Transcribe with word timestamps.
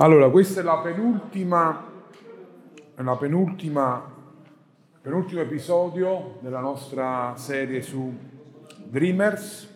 Allora, 0.00 0.30
questa 0.30 0.60
è 0.60 0.62
la 0.62 0.78
penultima, 0.78 1.84
la 2.94 3.16
penultima, 3.16 4.00
penultimo 5.02 5.40
episodio 5.40 6.38
della 6.38 6.60
nostra 6.60 7.34
serie 7.34 7.82
su 7.82 8.16
Dreamers 8.84 9.74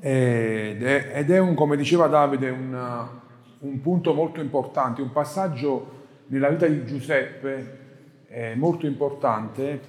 ed 0.00 0.82
è, 0.82 1.12
ed 1.12 1.30
è 1.30 1.38
un, 1.38 1.54
come 1.54 1.76
diceva 1.76 2.06
Davide, 2.06 2.48
un, 2.48 3.06
un, 3.58 3.80
punto 3.82 4.14
molto 4.14 4.40
importante, 4.40 5.02
un 5.02 5.12
passaggio 5.12 6.04
nella 6.28 6.48
vita 6.48 6.66
di 6.66 6.86
Giuseppe 6.86 7.78
eh, 8.28 8.54
molto 8.54 8.86
importante. 8.86 9.80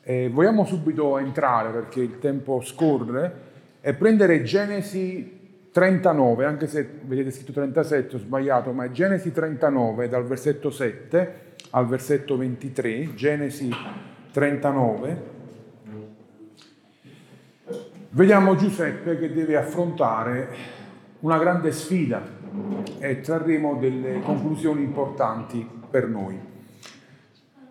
Eh, 0.00 0.30
vogliamo 0.32 0.64
subito 0.64 1.18
entrare 1.18 1.72
perché 1.72 2.00
il 2.00 2.20
tempo 2.20 2.62
scorre 2.62 3.48
e 3.82 3.92
prendere 3.92 4.44
Genesi 4.44 5.39
39, 5.72 6.44
anche 6.44 6.66
se 6.66 6.88
vedete 7.02 7.30
scritto 7.30 7.52
37, 7.52 8.16
ho 8.16 8.18
sbagliato, 8.18 8.72
ma 8.72 8.84
è 8.84 8.90
Genesi 8.90 9.30
39 9.30 10.08
dal 10.08 10.24
versetto 10.24 10.70
7 10.70 11.48
al 11.70 11.86
versetto 11.86 12.36
23, 12.36 13.14
Genesi 13.14 13.70
39. 14.32 15.38
Vediamo 18.10 18.56
Giuseppe 18.56 19.16
che 19.16 19.32
deve 19.32 19.56
affrontare 19.56 20.48
una 21.20 21.38
grande 21.38 21.70
sfida 21.70 22.20
e 22.98 23.20
trarremo 23.20 23.76
delle 23.76 24.20
conclusioni 24.20 24.82
importanti 24.82 25.64
per 25.88 26.08
noi. 26.08 26.36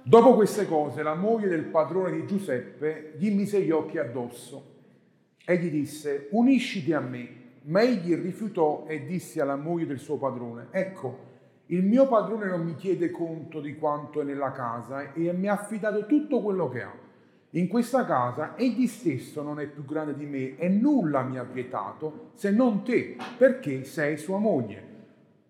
Dopo 0.02 0.35
queste 0.35 0.66
cose, 0.66 1.03
la 1.03 1.16
moglie 1.16 1.49
del 1.49 1.66
padrone 1.66 2.11
di 2.11 2.25
Giuseppe 2.25 3.13
gli 3.17 3.29
mise 3.31 3.59
gli 3.61 3.71
occhi 3.71 3.97
addosso 3.97 4.77
e 5.43 5.57
gli 5.57 5.69
disse, 5.69 6.27
unisciti 6.31 6.93
a 6.93 7.02
me 7.02 7.38
ma 7.69 7.81
egli 7.81 8.15
rifiutò 8.15 8.85
e 8.87 9.05
disse 9.05 9.41
alla 9.41 9.55
moglie 9.55 9.85
del 9.85 9.99
suo 9.99 10.17
padrone, 10.17 10.67
ecco, 10.71 11.27
il 11.67 11.83
mio 11.83 12.07
padrone 12.07 12.47
non 12.47 12.63
mi 12.63 12.75
chiede 12.75 13.11
conto 13.11 13.61
di 13.61 13.75
quanto 13.75 14.21
è 14.21 14.23
nella 14.23 14.52
casa 14.52 15.13
e 15.13 15.31
mi 15.33 15.47
ha 15.47 15.53
affidato 15.53 16.07
tutto 16.07 16.41
quello 16.41 16.67
che 16.67 16.81
ha. 16.81 16.91
In 17.52 17.67
questa 17.67 18.05
casa 18.05 18.55
egli 18.57 18.88
stesso 18.88 19.44
non 19.44 19.59
è 19.59 19.67
più 19.67 19.85
grande 19.85 20.16
di 20.16 20.25
me 20.25 20.57
e 20.57 20.67
nulla 20.67 21.21
mi 21.21 21.38
ha 21.38 21.44
vietato 21.44 22.31
se 22.33 22.49
non 22.49 22.83
te, 22.83 23.17
perché 23.38 23.83
sei 23.83 24.17
sua 24.17 24.39
moglie. 24.39 24.88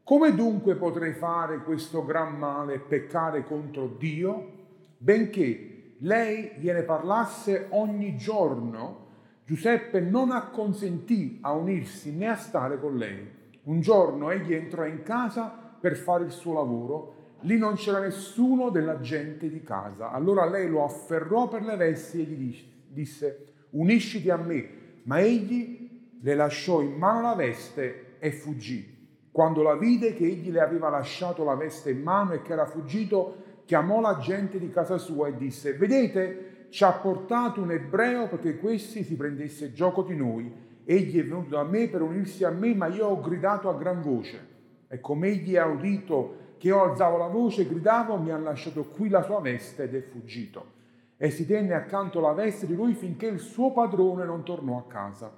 Come 0.03 0.35
dunque 0.35 0.75
potrei 0.75 1.13
fare 1.13 1.63
questo 1.63 2.03
gran 2.03 2.37
male 2.37 2.75
e 2.75 2.79
peccare 2.79 3.43
contro 3.43 3.87
Dio, 3.87 4.51
benché 4.97 5.93
lei 5.99 6.51
gliene 6.57 6.83
parlasse 6.83 7.67
ogni 7.69 8.17
giorno? 8.17 9.07
Giuseppe 9.49 9.99
non 9.99 10.29
acconsentì 10.29 11.39
a 11.41 11.53
unirsi 11.53 12.15
né 12.15 12.27
a 12.27 12.35
stare 12.35 12.79
con 12.79 12.97
lei. 12.97 13.27
Un 13.63 13.81
giorno 13.81 14.29
egli 14.29 14.53
entrò 14.53 14.85
in 14.85 15.01
casa 15.01 15.51
per 15.79 15.95
fare 15.95 16.25
il 16.25 16.29
suo 16.29 16.53
lavoro. 16.53 17.15
Lì 17.39 17.57
non 17.57 17.73
c'era 17.73 17.97
nessuno 17.97 18.69
della 18.69 18.99
gente 18.99 19.49
di 19.49 19.63
casa. 19.63 20.11
Allora 20.11 20.47
lei 20.47 20.69
lo 20.69 20.83
afferrò 20.83 21.47
per 21.47 21.63
le 21.63 21.75
vesti 21.77 22.19
e 22.19 22.23
gli 22.25 22.55
disse, 22.89 23.53
unisciti 23.71 24.29
a 24.29 24.37
me. 24.37 24.69
Ma 25.05 25.19
egli 25.19 26.19
le 26.21 26.35
lasciò 26.35 26.81
in 26.81 26.93
mano 26.93 27.21
la 27.21 27.33
veste 27.33 28.17
e 28.19 28.31
fuggì. 28.31 29.07
Quando 29.31 29.63
la 29.63 29.75
vide 29.75 30.13
che 30.13 30.25
egli 30.25 30.51
le 30.51 30.61
aveva 30.61 30.89
lasciato 30.89 31.43
la 31.43 31.55
veste 31.55 31.89
in 31.89 32.03
mano 32.03 32.33
e 32.33 32.43
che 32.43 32.53
era 32.53 32.67
fuggito, 32.67 33.63
chiamò 33.65 33.99
la 33.99 34.19
gente 34.19 34.59
di 34.59 34.69
casa 34.69 34.99
sua 34.99 35.29
e 35.29 35.37
disse, 35.37 35.73
vedete, 35.73 36.58
ci 36.69 36.83
ha 36.83 36.91
portato 36.91 37.61
un 37.61 37.71
ebreo 37.71 38.27
perché 38.27 38.57
questi 38.57 39.03
si 39.03 39.15
prendesse 39.15 39.73
gioco 39.73 40.03
di 40.03 40.15
noi. 40.15 40.51
Egli 40.85 41.19
è 41.19 41.23
venuto 41.23 41.55
da 41.55 41.63
me 41.63 41.87
per 41.87 42.01
unirsi 42.01 42.43
a 42.43 42.51
me, 42.51 42.73
ma 42.73 42.87
io 42.87 43.07
ho 43.07 43.21
gridato 43.21 43.69
a 43.69 43.75
gran 43.75 44.01
voce. 44.01 44.47
E 44.87 44.99
come 44.99 45.27
egli 45.27 45.55
ha 45.55 45.65
udito 45.65 46.47
che 46.57 46.67
io 46.67 46.83
alzavo 46.83 47.17
la 47.17 47.27
voce, 47.27 47.67
gridavo, 47.67 48.17
mi 48.17 48.31
ha 48.31 48.37
lasciato 48.37 48.85
qui 48.85 49.09
la 49.09 49.21
sua 49.23 49.39
veste 49.39 49.83
ed 49.83 49.95
è 49.95 50.01
fuggito. 50.01 50.77
E 51.17 51.31
si 51.31 51.45
tenne 51.45 51.73
accanto 51.73 52.19
la 52.19 52.33
veste 52.33 52.65
di 52.65 52.75
lui 52.75 52.93
finché 52.93 53.27
il 53.27 53.39
suo 53.39 53.71
padrone 53.71 54.25
non 54.25 54.43
tornò 54.43 54.77
a 54.77 54.87
casa. 54.87 55.31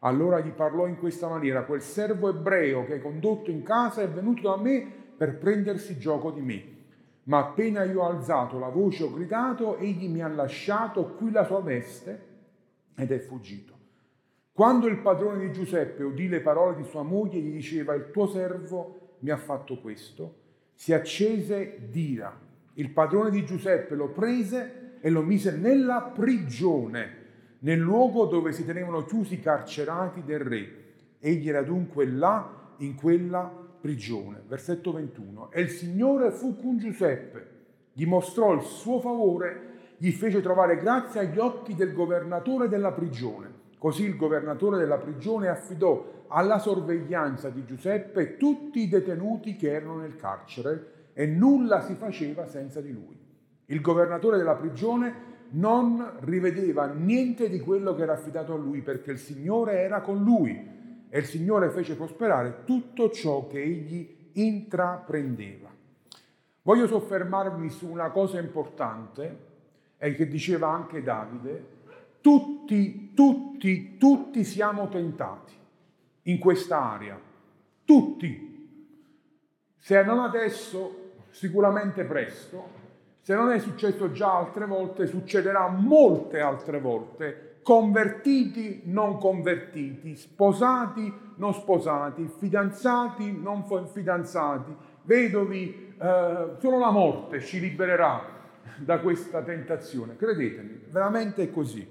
Allora 0.00 0.40
gli 0.40 0.50
parlò 0.50 0.86
in 0.86 0.98
questa 0.98 1.28
maniera, 1.28 1.64
quel 1.64 1.82
servo 1.82 2.28
ebreo 2.28 2.84
che 2.84 2.94
hai 2.94 3.00
condotto 3.00 3.50
in 3.50 3.62
casa 3.62 4.02
è 4.02 4.08
venuto 4.08 4.42
da 4.42 4.56
me 4.56 4.86
per 5.16 5.38
prendersi 5.38 5.98
gioco 5.98 6.30
di 6.30 6.40
me 6.40 6.74
ma 7.26 7.38
appena 7.38 7.84
io 7.84 8.02
ho 8.02 8.08
alzato 8.08 8.58
la 8.58 8.68
voce 8.68 9.04
ho 9.04 9.12
gridato, 9.12 9.76
egli 9.78 10.08
mi 10.08 10.22
ha 10.22 10.28
lasciato 10.28 11.14
qui 11.14 11.30
la 11.30 11.44
sua 11.44 11.60
veste 11.60 12.34
ed 12.96 13.10
è 13.10 13.18
fuggito. 13.18 13.74
Quando 14.52 14.86
il 14.86 14.98
padrone 14.98 15.40
di 15.40 15.52
Giuseppe 15.52 16.02
udì 16.02 16.28
le 16.28 16.40
parole 16.40 16.76
di 16.76 16.84
sua 16.84 17.02
moglie, 17.02 17.40
gli 17.40 17.52
diceva, 17.52 17.94
il 17.94 18.10
tuo 18.10 18.26
servo 18.26 19.16
mi 19.20 19.30
ha 19.30 19.36
fatto 19.36 19.78
questo, 19.80 20.36
si 20.74 20.92
accese 20.92 21.88
d'ira. 21.90 22.44
Il 22.74 22.90
padrone 22.90 23.30
di 23.30 23.44
Giuseppe 23.44 23.94
lo 23.94 24.08
prese 24.08 24.98
e 25.00 25.10
lo 25.10 25.22
mise 25.22 25.56
nella 25.56 26.00
prigione, 26.14 27.24
nel 27.60 27.78
luogo 27.78 28.26
dove 28.26 28.52
si 28.52 28.64
tenevano 28.64 29.04
chiusi 29.04 29.34
i 29.34 29.40
carcerati 29.40 30.22
del 30.24 30.40
re. 30.40 30.84
Egli 31.18 31.48
era 31.48 31.62
dunque 31.62 32.06
là, 32.06 32.74
in 32.78 32.94
quella 32.94 33.40
prigione. 33.40 33.65
Versetto 34.46 34.92
21. 34.92 35.50
E 35.52 35.60
il 35.60 35.68
Signore 35.70 36.30
fu 36.30 36.56
con 36.60 36.78
Giuseppe, 36.78 37.46
gli 37.92 38.06
mostrò 38.06 38.52
il 38.52 38.62
suo 38.62 39.00
favore, 39.00 39.94
gli 39.96 40.10
fece 40.10 40.40
trovare 40.40 40.76
grazia 40.76 41.20
agli 41.20 41.38
occhi 41.38 41.74
del 41.74 41.94
governatore 41.94 42.68
della 42.68 42.92
prigione. 42.92 43.64
Così 43.78 44.04
il 44.04 44.16
governatore 44.16 44.78
della 44.78 44.98
prigione 44.98 45.48
affidò 45.48 46.24
alla 46.28 46.58
sorveglianza 46.58 47.50
di 47.50 47.64
Giuseppe 47.64 48.36
tutti 48.36 48.80
i 48.80 48.88
detenuti 48.88 49.56
che 49.56 49.70
erano 49.70 49.98
nel 49.98 50.16
carcere 50.16 51.10
e 51.12 51.26
nulla 51.26 51.82
si 51.82 51.94
faceva 51.94 52.46
senza 52.46 52.80
di 52.80 52.92
lui. 52.92 53.18
Il 53.66 53.80
governatore 53.80 54.36
della 54.36 54.54
prigione 54.54 55.34
non 55.50 56.18
rivedeva 56.20 56.86
niente 56.86 57.48
di 57.48 57.60
quello 57.60 57.94
che 57.94 58.02
era 58.02 58.14
affidato 58.14 58.54
a 58.54 58.58
lui 58.58 58.80
perché 58.82 59.12
il 59.12 59.18
Signore 59.18 59.80
era 59.80 60.00
con 60.00 60.22
lui 60.22 60.74
e 61.08 61.18
il 61.18 61.24
Signore 61.24 61.70
fece 61.70 61.94
prosperare 61.94 62.64
tutto 62.64 63.10
ciò 63.10 63.46
che 63.46 63.62
egli 63.62 64.30
intraprendeva. 64.32 65.70
Voglio 66.62 66.86
soffermarmi 66.86 67.70
su 67.70 67.88
una 67.88 68.10
cosa 68.10 68.38
importante 68.38 69.44
e 69.98 70.14
che 70.14 70.26
diceva 70.26 70.68
anche 70.68 71.02
Davide, 71.02 71.74
tutti, 72.20 73.12
tutti, 73.14 73.96
tutti 73.96 74.44
siamo 74.44 74.88
tentati 74.88 75.52
in 76.22 76.38
questa 76.38 76.80
area, 76.92 77.18
tutti. 77.84 78.44
Se 79.78 80.02
non 80.02 80.18
adesso, 80.18 81.12
sicuramente 81.30 82.04
presto, 82.04 82.84
se 83.20 83.34
non 83.34 83.52
è 83.52 83.58
successo 83.58 84.10
già 84.10 84.36
altre 84.36 84.66
volte, 84.66 85.06
succederà 85.06 85.68
molte 85.68 86.40
altre 86.40 86.80
volte 86.80 87.55
convertiti, 87.66 88.82
non 88.84 89.18
convertiti, 89.18 90.14
sposati, 90.14 91.12
non 91.34 91.52
sposati, 91.52 92.30
fidanzati, 92.38 93.36
non 93.36 93.64
fidanzati, 93.92 94.72
vedovi, 95.02 95.96
eh, 96.00 96.50
solo 96.60 96.78
la 96.78 96.92
morte 96.92 97.40
ci 97.40 97.58
libererà 97.58 98.22
da 98.76 99.00
questa 99.00 99.42
tentazione. 99.42 100.14
Credetemi, 100.14 100.82
veramente 100.90 101.42
è 101.42 101.50
così. 101.50 101.84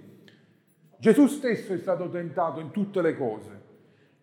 Gesù 0.97 1.27
stesso 1.27 1.73
è 1.73 1.77
stato 1.77 2.09
tentato 2.09 2.61
in 2.61 2.71
tutte 2.71 3.01
le 3.01 3.17
cose. 3.17 3.63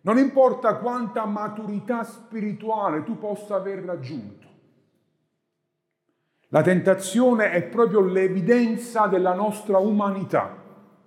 Non 0.01 0.17
importa 0.17 0.77
quanta 0.77 1.25
maturità 1.25 2.03
spirituale 2.03 3.03
tu 3.03 3.19
possa 3.19 3.57
aver 3.57 3.83
raggiunto. 3.83 4.47
La 6.47 6.63
tentazione 6.63 7.51
è 7.51 7.61
proprio 7.61 8.01
l'evidenza 8.01 9.05
della 9.05 9.35
nostra 9.35 9.77
umanità 9.77 10.61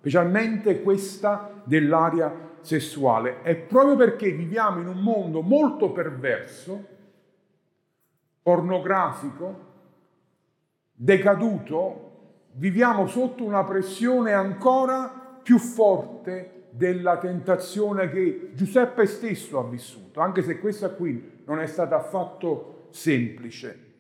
specialmente 0.07 0.83
questa 0.83 1.51
dell'aria 1.65 2.33
sessuale. 2.61 3.43
È 3.43 3.57
proprio 3.57 3.97
perché 3.97 4.31
viviamo 4.31 4.81
in 4.81 4.87
un 4.87 5.01
mondo 5.01 5.43
molto 5.43 5.91
perverso, 5.91 6.87
pornografico, 8.41 9.65
decaduto, 10.93 12.11
viviamo 12.53 13.09
sotto 13.09 13.43
una 13.43 13.65
pressione 13.65 14.33
ancora 14.33 15.41
più 15.43 15.59
forte 15.59 16.69
della 16.71 17.19
tentazione 17.19 18.09
che 18.09 18.53
Giuseppe 18.55 19.07
stesso 19.07 19.59
ha 19.59 19.69
vissuto, 19.69 20.21
anche 20.21 20.43
se 20.43 20.61
questa 20.61 20.91
qui 20.91 21.43
non 21.47 21.59
è 21.59 21.67
stata 21.67 21.97
affatto 21.97 22.87
semplice. 22.91 23.95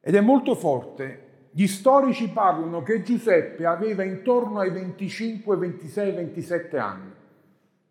Ed 0.00 0.14
è 0.14 0.20
molto 0.20 0.54
forte 0.54 1.30
gli 1.54 1.66
storici 1.66 2.30
parlano 2.30 2.82
che 2.82 3.02
Giuseppe 3.02 3.66
aveva 3.66 4.02
intorno 4.02 4.60
ai 4.60 4.70
25, 4.70 5.56
26, 5.56 6.12
27 6.12 6.78
anni, 6.78 7.12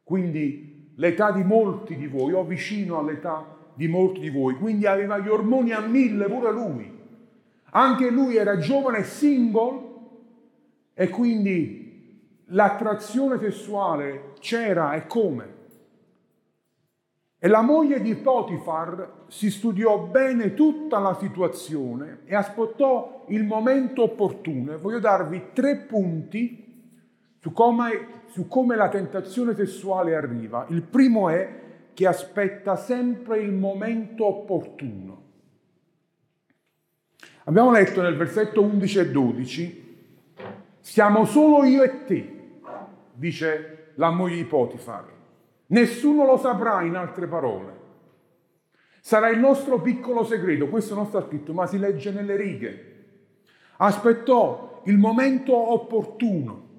quindi 0.03 0.93
l'età 0.95 1.31
di 1.31 1.43
molti 1.43 1.95
di 1.95 2.07
voi, 2.07 2.33
o 2.33 2.43
vicino 2.43 2.97
all'età 2.97 3.45
di 3.75 3.87
molti 3.87 4.19
di 4.19 4.31
voi, 4.31 4.55
quindi 4.55 4.87
aveva 4.87 5.19
gli 5.19 5.27
ormoni 5.27 5.73
a 5.73 5.79
mille 5.79 6.25
pure 6.25 6.51
lui. 6.51 6.99
Anche 7.73 8.09
lui 8.09 8.35
era 8.35 8.57
giovane 8.57 9.03
single 9.03 9.89
e 10.95 11.09
quindi 11.09 12.41
l'attrazione 12.45 13.37
sessuale 13.39 14.33
c'era 14.39 14.93
e 14.93 15.05
come. 15.05 15.59
E 17.43 17.47
la 17.47 17.63
moglie 17.63 18.01
di 18.01 18.13
Potifar 18.13 19.23
si 19.27 19.49
studiò 19.49 19.97
bene 19.97 20.53
tutta 20.53 20.99
la 20.99 21.17
situazione 21.19 22.19
e 22.25 22.35
aspettò 22.35 23.25
il 23.29 23.45
momento 23.45 24.03
opportuno. 24.03 24.73
E 24.73 24.77
voglio 24.77 24.99
darvi 24.99 25.45
tre 25.51 25.77
punti 25.77 26.91
su 27.39 27.51
come, 27.51 28.25
su 28.27 28.47
come 28.47 28.75
la 28.75 28.89
tentazione 28.89 29.55
sessuale 29.55 30.15
arriva. 30.15 30.67
Il 30.69 30.83
primo 30.83 31.29
è 31.29 31.61
che 31.95 32.05
aspetta 32.05 32.75
sempre 32.75 33.39
il 33.39 33.53
momento 33.53 34.27
opportuno. 34.27 35.23
Abbiamo 37.45 37.71
letto 37.71 38.03
nel 38.03 38.17
versetto 38.17 38.61
11 38.61 38.99
e 38.99 39.09
12, 39.09 39.97
siamo 40.79 41.25
solo 41.25 41.63
io 41.63 41.81
e 41.81 42.05
te, 42.05 42.39
dice 43.13 43.94
la 43.95 44.11
moglie 44.11 44.35
di 44.35 44.45
Potifar. 44.45 45.20
Nessuno 45.71 46.25
lo 46.25 46.38
saprà 46.38 46.81
in 46.81 46.95
altre 46.95 47.27
parole. 47.27 47.79
Sarà 49.00 49.29
il 49.29 49.39
nostro 49.39 49.79
piccolo 49.79 50.23
segreto, 50.23 50.68
questo 50.68 50.95
non 50.95 51.06
sta 51.06 51.25
scritto, 51.25 51.53
ma 51.53 51.65
si 51.65 51.79
legge 51.79 52.12
nelle 52.12 52.35
righe. 52.35 52.89
Aspettò 53.77 54.81
il 54.85 54.97
momento 54.97 55.56
opportuno, 55.56 56.69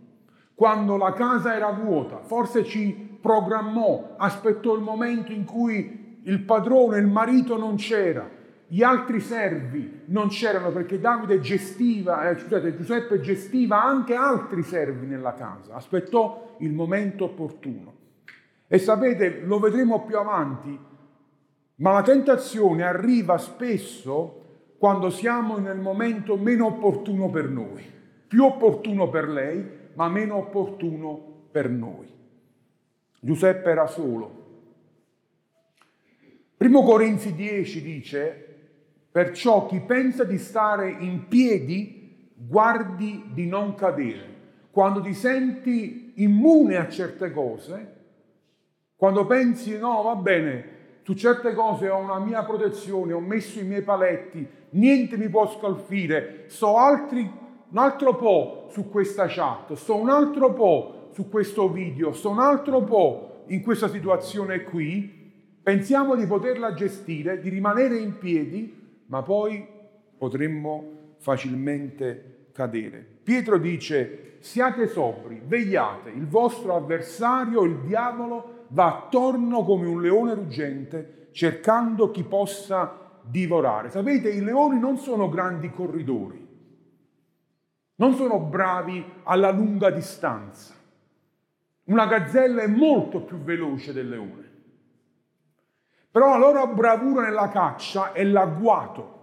quando 0.54 0.96
la 0.96 1.12
casa 1.14 1.54
era 1.54 1.70
vuota, 1.70 2.20
forse 2.20 2.64
ci 2.64 3.18
programmò, 3.20 4.14
aspettò 4.18 4.74
il 4.74 4.82
momento 4.82 5.32
in 5.32 5.44
cui 5.44 6.20
il 6.24 6.40
padrone, 6.42 6.98
il 6.98 7.06
marito 7.06 7.56
non 7.56 7.76
c'era, 7.76 8.28
gli 8.66 8.82
altri 8.82 9.20
servi 9.20 10.02
non 10.06 10.28
c'erano 10.28 10.70
perché 10.70 11.00
Davide 11.00 11.40
gestiva, 11.40 12.28
eh, 12.28 12.38
scusate, 12.38 12.76
Giuseppe 12.76 13.20
gestiva 13.20 13.82
anche 13.82 14.14
altri 14.14 14.62
servi 14.62 15.06
nella 15.06 15.34
casa, 15.34 15.74
aspettò 15.74 16.56
il 16.58 16.72
momento 16.72 17.24
opportuno. 17.24 18.00
E 18.72 18.78
sapete, 18.78 19.40
lo 19.40 19.58
vedremo 19.58 20.02
più 20.06 20.16
avanti, 20.16 20.78
ma 21.74 21.92
la 21.92 22.00
tentazione 22.00 22.82
arriva 22.82 23.36
spesso 23.36 24.44
quando 24.78 25.10
siamo 25.10 25.58
nel 25.58 25.76
momento 25.76 26.38
meno 26.38 26.68
opportuno 26.68 27.28
per 27.28 27.50
noi, 27.50 27.84
più 28.26 28.44
opportuno 28.44 29.10
per 29.10 29.28
lei, 29.28 29.62
ma 29.92 30.08
meno 30.08 30.36
opportuno 30.36 31.48
per 31.50 31.68
noi. 31.68 32.10
Giuseppe 33.20 33.68
era 33.68 33.86
solo. 33.86 34.40
Primo 36.56 36.82
Corinzi 36.82 37.34
10 37.34 37.82
dice, 37.82 38.56
perciò 39.12 39.66
chi 39.66 39.80
pensa 39.80 40.24
di 40.24 40.38
stare 40.38 40.88
in 40.88 41.28
piedi, 41.28 42.32
guardi 42.34 43.24
di 43.34 43.46
non 43.46 43.74
cadere. 43.74 44.34
Quando 44.70 45.02
ti 45.02 45.12
senti 45.12 46.14
immune 46.14 46.78
a 46.78 46.88
certe 46.88 47.30
cose, 47.32 48.00
quando 49.02 49.26
pensi, 49.26 49.76
no, 49.78 50.00
va 50.02 50.14
bene, 50.14 50.64
su 51.02 51.14
certe 51.14 51.54
cose 51.54 51.88
ho 51.88 51.98
una 51.98 52.20
mia 52.20 52.44
protezione, 52.44 53.12
ho 53.12 53.18
messo 53.18 53.58
i 53.58 53.64
miei 53.64 53.82
paletti, 53.82 54.46
niente 54.70 55.16
mi 55.16 55.28
può 55.28 55.50
scalfire, 55.50 56.44
so 56.46 56.76
altri, 56.76 57.28
un 57.68 57.78
altro 57.78 58.14
po' 58.14 58.68
su 58.70 58.88
questa 58.88 59.26
chat, 59.26 59.72
so 59.72 59.96
un 59.96 60.08
altro 60.08 60.52
po' 60.52 61.08
su 61.14 61.28
questo 61.28 61.68
video, 61.68 62.12
so 62.12 62.30
un 62.30 62.38
altro 62.38 62.80
po' 62.82 63.42
in 63.48 63.60
questa 63.60 63.88
situazione 63.88 64.62
qui, 64.62 65.32
pensiamo 65.60 66.14
di 66.14 66.24
poterla 66.24 66.72
gestire, 66.72 67.40
di 67.40 67.48
rimanere 67.48 67.96
in 67.96 68.18
piedi, 68.18 69.02
ma 69.06 69.20
poi 69.22 69.66
potremmo 70.16 71.14
facilmente 71.16 72.50
cadere. 72.52 73.04
Pietro 73.24 73.58
dice, 73.58 74.36
siate 74.38 74.86
sobri, 74.86 75.42
vegliate, 75.44 76.10
il 76.10 76.28
vostro 76.28 76.76
avversario, 76.76 77.64
il 77.64 77.78
diavolo, 77.78 78.51
va 78.72 78.86
attorno 78.86 79.64
come 79.64 79.86
un 79.86 80.00
leone 80.00 80.34
ruggente 80.34 81.28
cercando 81.32 82.10
chi 82.10 82.24
possa 82.24 83.20
divorare. 83.22 83.90
Sapete, 83.90 84.30
i 84.30 84.42
leoni 84.42 84.78
non 84.78 84.98
sono 84.98 85.28
grandi 85.28 85.70
corridori, 85.70 86.48
non 87.96 88.14
sono 88.14 88.40
bravi 88.40 89.04
alla 89.24 89.50
lunga 89.50 89.90
distanza. 89.90 90.74
Una 91.84 92.06
gazzella 92.06 92.62
è 92.62 92.66
molto 92.66 93.22
più 93.22 93.38
veloce 93.38 93.92
del 93.92 94.08
leone. 94.08 94.50
Però 96.10 96.28
la 96.30 96.38
loro 96.38 96.66
bravura 96.68 97.22
nella 97.22 97.48
caccia 97.48 98.12
è 98.12 98.22
l'agguato. 98.24 99.20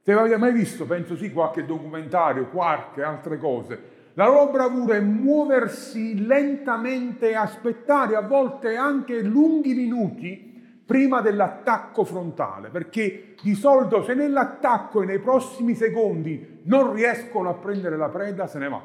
Se 0.00 0.12
avete 0.12 0.36
mai 0.36 0.52
visto, 0.52 0.84
penso 0.84 1.16
sì, 1.16 1.32
qualche 1.32 1.64
documentario, 1.64 2.50
qualche 2.50 3.02
altre 3.02 3.38
cose, 3.38 3.93
la 4.16 4.28
loro 4.28 4.50
bravura 4.52 4.94
è 4.94 5.00
muoversi 5.00 6.24
lentamente 6.24 7.30
e 7.30 7.34
aspettare 7.34 8.14
a 8.14 8.20
volte 8.20 8.76
anche 8.76 9.20
lunghi 9.20 9.74
minuti 9.74 10.52
prima 10.86 11.20
dell'attacco 11.20 12.04
frontale, 12.04 12.68
perché 12.68 13.34
di 13.42 13.54
solito 13.54 14.04
se 14.04 14.14
nell'attacco 14.14 15.02
e 15.02 15.06
nei 15.06 15.18
prossimi 15.18 15.74
secondi 15.74 16.60
non 16.64 16.92
riescono 16.92 17.48
a 17.48 17.54
prendere 17.54 17.96
la 17.96 18.08
preda, 18.08 18.46
se 18.46 18.58
ne 18.58 18.68
va. 18.68 18.82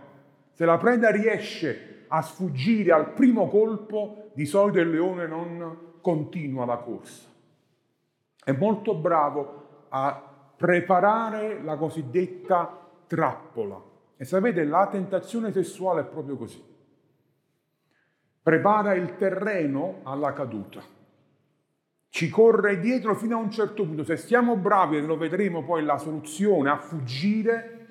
Se 0.52 0.66
la 0.66 0.78
preda 0.78 1.12
riesce 1.12 2.06
a 2.08 2.24
sfuggire 2.24 2.92
al 2.92 3.12
primo 3.12 3.48
colpo, 3.50 4.32
di 4.34 4.46
solito 4.46 4.80
il 4.80 4.90
leone 4.90 5.28
non 5.28 5.78
continua 6.02 6.66
la 6.66 6.78
corsa. 6.78 7.28
È 8.44 8.52
molto 8.54 8.96
bravo 8.96 9.86
a 9.90 10.24
preparare 10.58 11.62
la 11.62 11.76
cosiddetta 11.76 12.88
trappola 13.06 13.89
e 14.22 14.26
sapete, 14.26 14.66
la 14.66 14.86
tentazione 14.92 15.50
sessuale 15.54 16.02
è 16.02 16.04
proprio 16.04 16.36
così. 16.36 16.62
Prepara 18.44 18.94
il 18.94 19.16
terreno 19.16 20.02
alla 20.04 20.34
caduta. 20.34 20.82
Ci 22.10 22.30
corre 22.30 22.82
dietro 22.82 23.16
fino 23.16 23.38
a 23.38 23.40
un 23.40 23.50
certo 23.50 23.86
punto. 23.86 24.04
Se 24.04 24.18
stiamo 24.18 24.58
bravi, 24.58 24.98
e 24.98 25.02
lo 25.04 25.16
vedremo 25.16 25.64
poi 25.64 25.86
la 25.86 25.98
soluzione, 25.98 26.70
a 26.70 26.76
fuggire, 26.76 27.88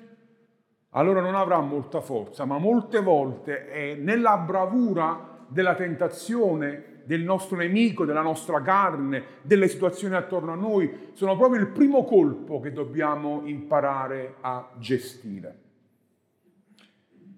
allora 0.89 1.19
non 1.19 1.33
avrà 1.33 1.61
molta 1.61 1.99
forza, 1.99 2.45
ma 2.45 2.59
molte 2.59 3.01
volte 3.01 3.67
è 3.67 3.95
nella 3.95 4.37
bravura 4.37 5.47
della 5.47 5.73
tentazione 5.73 7.01
del 7.05 7.23
nostro 7.23 7.57
nemico, 7.57 8.05
della 8.05 8.21
nostra 8.21 8.61
carne, 8.61 9.23
delle 9.41 9.67
situazioni 9.67 10.13
attorno 10.13 10.51
a 10.51 10.55
noi, 10.55 11.09
sono 11.13 11.35
proprio 11.35 11.59
il 11.59 11.69
primo 11.69 12.03
colpo 12.03 12.59
che 12.59 12.71
dobbiamo 12.71 13.41
imparare 13.45 14.35
a 14.41 14.69
gestire. 14.77 15.68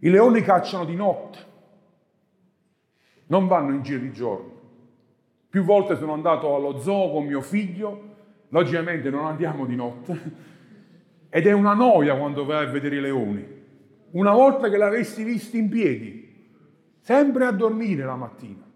I 0.03 0.09
leoni 0.09 0.41
cacciano 0.41 0.83
di 0.83 0.95
notte, 0.95 1.37
non 3.27 3.47
vanno 3.47 3.73
in 3.73 3.83
giro 3.83 3.99
di 3.99 4.11
giorno. 4.11 4.59
Più 5.47 5.63
volte 5.63 5.95
sono 5.95 6.13
andato 6.13 6.55
allo 6.55 6.79
zoo 6.79 7.11
con 7.11 7.25
mio 7.25 7.41
figlio, 7.41 8.09
logicamente 8.49 9.11
non 9.11 9.25
andiamo 9.25 9.65
di 9.65 9.75
notte, 9.75 10.19
ed 11.29 11.45
è 11.45 11.51
una 11.51 11.73
noia 11.73 12.15
quando 12.17 12.45
vai 12.45 12.65
a 12.65 12.69
vedere 12.69 12.95
i 12.97 13.01
leoni. 13.01 13.59
Una 14.11 14.31
volta 14.31 14.69
che 14.69 14.77
l'avessi 14.77 15.23
visti 15.23 15.59
in 15.59 15.69
piedi, 15.69 16.49
sempre 16.99 17.45
a 17.45 17.51
dormire 17.51 18.03
la 18.03 18.15
mattina. 18.15 18.67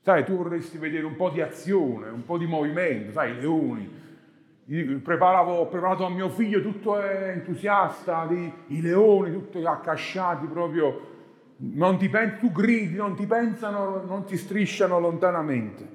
Sai, 0.00 0.24
tu 0.24 0.36
vorresti 0.36 0.78
vedere 0.78 1.04
un 1.04 1.16
po' 1.16 1.28
di 1.28 1.42
azione, 1.42 2.08
un 2.08 2.24
po' 2.24 2.38
di 2.38 2.46
movimento, 2.46 3.12
sai, 3.12 3.32
i 3.32 3.40
leoni, 3.40 3.90
Preparavo, 4.66 5.52
ho 5.52 5.66
preparato 5.68 6.04
a 6.04 6.10
mio 6.10 6.28
figlio 6.28 6.60
tutto 6.60 7.00
entusiasta, 7.00 8.26
di, 8.26 8.52
i 8.68 8.80
leoni 8.80 9.30
tutti 9.30 9.64
accasciati 9.64 10.46
proprio, 10.46 11.14
non 11.58 11.96
ti 11.98 12.08
pen- 12.08 12.38
tu 12.40 12.50
gridi, 12.50 12.96
non 12.96 13.14
ti 13.14 13.26
pensano, 13.26 14.02
non 14.04 14.24
ti 14.24 14.36
strisciano 14.36 14.98
lontanamente. 14.98 15.94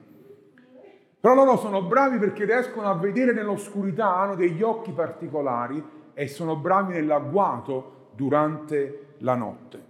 Però 1.19 1.35
loro 1.35 1.57
sono 1.57 1.83
bravi 1.83 2.17
perché 2.17 2.45
riescono 2.45 2.89
a 2.89 2.95
vedere 2.95 3.33
nell'oscurità, 3.33 4.15
hanno 4.15 4.35
degli 4.35 4.61
occhi 4.61 4.93
particolari 4.93 5.83
e 6.13 6.27
sono 6.29 6.55
bravi 6.55 6.93
nell'agguato 6.93 8.11
durante 8.15 9.15
la 9.17 9.35
notte. 9.35 9.83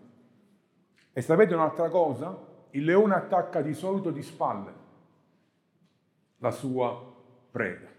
E 1.13 1.21
sapete 1.21 1.53
un'altra 1.53 1.88
cosa? 1.89 2.35
Il 2.71 2.83
leone 2.83 3.13
attacca 3.13 3.61
di 3.61 3.75
solito 3.75 4.09
di 4.09 4.23
spalle 4.23 4.73
la 6.39 6.51
sua 6.51 7.00
preda 7.51 7.90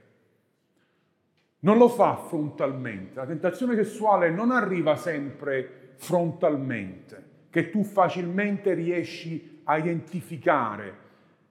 non 1.65 1.79
lo 1.79 1.89
fa 1.89 2.17
frontalmente. 2.17 3.15
La 3.15 3.27
tentazione 3.27 3.75
sessuale 3.75 4.31
non 4.31 4.51
arriva 4.51 4.97
sempre 4.97 5.95
frontalmente, 5.97 7.31
che 7.51 7.71
tu 7.71 7.85
facilmente 7.85 8.75
riesci 8.75 9.61
a 9.65 9.77
identificare. 9.77 11.01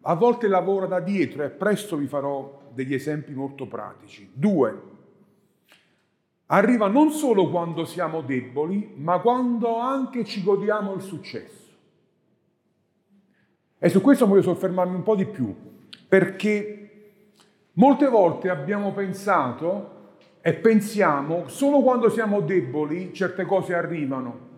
A 0.01 0.15
volte 0.15 0.47
lavora 0.47 0.85
da 0.85 0.99
dietro 0.99 1.43
e 1.43 1.49
presto 1.49 1.95
vi 1.95 2.07
farò 2.07 2.71
degli 2.73 2.93
esempi 2.93 3.33
molto 3.33 3.67
pratici. 3.67 4.29
Due, 4.33 4.81
arriva 6.47 6.87
non 6.87 7.11
solo 7.11 7.49
quando 7.49 7.85
siamo 7.85 8.21
deboli, 8.21 8.93
ma 8.95 9.19
quando 9.19 9.77
anche 9.77 10.25
ci 10.25 10.43
godiamo 10.43 10.93
il 10.93 11.01
successo. 11.01 11.69
E 13.77 13.89
su 13.89 14.01
questo 14.01 14.27
voglio 14.27 14.41
soffermarmi 14.41 14.95
un 14.95 15.03
po' 15.03 15.15
di 15.15 15.25
più, 15.25 15.55
perché 16.07 16.89
molte 17.73 18.07
volte 18.09 18.49
abbiamo 18.49 18.91
pensato 18.91 19.99
e 20.41 20.53
pensiamo 20.53 21.47
solo 21.47 21.81
quando 21.81 22.09
siamo 22.09 22.41
deboli 22.41 23.13
certe 23.13 23.45
cose 23.45 23.75
arrivano. 23.75 24.49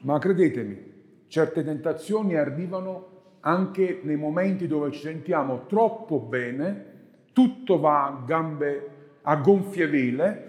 Ma 0.00 0.18
credetemi, 0.18 1.24
certe 1.28 1.62
tentazioni 1.62 2.36
arrivano 2.36 3.36
anche 3.40 4.00
nei 4.02 4.16
momenti 4.16 4.66
dove 4.66 4.92
ci 4.92 5.00
sentiamo 5.00 5.66
troppo 5.66 6.18
bene, 6.20 6.86
tutto 7.32 7.78
va 7.78 8.06
a 8.06 8.22
gambe 8.24 8.90
a 9.22 9.36
gonfie 9.36 9.86
vele 9.86 10.48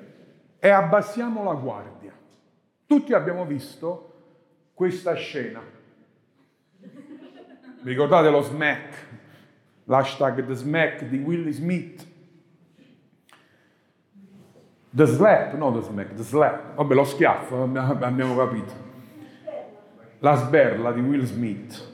e 0.59 0.69
abbassiamo 0.69 1.43
la 1.43 1.53
guardia. 1.53 2.13
Tutti 2.85 3.13
abbiamo 3.13 3.45
visto 3.45 4.13
questa 4.73 5.13
scena. 5.15 5.61
Ricordate 7.83 8.29
lo 8.29 8.41
smack? 8.41 9.09
L'hashtag 9.85 10.45
The 10.45 10.53
Smack 10.53 11.05
di 11.05 11.17
Willie 11.17 11.51
Smith. 11.51 12.07
The 14.93 15.05
slap, 15.05 15.53
no 15.53 15.71
the 15.71 15.81
smack, 15.81 16.15
the 16.15 16.23
slap. 16.23 16.75
Vabbè, 16.75 16.93
lo 16.93 17.05
schiaffo, 17.05 17.63
abbiamo 17.73 18.35
capito. 18.35 18.73
La 20.19 20.35
sberla 20.35 20.91
di 20.91 20.99
Will 20.99 21.23
Smith. 21.23 21.89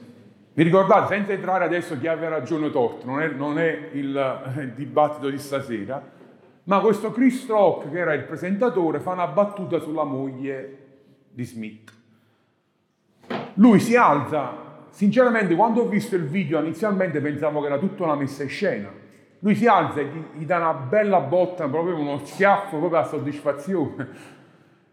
Vi 0.52 0.64
ricordate, 0.64 1.14
senza 1.14 1.32
entrare 1.32 1.64
adesso 1.64 1.96
chi 1.96 2.08
aveva 2.08 2.30
ragione 2.30 2.66
o 2.66 2.70
torto, 2.70 3.06
non 3.06 3.20
è, 3.20 3.28
non 3.28 3.60
è 3.60 3.90
il, 3.92 4.40
il, 4.58 4.72
dibattito 4.72 5.30
di 5.30 5.38
stasera, 5.38 6.02
ma 6.64 6.80
questo 6.80 7.12
Chris 7.12 7.46
Rock, 7.46 7.88
che 7.92 7.98
era 7.98 8.12
il 8.14 8.24
presentatore, 8.24 8.98
fa 8.98 9.12
una 9.12 9.28
battuta 9.28 9.78
sulla 9.78 10.02
moglie 10.02 10.78
di 11.30 11.44
Smith. 11.44 11.92
Lui 13.54 13.78
si 13.78 13.94
alza, 13.94 14.86
sinceramente 14.90 15.54
quando 15.54 15.82
ho 15.82 15.88
visto 15.88 16.16
il 16.16 16.24
video 16.24 16.58
inizialmente 16.58 17.20
pensavo 17.20 17.60
che 17.60 17.66
era 17.66 17.78
tutta 17.78 18.02
una 18.02 18.16
messa 18.16 18.42
in 18.42 18.48
scena. 18.48 18.90
Lui 19.40 19.54
si 19.54 19.66
alza 19.66 20.00
e 20.00 20.06
gli, 20.06 20.38
gli 20.38 20.44
dà 20.44 20.58
una 20.58 20.72
bella 20.72 21.20
botta, 21.20 21.68
proprio 21.68 21.96
uno 21.96 22.18
schiaffo, 22.24 22.78
proprio 22.78 23.00
a 23.00 23.04
soddisfazione. 23.04 24.36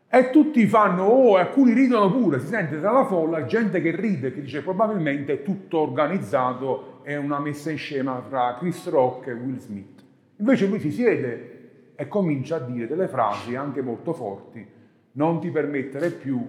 E 0.07 0.29
tutti 0.29 0.65
fanno, 0.67 1.03
oh, 1.03 1.37
e 1.37 1.41
alcuni 1.41 1.73
ridono 1.73 2.11
pure, 2.11 2.39
si 2.39 2.47
sente 2.47 2.79
tra 2.79 2.91
la 2.91 3.05
folla 3.05 3.45
gente 3.45 3.81
che 3.81 3.93
ride, 3.93 4.31
che 4.31 4.41
dice 4.41 4.61
probabilmente 4.61 5.33
è 5.33 5.41
tutto 5.41 5.79
organizzato, 5.79 6.99
è 7.01 7.15
una 7.15 7.39
messa 7.39 7.71
in 7.71 7.77
scena 7.77 8.23
tra 8.29 8.55
Chris 8.57 8.87
Rock 8.89 9.27
e 9.27 9.33
Will 9.33 9.57
Smith. 9.57 10.03
Invece 10.37 10.67
lui 10.67 10.79
si 10.79 10.91
siede 10.91 11.93
e 11.95 12.07
comincia 12.07 12.57
a 12.57 12.59
dire 12.59 12.87
delle 12.87 13.07
frasi 13.07 13.55
anche 13.55 13.81
molto 13.81 14.13
forti, 14.13 14.65
non 15.13 15.39
ti 15.39 15.49
permettere 15.49 16.11
più, 16.11 16.47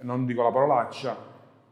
non 0.00 0.24
dico 0.24 0.42
la 0.42 0.50
parolaccia, 0.50 1.16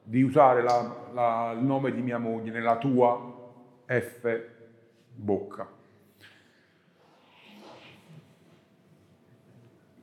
di 0.05 0.23
usare 0.23 0.63
la, 0.63 0.95
la, 1.13 1.53
il 1.57 1.65
nome 1.65 1.93
di 1.93 2.03
mia 2.03 2.19
moglie 2.19 2.51
nella 2.51 2.77
tua 2.77 3.51
F 3.87 4.41
bocca. 5.15 5.69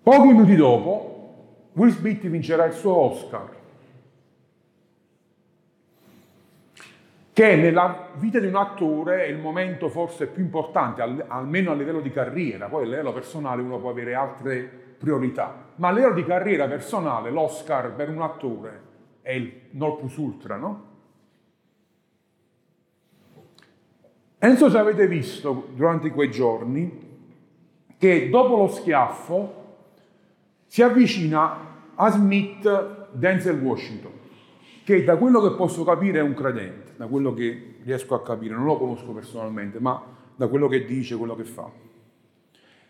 Pochi 0.01 0.27
minuti 0.27 0.55
dopo, 0.55 1.69
Will 1.73 1.91
Smith 1.91 2.25
vincerà 2.27 2.65
il 2.65 2.73
suo 2.73 2.95
Oscar, 2.95 3.57
che 7.31 7.55
nella 7.55 8.09
vita 8.15 8.39
di 8.39 8.47
un 8.47 8.55
attore 8.55 9.25
è 9.25 9.27
il 9.27 9.37
momento 9.37 9.87
forse 9.87 10.27
più 10.27 10.43
importante, 10.43 11.01
almeno 11.27 11.71
a 11.71 11.75
livello 11.75 12.01
di 12.01 12.11
carriera, 12.11 12.67
poi 12.67 12.83
a 12.83 12.87
livello 12.87 13.13
personale 13.13 13.61
uno 13.61 13.79
può 13.79 13.91
avere 13.91 14.15
altre 14.15 14.63
priorità, 14.97 15.67
ma 15.75 15.89
a 15.89 15.91
livello 15.91 16.15
di 16.15 16.25
carriera 16.25 16.67
personale 16.67 17.29
l'Oscar 17.29 17.93
per 17.93 18.09
un 18.09 18.21
attore 18.21 18.81
è 19.21 19.31
il 19.31 19.69
non 19.71 19.95
plus 19.97 20.17
ultra, 20.17 20.55
no? 20.57 20.88
E 24.41 24.47
non 24.47 24.55
so 24.55 24.69
se 24.69 24.77
avete 24.77 25.05
visto 25.05 25.67
durante 25.75 26.11
quei 26.11 26.31
giorni 26.31 27.07
che 27.97 28.29
dopo 28.29 28.55
lo 28.55 28.67
schiaffo 28.69 29.53
si 30.65 30.81
avvicina 30.81 31.67
a 31.93 32.09
Smith 32.09 33.09
Denzel 33.11 33.59
Washington, 33.59 34.11
che 34.85 35.03
da 35.03 35.17
quello 35.17 35.41
che 35.41 35.55
posso 35.55 35.83
capire 35.83 36.19
è 36.19 36.21
un 36.21 36.33
credente, 36.33 36.93
da 36.95 37.07
quello 37.07 37.33
che 37.33 37.79
riesco 37.83 38.15
a 38.15 38.23
capire, 38.23 38.55
non 38.55 38.63
lo 38.63 38.77
conosco 38.77 39.11
personalmente, 39.11 39.79
ma 39.79 40.01
da 40.37 40.47
quello 40.47 40.69
che 40.69 40.85
dice, 40.85 41.17
quello 41.17 41.35
che 41.35 41.43
fa. 41.43 41.69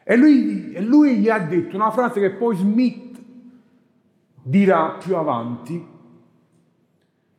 E 0.03 0.15
lui, 0.15 0.79
lui 0.85 1.17
gli 1.17 1.29
ha 1.29 1.39
detto 1.39 1.75
una 1.75 1.89
frase 1.89 2.19
che 2.19 2.29
poi 2.29 2.55
Smith 2.55 3.19
dirà 4.43 4.97
più 5.03 5.15
avanti, 5.15 5.87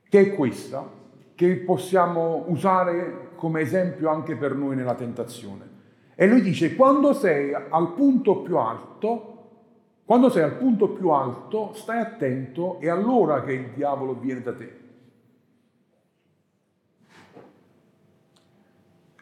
che 0.08 0.20
è 0.20 0.34
questa, 0.34 0.88
che 1.36 1.56
possiamo 1.58 2.44
usare 2.48 3.29
come 3.40 3.62
esempio 3.62 4.10
anche 4.10 4.36
per 4.36 4.54
noi 4.54 4.76
nella 4.76 4.94
tentazione. 4.94 5.78
E 6.14 6.26
lui 6.26 6.42
dice, 6.42 6.76
quando 6.76 7.14
sei 7.14 7.54
al 7.54 7.94
punto 7.94 8.42
più 8.42 8.58
alto, 8.58 9.38
quando 10.04 10.28
sei 10.28 10.42
al 10.42 10.56
punto 10.56 10.90
più 10.90 11.08
alto, 11.08 11.72
stai 11.72 12.00
attento, 12.00 12.78
è 12.80 12.90
allora 12.90 13.42
che 13.42 13.52
il 13.52 13.70
diavolo 13.74 14.12
viene 14.12 14.42
da 14.42 14.52
te. 14.52 14.78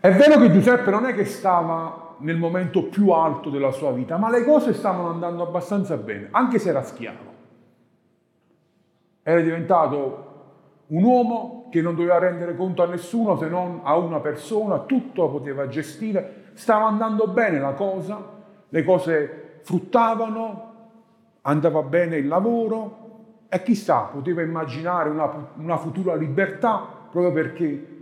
È 0.00 0.10
vero 0.10 0.40
che 0.40 0.50
Giuseppe 0.50 0.90
non 0.90 1.06
è 1.06 1.14
che 1.14 1.25
stava 1.25 2.16
nel 2.18 2.37
momento 2.37 2.88
più 2.88 3.10
alto 3.10 3.50
della 3.50 3.70
sua 3.70 3.92
vita, 3.92 4.16
ma 4.16 4.28
le 4.30 4.42
cose 4.42 4.75
stavano 4.75 5.10
andando 5.10 5.44
abbastanza 5.44 5.96
bene, 5.96 6.26
anche 6.32 6.58
se 6.58 6.70
era 6.70 6.82
schiavo. 6.82 7.37
Era 9.22 9.40
diventato 9.40 10.27
un 10.88 11.02
uomo 11.02 11.68
che 11.71 11.83
non 11.83 11.95
doveva 11.95 12.18
rendere 12.18 12.57
conto 12.57 12.83
a 12.83 12.87
nessuno 12.87 13.37
se 13.37 13.49
non 13.49 13.80
a 13.83 13.97
una 13.97 14.21
persona, 14.21 14.80
tutto 14.80 15.23
lo 15.23 15.30
poteva 15.30 15.68
gestire, 15.68 16.50
stava 16.54 16.87
andando 16.87 17.26
bene 17.26 17.59
la 17.59 17.73
cosa, 17.73 18.37
le 18.68 18.85
cose 18.85 19.61
fruttavano, 19.62 20.75
andava 21.42 21.83
bene 21.83 22.16
il 22.16 22.26
lavoro 22.26 23.07
e 23.49 23.62
chissà, 23.62 24.09
poteva 24.12 24.42
immaginare 24.42 25.11
una, 25.11 25.50
una 25.57 25.76
futura 25.76 26.14
libertà 26.14 26.87
proprio 27.11 27.33
perché 27.33 27.97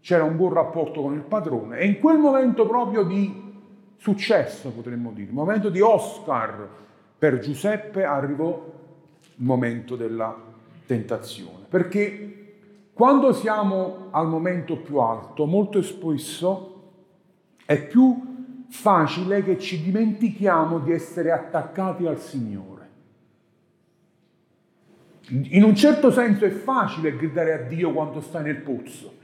c'era 0.00 0.24
un 0.24 0.36
buon 0.36 0.52
rapporto 0.52 1.02
con 1.02 1.14
il 1.14 1.22
padrone. 1.22 1.78
E 1.78 1.86
in 1.86 1.98
quel 1.98 2.18
momento 2.18 2.66
proprio 2.66 3.02
di 3.04 3.50
successo, 3.96 4.70
potremmo 4.70 5.10
dire, 5.12 5.30
momento 5.30 5.70
di 5.70 5.80
Oscar 5.80 6.68
per 7.18 7.38
Giuseppe 7.38 8.04
arrivò 8.04 8.70
il 9.20 9.44
momento 9.44 9.94
della 9.94 10.50
tentazione. 10.92 11.64
Perché 11.68 12.90
quando 12.92 13.32
siamo 13.32 14.08
al 14.10 14.28
momento 14.28 14.76
più 14.76 14.98
alto, 14.98 15.46
molto 15.46 15.80
spesso 15.80 16.68
è 17.64 17.86
più 17.86 18.66
facile 18.68 19.42
che 19.42 19.58
ci 19.58 19.82
dimentichiamo 19.82 20.78
di 20.80 20.92
essere 20.92 21.32
attaccati 21.32 22.06
al 22.06 22.18
Signore. 22.18 22.70
In 25.28 25.62
un 25.62 25.74
certo 25.74 26.10
senso 26.10 26.44
è 26.44 26.50
facile 26.50 27.16
gridare 27.16 27.54
a 27.54 27.58
Dio 27.58 27.92
quando 27.92 28.20
stai 28.20 28.42
nel 28.42 28.56
pozzo, 28.56 29.14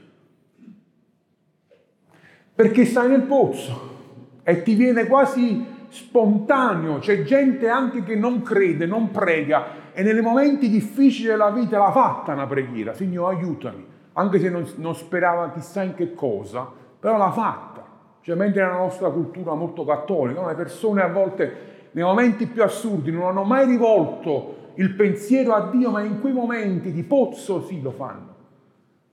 perché 2.55 2.85
stai 2.85 3.09
nel 3.09 3.23
pozzo 3.23 3.97
e 4.41 4.63
ti 4.63 4.73
viene 4.73 5.05
quasi 5.05 5.63
spontaneo, 5.89 6.97
c'è 6.99 7.23
gente 7.23 7.67
anche 7.67 8.03
che 8.03 8.15
non 8.15 8.41
crede, 8.41 8.85
non 8.85 9.11
prega, 9.11 9.78
e 9.93 10.03
nei 10.03 10.21
momenti 10.21 10.69
difficili 10.69 11.29
della 11.29 11.51
vita 11.51 11.77
l'ha 11.77 11.91
fatta 11.91 12.33
una 12.33 12.47
preghiera, 12.47 12.93
Signore 12.93 13.35
aiutami, 13.35 13.85
anche 14.13 14.39
se 14.39 14.49
non, 14.49 14.65
non 14.75 14.95
sperava 14.95 15.51
chissà 15.51 15.83
in 15.83 15.95
che 15.95 16.13
cosa, 16.13 16.69
però 16.99 17.17
l'ha 17.17 17.31
fatta. 17.31 17.85
Cioè, 18.21 18.35
mentre 18.35 18.63
nella 18.63 18.77
nostra 18.77 19.09
cultura 19.09 19.53
molto 19.53 19.85
cattolica, 19.85 20.45
le 20.45 20.55
persone 20.55 21.01
a 21.01 21.07
volte 21.07 21.67
nei 21.91 22.03
momenti 22.03 22.45
più 22.45 22.63
assurdi 22.63 23.11
non 23.11 23.23
hanno 23.23 23.43
mai 23.43 23.65
rivolto 23.65 24.71
il 24.75 24.93
pensiero 24.93 25.53
a 25.53 25.69
Dio, 25.69 25.89
ma 25.91 26.01
in 26.01 26.19
quei 26.19 26.33
momenti 26.33 26.91
di 26.91 27.03
pozzo 27.03 27.63
sì 27.63 27.81
lo 27.81 27.91
fanno. 27.91 28.35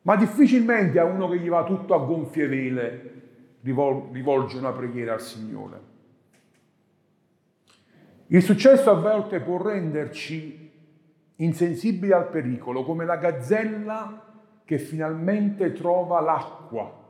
Ma 0.02 0.16
difficilmente 0.16 0.98
a 1.00 1.04
uno 1.04 1.28
che 1.28 1.38
gli 1.38 1.48
va 1.48 1.64
tutto 1.64 1.94
a 1.94 1.98
gonfie 1.98 2.46
vele 2.46 3.12
rivolge 3.62 4.58
una 4.58 4.70
preghiera 4.70 5.14
al 5.14 5.20
Signore. 5.20 5.80
Il 8.28 8.42
successo 8.42 8.90
a 8.90 8.94
volte 8.94 9.40
può 9.40 9.60
renderci 9.60 10.65
insensibili 11.36 12.12
al 12.12 12.28
pericolo, 12.28 12.84
come 12.84 13.04
la 13.04 13.16
gazzella 13.16 14.22
che 14.64 14.78
finalmente 14.78 15.72
trova 15.72 16.20
l'acqua. 16.20 17.04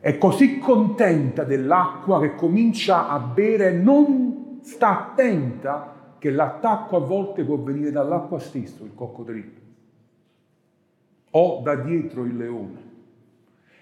È 0.00 0.18
così 0.18 0.58
contenta 0.58 1.44
dell'acqua 1.44 2.20
che 2.20 2.34
comincia 2.34 3.08
a 3.08 3.18
bere 3.18 3.72
non 3.72 4.58
sta 4.62 5.10
attenta 5.10 6.16
che 6.18 6.30
l'attacco 6.30 6.96
a 6.96 7.00
volte 7.00 7.44
può 7.44 7.56
venire 7.56 7.90
dall'acqua 7.90 8.38
stesso, 8.38 8.84
il 8.84 8.94
coccodrillo, 8.94 9.60
o 11.30 11.60
da 11.62 11.76
dietro 11.76 12.24
il 12.24 12.36
leone. 12.36 12.90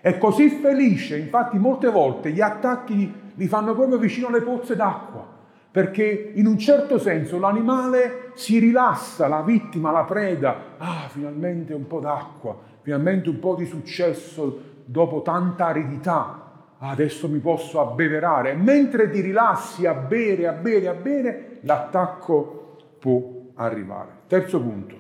È 0.00 0.16
così 0.18 0.48
felice, 0.48 1.18
infatti 1.18 1.58
molte 1.58 1.88
volte 1.88 2.32
gli 2.32 2.40
attacchi 2.40 3.12
li 3.34 3.46
fanno 3.46 3.74
proprio 3.74 3.98
vicino 3.98 4.28
alle 4.28 4.40
pozze 4.42 4.74
d'acqua 4.74 5.29
perché 5.70 6.32
in 6.34 6.46
un 6.46 6.58
certo 6.58 6.98
senso 6.98 7.38
l'animale 7.38 8.32
si 8.34 8.58
rilassa, 8.58 9.28
la 9.28 9.42
vittima, 9.42 9.92
la 9.92 10.04
preda, 10.04 10.74
ah, 10.78 11.08
finalmente 11.08 11.72
un 11.74 11.86
po' 11.86 12.00
d'acqua, 12.00 12.58
finalmente 12.80 13.28
un 13.28 13.38
po' 13.38 13.54
di 13.54 13.66
successo 13.66 14.68
dopo 14.84 15.22
tanta 15.22 15.66
aridità, 15.66 16.40
adesso 16.78 17.28
mi 17.28 17.38
posso 17.38 17.80
abbeverare. 17.80 18.54
mentre 18.54 19.10
ti 19.10 19.20
rilassi 19.20 19.86
a 19.86 19.94
bere, 19.94 20.48
a 20.48 20.52
bere, 20.52 20.88
a 20.88 20.94
bere, 20.94 21.58
l'attacco 21.60 22.76
può 22.98 23.22
arrivare. 23.54 24.10
Terzo 24.26 24.60
punto. 24.60 24.98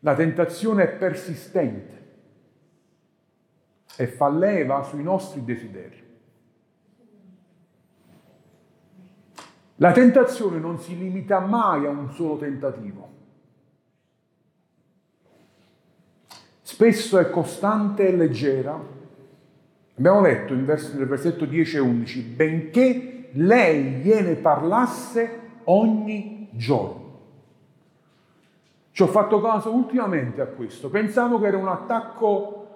La 0.00 0.14
tentazione 0.14 0.84
è 0.84 0.88
persistente 0.88 1.96
e 3.96 4.06
fa 4.06 4.28
leva 4.28 4.82
sui 4.82 5.02
nostri 5.02 5.44
desideri. 5.44 6.07
La 9.80 9.92
tentazione 9.92 10.58
non 10.58 10.80
si 10.80 10.98
limita 10.98 11.38
mai 11.38 11.86
a 11.86 11.90
un 11.90 12.10
solo 12.10 12.36
tentativo. 12.36 13.08
Spesso 16.62 17.18
è 17.18 17.30
costante 17.30 18.08
e 18.08 18.16
leggera. 18.16 18.76
Abbiamo 19.96 20.20
letto 20.20 20.52
nel 20.54 20.64
versetto 20.64 21.44
10 21.44 21.76
e 21.76 21.80
11, 21.80 22.22
benché 22.22 23.28
lei 23.34 24.00
gliene 24.00 24.34
parlasse 24.34 25.40
ogni 25.64 26.48
giorno. 26.52 27.06
Ci 28.90 29.02
ho 29.02 29.06
fatto 29.06 29.40
caso 29.40 29.72
ultimamente 29.72 30.40
a 30.40 30.46
questo. 30.46 30.90
Pensavo 30.90 31.38
che 31.38 31.46
era 31.46 31.56
un 31.56 31.68
attacco 31.68 32.66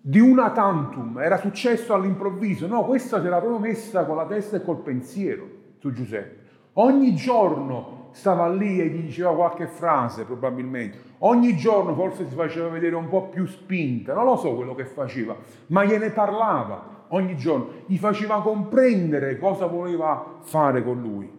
di 0.00 0.18
una 0.18 0.50
tantum, 0.50 1.18
era 1.20 1.38
successo 1.38 1.94
all'improvviso. 1.94 2.66
No, 2.66 2.84
questa 2.84 3.22
se 3.22 3.28
l'ha 3.28 3.38
proprio 3.38 3.60
messa 3.60 4.04
con 4.04 4.16
la 4.16 4.26
testa 4.26 4.56
e 4.56 4.64
col 4.64 4.78
pensiero 4.78 5.57
su 5.78 5.92
Giuseppe. 5.92 6.46
Ogni 6.74 7.14
giorno 7.14 8.10
stava 8.12 8.48
lì 8.48 8.80
e 8.80 8.86
gli 8.86 9.02
diceva 9.02 9.34
qualche 9.34 9.66
frase, 9.66 10.24
probabilmente. 10.24 10.98
Ogni 11.18 11.56
giorno 11.56 11.94
forse 11.94 12.28
si 12.28 12.34
faceva 12.34 12.68
vedere 12.68 12.94
un 12.94 13.08
po' 13.08 13.28
più 13.28 13.46
spinta, 13.46 14.14
non 14.14 14.24
lo 14.24 14.36
so 14.36 14.54
quello 14.54 14.74
che 14.74 14.84
faceva, 14.84 15.36
ma 15.68 15.84
gliene 15.84 16.10
parlava 16.10 17.06
ogni 17.08 17.36
giorno, 17.36 17.70
gli 17.86 17.96
faceva 17.96 18.42
comprendere 18.42 19.38
cosa 19.38 19.66
voleva 19.66 20.38
fare 20.40 20.82
con 20.82 21.00
lui. 21.00 21.36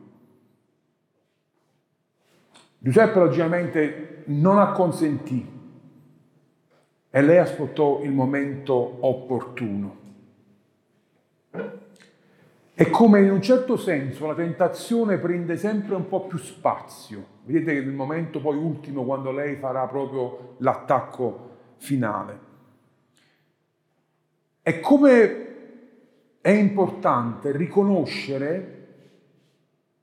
Giuseppe 2.82 3.20
logicamente 3.20 4.24
non 4.28 4.58
acconsentì 4.58 5.58
e 7.10 7.22
lei 7.22 7.38
aspettò 7.38 8.02
il 8.04 8.12
momento 8.12 8.98
opportuno. 9.02 9.98
È 12.80 12.90
come 12.90 13.20
in 13.20 13.30
un 13.30 13.42
certo 13.42 13.76
senso 13.76 14.26
la 14.26 14.36
tentazione 14.36 15.18
prende 15.18 15.58
sempre 15.58 15.96
un 15.96 16.08
po' 16.08 16.28
più 16.28 16.38
spazio. 16.38 17.26
Vedete 17.44 17.74
che 17.74 17.82
nel 17.82 17.94
momento 17.94 18.40
poi 18.40 18.56
ultimo, 18.56 19.04
quando 19.04 19.34
lei 19.34 19.58
farà 19.58 19.86
proprio 19.86 20.56
l'attacco 20.60 21.50
finale. 21.76 22.40
E 24.62 24.80
come 24.80 25.48
è 26.40 26.52
importante 26.52 27.52
riconoscere, 27.52 28.88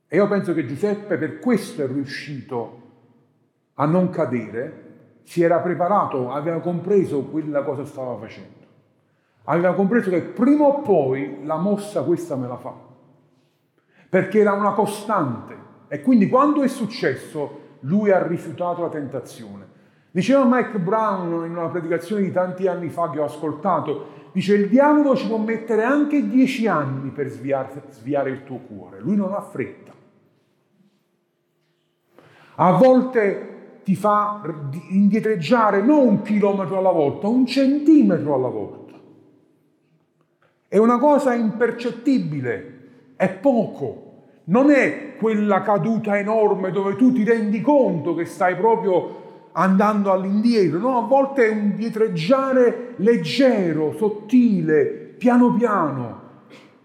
e 0.06 0.16
io 0.16 0.28
penso 0.28 0.52
che 0.52 0.66
Giuseppe 0.66 1.16
per 1.16 1.38
questo 1.38 1.82
è 1.82 1.86
riuscito 1.86 2.82
a 3.72 3.86
non 3.86 4.10
cadere, 4.10 5.22
si 5.22 5.42
era 5.42 5.60
preparato, 5.60 6.30
aveva 6.30 6.60
compreso 6.60 7.22
quella 7.22 7.62
cosa 7.62 7.86
stava 7.86 8.18
facendo 8.18 8.65
aveva 9.46 9.74
compreso 9.74 10.10
che 10.10 10.20
prima 10.22 10.64
o 10.64 10.80
poi 10.80 11.44
la 11.44 11.56
mossa 11.56 12.02
questa 12.02 12.36
me 12.36 12.46
la 12.46 12.56
fa, 12.56 12.72
perché 14.08 14.40
era 14.40 14.52
una 14.52 14.72
costante. 14.72 15.64
E 15.88 16.02
quindi 16.02 16.28
quando 16.28 16.62
è 16.62 16.68
successo, 16.68 17.60
lui 17.80 18.10
ha 18.10 18.26
rifiutato 18.26 18.82
la 18.82 18.88
tentazione. 18.88 19.74
Diceva 20.10 20.44
Mike 20.44 20.78
Brown 20.78 21.44
in 21.44 21.56
una 21.56 21.68
predicazione 21.68 22.22
di 22.22 22.32
tanti 22.32 22.66
anni 22.66 22.88
fa 22.88 23.10
che 23.10 23.20
ho 23.20 23.24
ascoltato, 23.24 24.30
dice 24.32 24.54
il 24.54 24.68
diavolo 24.68 25.14
ci 25.14 25.26
può 25.26 25.36
mettere 25.36 25.84
anche 25.84 26.26
dieci 26.26 26.66
anni 26.66 27.10
per 27.10 27.28
sviare, 27.28 27.82
sviare 27.90 28.30
il 28.30 28.44
tuo 28.44 28.58
cuore, 28.58 29.00
lui 29.00 29.14
non 29.14 29.32
ha 29.34 29.40
fretta. 29.42 29.92
A 32.58 32.72
volte 32.72 33.80
ti 33.84 33.94
fa 33.94 34.40
indietreggiare 34.88 35.82
non 35.82 36.06
un 36.06 36.22
chilometro 36.22 36.78
alla 36.78 36.90
volta, 36.90 37.28
un 37.28 37.46
centimetro 37.46 38.34
alla 38.34 38.48
volta. 38.48 38.85
È 40.68 40.78
una 40.78 40.98
cosa 40.98 41.34
impercettibile, 41.34 43.14
è 43.16 43.28
poco. 43.30 44.02
Non 44.44 44.70
è 44.70 45.16
quella 45.16 45.62
caduta 45.62 46.18
enorme 46.18 46.70
dove 46.70 46.96
tu 46.96 47.12
ti 47.12 47.24
rendi 47.24 47.60
conto 47.60 48.14
che 48.14 48.24
stai 48.24 48.54
proprio 48.56 49.24
andando 49.52 50.12
all'indietro, 50.12 50.78
no, 50.78 50.98
a 50.98 51.06
volte 51.06 51.48
è 51.48 51.50
un 51.50 51.74
dietreggiare 51.74 52.94
leggero, 52.96 53.94
sottile, 53.96 54.84
piano 55.16 55.54
piano. 55.54 56.24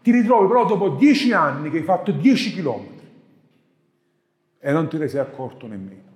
Ti 0.02 0.12
ritrovi 0.12 0.48
però 0.48 0.66
dopo 0.66 0.90
dieci 0.90 1.34
anni 1.34 1.70
che 1.70 1.78
hai 1.78 1.84
fatto 1.84 2.12
dieci 2.12 2.54
chilometri 2.54 3.10
e 4.60 4.72
non 4.72 4.88
te 4.88 4.98
ne 4.98 5.08
sei 5.08 5.20
accorto 5.20 5.68
nemmeno. 5.68 6.11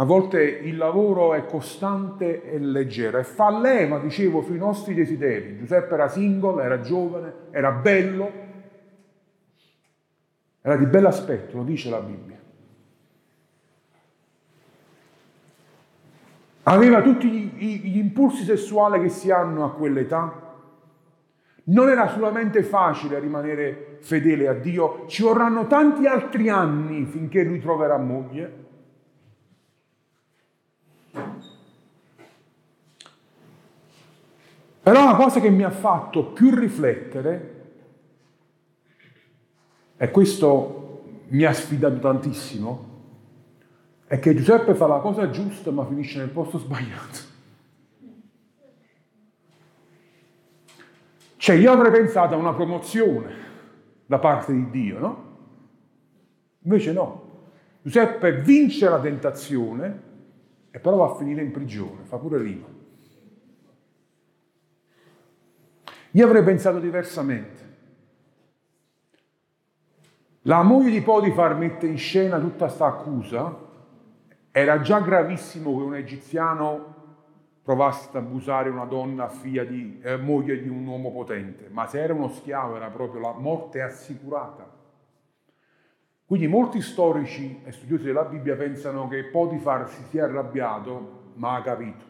A 0.00 0.04
volte 0.04 0.40
il 0.40 0.76
lavoro 0.76 1.34
è 1.34 1.44
costante 1.44 2.44
e 2.44 2.60
leggero 2.60 3.18
e 3.18 3.24
fa 3.24 3.50
leva, 3.50 3.98
dicevo, 3.98 4.42
sui 4.42 4.56
nostri 4.56 4.94
desideri. 4.94 5.58
Giuseppe 5.58 5.94
era 5.94 6.06
single, 6.06 6.62
era 6.62 6.80
giovane, 6.80 7.32
era 7.50 7.72
bello, 7.72 8.30
era 10.60 10.76
di 10.76 10.86
bell'aspetto, 10.86 11.56
lo 11.56 11.64
dice 11.64 11.90
la 11.90 11.98
Bibbia. 11.98 12.38
Aveva 16.62 17.02
tutti 17.02 17.28
gli, 17.28 17.80
gli 17.80 17.98
impulsi 17.98 18.44
sessuali 18.44 19.00
che 19.00 19.08
si 19.08 19.32
hanno 19.32 19.64
a 19.64 19.72
quell'età. 19.72 20.46
Non 21.64 21.88
era 21.88 22.06
solamente 22.06 22.62
facile 22.62 23.18
rimanere 23.18 23.98
fedele 24.02 24.46
a 24.46 24.54
Dio, 24.54 25.06
ci 25.08 25.24
vorranno 25.24 25.66
tanti 25.66 26.06
altri 26.06 26.48
anni 26.48 27.04
finché 27.04 27.42
lui 27.42 27.58
troverà 27.58 27.98
moglie. 27.98 28.66
Però 34.88 35.04
la 35.04 35.16
cosa 35.16 35.38
che 35.38 35.50
mi 35.50 35.64
ha 35.64 35.70
fatto 35.70 36.32
più 36.32 36.48
riflettere, 36.54 37.56
e 39.98 40.10
questo 40.10 41.24
mi 41.28 41.44
ha 41.44 41.52
sfidato 41.52 41.98
tantissimo, 41.98 42.86
è 44.06 44.18
che 44.18 44.34
Giuseppe 44.34 44.74
fa 44.74 44.86
la 44.86 45.00
cosa 45.00 45.28
giusta 45.28 45.70
ma 45.72 45.84
finisce 45.84 46.20
nel 46.20 46.30
posto 46.30 46.56
sbagliato. 46.64 47.18
Cioè 51.36 51.56
io 51.56 51.70
avrei 51.70 51.92
pensato 51.92 52.32
a 52.32 52.38
una 52.38 52.54
promozione 52.54 53.34
da 54.06 54.18
parte 54.18 54.54
di 54.54 54.70
Dio, 54.70 54.98
no? 54.98 55.24
Invece 56.60 56.92
no. 56.94 57.42
Giuseppe 57.82 58.40
vince 58.40 58.88
la 58.88 59.00
tentazione 59.00 60.02
e 60.70 60.78
però 60.78 60.96
va 60.96 61.10
a 61.10 61.14
finire 61.16 61.42
in 61.42 61.50
prigione, 61.50 62.04
fa 62.04 62.16
pure 62.16 62.38
rima. 62.38 62.77
Io 66.12 66.24
avrei 66.24 66.42
pensato 66.42 66.78
diversamente. 66.78 67.66
La 70.42 70.62
moglie 70.62 70.90
di 70.90 71.02
Potifar 71.02 71.54
mette 71.54 71.86
in 71.86 71.98
scena 71.98 72.38
tutta 72.38 72.66
questa 72.66 72.86
accusa. 72.86 73.66
Era 74.50 74.80
già 74.80 75.00
gravissimo 75.00 75.76
che 75.76 75.82
un 75.82 75.94
egiziano 75.94 76.96
provasse 77.62 78.08
ad 78.08 78.24
abusare 78.24 78.70
una 78.70 78.86
donna 78.86 79.28
figlia 79.28 79.62
di, 79.64 80.00
eh, 80.02 80.16
moglie 80.16 80.62
di 80.62 80.70
un 80.70 80.86
uomo 80.86 81.12
potente, 81.12 81.68
ma 81.70 81.86
se 81.86 82.00
era 82.00 82.14
uno 82.14 82.28
schiavo 82.28 82.76
era 82.76 82.88
proprio 82.88 83.20
la 83.20 83.32
morte 83.32 83.82
assicurata. 83.82 84.66
Quindi 86.24 86.46
molti 86.46 86.80
storici 86.80 87.60
e 87.64 87.72
studiosi 87.72 88.04
della 88.04 88.24
Bibbia 88.24 88.56
pensano 88.56 89.06
che 89.08 89.24
Potifar 89.24 89.90
si 89.90 90.02
sia 90.04 90.24
arrabbiato, 90.24 91.32
ma 91.34 91.56
ha 91.56 91.62
capito. 91.62 92.04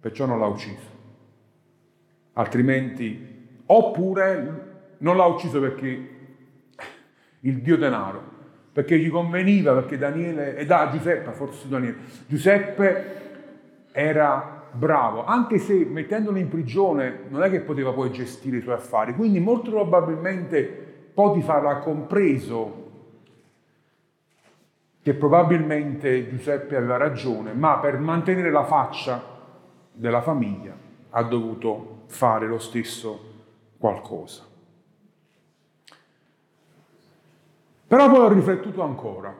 Perciò 0.00 0.24
non 0.24 0.38
l'ha 0.38 0.46
ucciso 0.46 0.95
altrimenti, 2.36 3.62
oppure 3.66 4.64
non 4.98 5.16
l'ha 5.16 5.24
ucciso 5.24 5.60
perché 5.60 6.14
il 7.40 7.60
dio 7.60 7.76
denaro, 7.76 8.22
perché 8.72 8.98
gli 8.98 9.10
conveniva, 9.10 9.72
perché 9.72 9.98
Daniele, 9.98 10.56
ed 10.56 10.70
ah, 10.70 10.90
Giuseppe, 10.90 11.32
forse 11.32 11.68
Daniele, 11.68 11.96
Giuseppe 12.26 13.14
era 13.92 14.64
bravo, 14.70 15.24
anche 15.24 15.58
se 15.58 15.86
mettendolo 15.86 16.38
in 16.38 16.48
prigione 16.48 17.20
non 17.28 17.42
è 17.42 17.50
che 17.50 17.60
poteva 17.60 17.92
poi 17.92 18.10
gestire 18.10 18.58
i 18.58 18.62
suoi 18.62 18.74
affari, 18.74 19.14
quindi 19.14 19.40
molto 19.40 19.70
probabilmente 19.70 20.84
Potifar 21.14 21.64
ha 21.64 21.78
compreso 21.78 22.84
che 25.02 25.14
probabilmente 25.14 26.28
Giuseppe 26.28 26.76
aveva 26.76 26.98
ragione, 26.98 27.54
ma 27.54 27.78
per 27.78 27.98
mantenere 27.98 28.50
la 28.50 28.64
faccia 28.64 29.22
della 29.92 30.20
famiglia 30.20 30.74
ha 31.10 31.22
dovuto 31.22 31.95
fare 32.06 32.46
lo 32.46 32.58
stesso 32.58 33.34
qualcosa. 33.78 34.44
Però 37.86 38.10
poi 38.10 38.18
ho 38.18 38.28
riflettuto 38.28 38.82
ancora. 38.82 39.34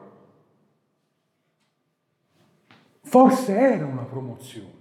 Forse 3.01 3.55
era 3.55 3.85
una 3.85 4.03
promozione. 4.03 4.75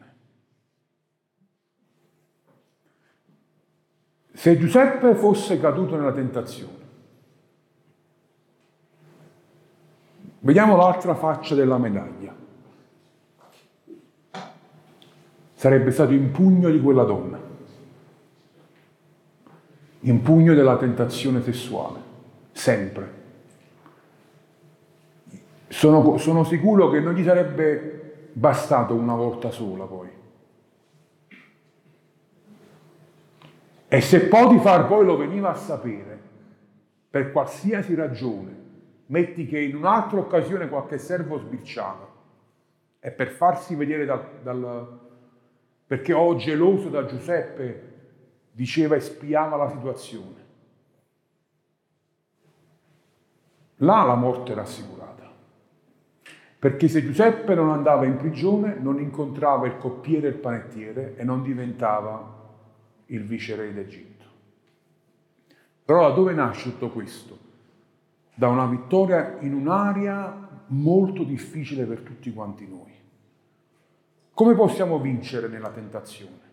Se 4.32 4.58
Giuseppe 4.58 5.14
fosse 5.14 5.58
caduto 5.58 5.96
nella 5.96 6.12
tentazione, 6.12 6.86
Vediamo 10.46 10.76
l'altra 10.76 11.16
faccia 11.16 11.56
della 11.56 11.76
medaglia. 11.76 12.32
Sarebbe 15.54 15.90
stato 15.90 16.12
in 16.12 16.30
pugno 16.30 16.70
di 16.70 16.80
quella 16.80 17.02
donna, 17.02 17.36
in 20.06 20.22
pugno 20.22 20.54
della 20.54 20.76
tentazione 20.76 21.42
sessuale, 21.42 21.98
sempre. 22.52 23.14
Sono, 25.68 26.16
sono 26.18 26.44
sicuro 26.44 26.88
che 26.90 27.00
non 27.00 27.14
gli 27.14 27.24
sarebbe 27.24 28.28
bastato 28.32 28.94
una 28.94 29.14
volta 29.14 29.50
sola 29.50 29.84
poi. 29.84 30.08
E 33.88 34.00
se 34.00 34.26
Potifar 34.26 34.86
poi 34.86 35.04
lo 35.04 35.16
veniva 35.16 35.50
a 35.50 35.54
sapere, 35.54 36.18
per 37.10 37.32
qualsiasi 37.32 37.94
ragione, 37.94 38.64
metti 39.06 39.46
che 39.46 39.60
in 39.60 39.74
un'altra 39.74 40.18
occasione 40.18 40.68
qualche 40.68 40.98
servo 40.98 41.38
sbirciava, 41.38 42.14
e 43.00 43.10
per 43.10 43.30
farsi 43.30 43.74
vedere 43.74 44.04
dal, 44.04 44.24
dal 44.42 44.98
perché 45.86 46.12
o 46.12 46.34
geloso 46.36 46.88
da 46.88 47.04
Giuseppe 47.06 47.94
diceva 48.56 48.94
e 48.96 49.00
spiava 49.00 49.56
la 49.56 49.68
situazione. 49.68 50.44
Là 53.80 54.02
la 54.02 54.14
morte 54.14 54.52
era 54.52 54.62
assicurata. 54.62 55.30
Perché 56.58 56.88
se 56.88 57.02
Giuseppe 57.02 57.54
non 57.54 57.70
andava 57.70 58.06
in 58.06 58.16
prigione, 58.16 58.78
non 58.80 58.98
incontrava 58.98 59.66
il 59.66 59.76
coppiere 59.76 60.28
e 60.28 60.30
il 60.30 60.38
panettiere 60.38 61.16
e 61.16 61.22
non 61.22 61.42
diventava 61.42 62.34
il 63.06 63.24
viceré 63.24 63.74
d'Egitto. 63.74 64.24
Però 65.84 66.08
da 66.08 66.14
dove 66.14 66.32
nasce 66.32 66.70
tutto 66.70 66.88
questo? 66.88 67.38
Da 68.34 68.48
una 68.48 68.64
vittoria 68.64 69.36
in 69.40 69.52
un'area 69.52 70.64
molto 70.68 71.24
difficile 71.24 71.84
per 71.84 72.00
tutti 72.00 72.32
quanti 72.32 72.66
noi. 72.66 72.94
Come 74.32 74.54
possiamo 74.54 74.98
vincere 74.98 75.46
nella 75.46 75.70
tentazione? 75.70 76.46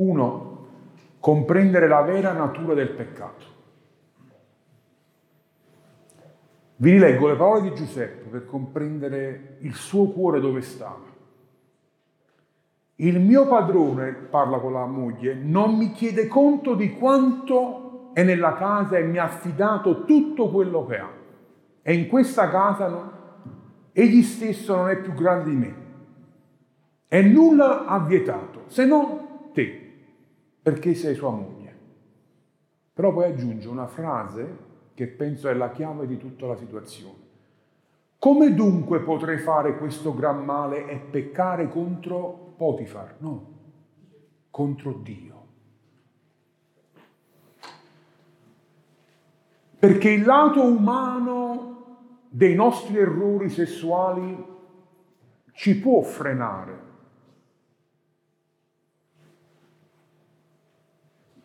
Uno, 0.00 0.66
comprendere 1.18 1.86
la 1.86 2.00
vera 2.00 2.32
natura 2.32 2.72
del 2.72 2.90
peccato. 2.90 3.44
Vi 6.76 6.90
rileggo 6.90 7.28
le 7.28 7.36
parole 7.36 7.60
di 7.60 7.74
Giuseppe 7.74 8.30
per 8.30 8.46
comprendere 8.46 9.58
il 9.60 9.74
suo 9.74 10.06
cuore 10.06 10.40
dove 10.40 10.62
stava. 10.62 11.08
Il 12.96 13.20
mio 13.20 13.46
padrone, 13.46 14.12
parla 14.12 14.58
con 14.58 14.72
la 14.72 14.86
moglie, 14.86 15.34
non 15.34 15.76
mi 15.76 15.92
chiede 15.92 16.26
conto 16.26 16.74
di 16.74 16.94
quanto 16.94 18.10
è 18.14 18.22
nella 18.22 18.54
casa 18.54 18.96
e 18.96 19.02
mi 19.02 19.18
ha 19.18 19.24
affidato 19.24 20.04
tutto 20.04 20.48
quello 20.48 20.86
che 20.86 20.98
ha. 20.98 21.10
E 21.82 21.94
in 21.94 22.08
questa 22.08 22.48
casa 22.48 22.88
no, 22.88 23.12
egli 23.92 24.22
stesso 24.22 24.76
non 24.76 24.88
è 24.88 24.96
più 24.98 25.12
grande 25.12 25.50
di 25.50 25.56
me. 25.56 25.74
E 27.06 27.20
nulla 27.22 27.84
ha 27.84 27.98
vietato, 27.98 28.62
se 28.68 28.86
non 28.86 29.28
perché 30.62 30.94
sei 30.94 31.14
sua 31.14 31.30
moglie. 31.30 31.78
Però 32.92 33.12
poi 33.12 33.24
aggiunge 33.24 33.68
una 33.68 33.86
frase 33.86 34.68
che 34.94 35.06
penso 35.06 35.48
è 35.48 35.54
la 35.54 35.70
chiave 35.70 36.06
di 36.06 36.18
tutta 36.18 36.46
la 36.46 36.56
situazione. 36.56 37.28
Come 38.18 38.52
dunque 38.52 39.00
potrei 39.00 39.38
fare 39.38 39.78
questo 39.78 40.14
gran 40.14 40.44
male 40.44 40.86
e 40.86 40.98
peccare 40.98 41.68
contro 41.70 42.52
Potifar? 42.58 43.14
No, 43.18 43.46
contro 44.50 44.92
Dio. 44.92 45.38
Perché 49.78 50.10
il 50.10 50.26
lato 50.26 50.62
umano 50.62 51.70
dei 52.28 52.54
nostri 52.54 52.98
errori 52.98 53.48
sessuali 53.48 54.44
ci 55.52 55.80
può 55.80 56.02
frenare. 56.02 56.88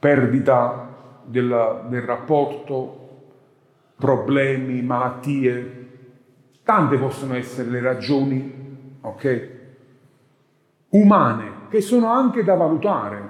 Perdita 0.06 1.24
del, 1.24 1.86
del 1.88 2.02
rapporto 2.04 3.24
problemi, 3.96 4.84
malattie, 4.84 5.88
tante 6.64 7.00
possono 7.00 7.34
essere 7.34 7.72
le 7.72 7.82
ragioni, 7.82 8.98
ok? 9.02 9.50
Umane, 10.90 11.52
che 11.70 11.82
sono 11.82 12.12
anche 12.12 12.44
da 12.44 12.54
valutare. 12.54 13.30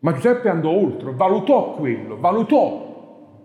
Ma 0.00 0.12
Giuseppe 0.12 0.50
andò 0.50 0.68
oltre, 0.68 1.14
valutò 1.14 1.76
quello, 1.76 2.18
valutò 2.20 3.38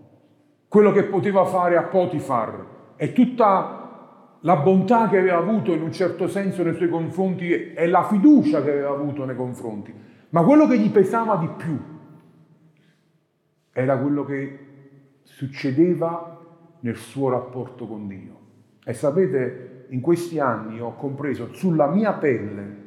quello 0.68 0.92
che 0.92 1.04
poteva 1.04 1.46
fare 1.46 1.78
a 1.78 1.84
Potifar 1.84 2.66
e 2.96 3.14
tutta 3.14 4.36
la 4.40 4.56
bontà 4.56 5.08
che 5.08 5.16
aveva 5.16 5.38
avuto 5.38 5.72
in 5.72 5.80
un 5.80 5.92
certo 5.92 6.28
senso 6.28 6.62
nei 6.62 6.74
suoi 6.74 6.90
confronti 6.90 7.72
e 7.72 7.86
la 7.86 8.04
fiducia 8.04 8.62
che 8.62 8.72
aveva 8.72 8.90
avuto 8.90 9.24
nei 9.24 9.36
confronti. 9.36 10.15
Ma 10.36 10.44
quello 10.44 10.66
che 10.66 10.78
gli 10.78 10.90
pesava 10.90 11.36
di 11.36 11.48
più 11.56 11.78
era 13.72 13.96
quello 13.96 14.22
che 14.26 14.58
succedeva 15.22 16.38
nel 16.80 16.96
suo 16.96 17.30
rapporto 17.30 17.86
con 17.86 18.06
Dio. 18.06 18.38
E 18.84 18.92
sapete, 18.92 19.86
in 19.88 20.02
questi 20.02 20.38
anni 20.38 20.78
ho 20.78 20.94
compreso 20.94 21.54
sulla 21.54 21.86
mia 21.86 22.12
pelle 22.12 22.84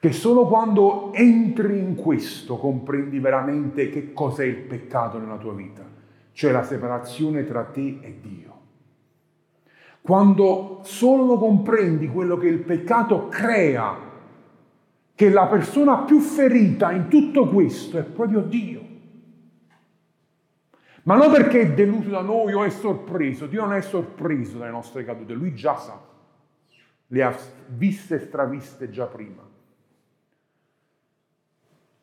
che 0.00 0.10
solo 0.10 0.48
quando 0.48 1.12
entri 1.12 1.78
in 1.78 1.94
questo 1.94 2.56
comprendi 2.56 3.20
veramente 3.20 3.88
che 3.88 4.12
cos'è 4.12 4.44
il 4.44 4.56
peccato 4.56 5.18
nella 5.18 5.38
tua 5.38 5.52
vita, 5.52 5.84
cioè 6.32 6.50
la 6.50 6.64
separazione 6.64 7.44
tra 7.44 7.62
te 7.62 8.00
e 8.00 8.18
Dio. 8.20 8.60
Quando 10.00 10.80
solo 10.82 11.38
comprendi 11.38 12.08
quello 12.08 12.36
che 12.38 12.48
il 12.48 12.58
peccato 12.58 13.28
crea, 13.28 14.10
che 15.14 15.30
la 15.30 15.46
persona 15.46 15.98
più 15.98 16.18
ferita 16.20 16.92
in 16.92 17.08
tutto 17.08 17.48
questo 17.48 17.98
è 17.98 18.02
proprio 18.02 18.40
Dio. 18.40 18.90
Ma 21.04 21.16
non 21.16 21.32
perché 21.32 21.60
è 21.60 21.72
deluso 21.72 22.10
da 22.10 22.20
noi 22.20 22.52
o 22.52 22.62
è 22.62 22.70
sorpreso, 22.70 23.46
Dio 23.46 23.62
non 23.62 23.74
è 23.74 23.80
sorpreso 23.80 24.58
dalle 24.58 24.70
nostre 24.70 25.04
cadute, 25.04 25.32
Lui 25.32 25.54
già 25.54 25.76
sa, 25.76 26.00
le 27.08 27.22
ha 27.22 27.36
viste 27.68 28.16
e 28.16 28.20
straviste 28.20 28.88
già 28.88 29.06
prima. 29.06 29.42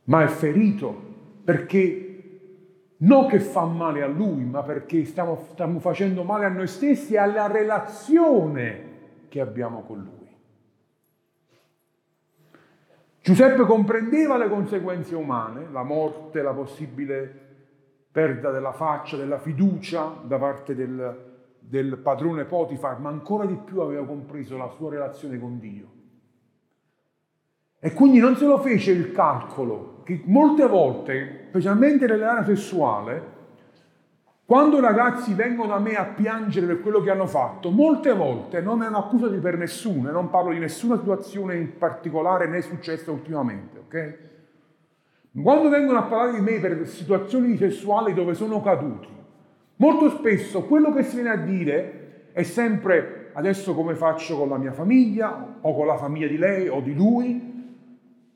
Ma 0.05 0.23
è 0.23 0.27
ferito 0.27 1.07
perché 1.43 2.09
non 2.97 3.27
che 3.27 3.39
fa 3.39 3.63
male 3.63 4.01
a 4.01 4.07
Lui, 4.07 4.43
ma 4.43 4.63
perché 4.63 5.05
stiamo, 5.05 5.47
stiamo 5.51 5.79
facendo 5.79 6.23
male 6.23 6.45
a 6.45 6.49
noi 6.49 6.67
stessi 6.67 7.13
e 7.13 7.17
alla 7.17 7.47
relazione 7.47 8.87
che 9.29 9.39
abbiamo 9.39 9.83
con 9.83 9.99
Lui. 9.99 10.18
Giuseppe 13.29 13.63
comprendeva 13.63 14.37
le 14.37 14.49
conseguenze 14.49 15.13
umane, 15.13 15.67
la 15.71 15.83
morte, 15.83 16.41
la 16.41 16.51
possibile 16.51 17.31
perdita 18.11 18.49
della 18.49 18.71
faccia, 18.71 19.17
della 19.17 19.37
fiducia 19.37 20.15
da 20.23 20.39
parte 20.39 20.73
del, 20.73 21.57
del 21.59 21.99
padrone 21.99 22.45
Potifar, 22.45 22.99
ma 22.99 23.09
ancora 23.09 23.45
di 23.45 23.53
più 23.63 23.81
aveva 23.81 24.03
compreso 24.03 24.57
la 24.57 24.67
sua 24.69 24.89
relazione 24.89 25.39
con 25.39 25.59
Dio. 25.59 25.87
E 27.79 27.93
quindi 27.93 28.17
non 28.17 28.35
se 28.35 28.47
lo 28.47 28.57
fece 28.57 28.89
il 28.93 29.11
calcolo 29.11 30.01
che 30.03 30.23
molte 30.25 30.65
volte, 30.65 31.45
specialmente 31.49 32.07
nell'area 32.07 32.43
sessuale, 32.43 33.21
quando 34.49 34.79
ragazzi 34.79 35.35
vengono 35.35 35.75
a 35.75 35.79
me 35.79 35.93
a 35.93 36.05
piangere 36.05 36.65
per 36.65 36.81
quello 36.81 37.01
che 37.01 37.11
hanno 37.11 37.27
fatto, 37.27 37.69
molte 37.69 38.15
volte 38.15 38.61
non 38.61 38.81
hanno 38.81 38.97
accusati 38.97 39.37
per 39.37 39.59
nessuno, 39.59 40.09
non 40.09 40.31
parlo 40.31 40.51
di 40.51 40.57
nessuna 40.57 40.97
situazione 40.97 41.55
in 41.55 41.77
particolare 41.77 42.47
né 42.47 42.59
successa 42.63 43.11
ultimamente, 43.11 43.77
ok? 43.77 44.17
Quando 45.39 45.69
vengono 45.69 45.99
a 45.99 46.01
parlare 46.05 46.31
di 46.31 46.41
me 46.41 46.57
per 46.57 46.87
situazioni 46.87 47.57
sessuali 47.57 48.15
dove 48.15 48.33
sono 48.33 48.59
caduti, 48.59 49.07
molto 49.75 50.09
spesso 50.09 50.63
quello 50.63 50.91
che 50.93 51.03
si 51.03 51.17
viene 51.17 51.29
a 51.29 51.37
dire 51.37 52.31
è 52.31 52.41
sempre 52.41 53.29
adesso 53.33 53.75
come 53.75 53.93
faccio 53.93 54.35
con 54.35 54.49
la 54.49 54.57
mia 54.57 54.71
famiglia 54.71 55.57
o 55.61 55.75
con 55.75 55.85
la 55.85 55.97
famiglia 55.97 56.25
di 56.25 56.39
lei 56.39 56.67
o 56.67 56.81
di 56.81 56.95
lui, 56.95 57.77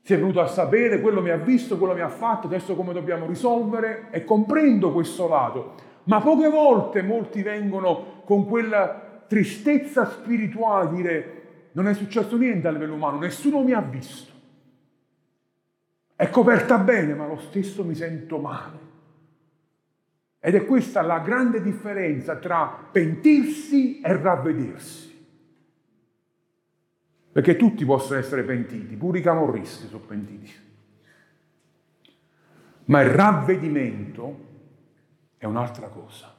si 0.00 0.14
è 0.14 0.16
venuto 0.16 0.40
a 0.40 0.46
sapere, 0.46 1.00
quello 1.00 1.20
mi 1.20 1.30
ha 1.30 1.38
visto, 1.38 1.76
quello 1.76 1.94
mi 1.94 2.02
ha 2.02 2.08
fatto, 2.08 2.46
adesso 2.46 2.76
come 2.76 2.92
dobbiamo 2.92 3.26
risolvere 3.26 4.06
e 4.12 4.22
comprendo 4.22 4.92
questo 4.92 5.26
lato, 5.26 5.92
ma 6.04 6.20
poche 6.20 6.48
volte 6.48 7.02
molti 7.02 7.42
vengono 7.42 8.22
con 8.24 8.46
quella 8.46 9.22
tristezza 9.26 10.06
spirituale, 10.06 10.90
dire 10.90 11.42
non 11.72 11.88
è 11.88 11.94
successo 11.94 12.36
niente 12.36 12.68
a 12.68 12.70
livello 12.70 12.94
umano, 12.94 13.18
nessuno 13.18 13.62
mi 13.62 13.72
ha 13.72 13.80
visto. 13.80 14.32
È 16.14 16.30
coperta 16.30 16.78
bene, 16.78 17.14
ma 17.14 17.26
lo 17.26 17.38
stesso 17.38 17.84
mi 17.84 17.94
sento 17.94 18.38
male. 18.38 18.78
Ed 20.38 20.54
è 20.54 20.64
questa 20.66 21.02
la 21.02 21.18
grande 21.18 21.60
differenza 21.60 22.36
tra 22.36 22.88
pentirsi 22.92 24.00
e 24.00 24.16
ravvedersi. 24.16 25.12
Perché 27.32 27.56
tutti 27.56 27.84
possono 27.84 28.20
essere 28.20 28.44
pentiti, 28.44 28.94
pure 28.94 29.18
i 29.18 29.22
camorristi 29.22 29.88
sono 29.88 30.04
pentiti. 30.04 30.52
Ma 32.84 33.00
il 33.00 33.10
ravvedimento 33.10 34.52
è 35.44 35.46
un'altra 35.46 35.88
cosa. 35.88 36.32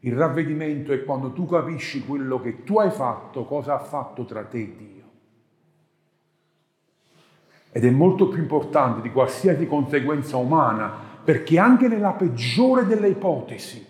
Il 0.00 0.14
ravvedimento 0.14 0.92
è 0.92 1.02
quando 1.02 1.32
tu 1.32 1.46
capisci 1.46 2.04
quello 2.04 2.40
che 2.40 2.62
tu 2.62 2.78
hai 2.78 2.90
fatto, 2.90 3.44
cosa 3.44 3.74
ha 3.74 3.78
fatto 3.78 4.24
tra 4.24 4.44
te 4.44 4.58
e 4.58 4.76
Dio. 4.76 5.02
Ed 7.72 7.84
è 7.84 7.90
molto 7.90 8.28
più 8.28 8.40
importante 8.40 9.00
di 9.00 9.10
qualsiasi 9.10 9.66
conseguenza 9.66 10.36
umana, 10.36 10.92
perché 11.24 11.58
anche 11.58 11.88
nella 11.88 12.12
peggiore 12.12 12.86
delle 12.86 13.08
ipotesi, 13.08 13.84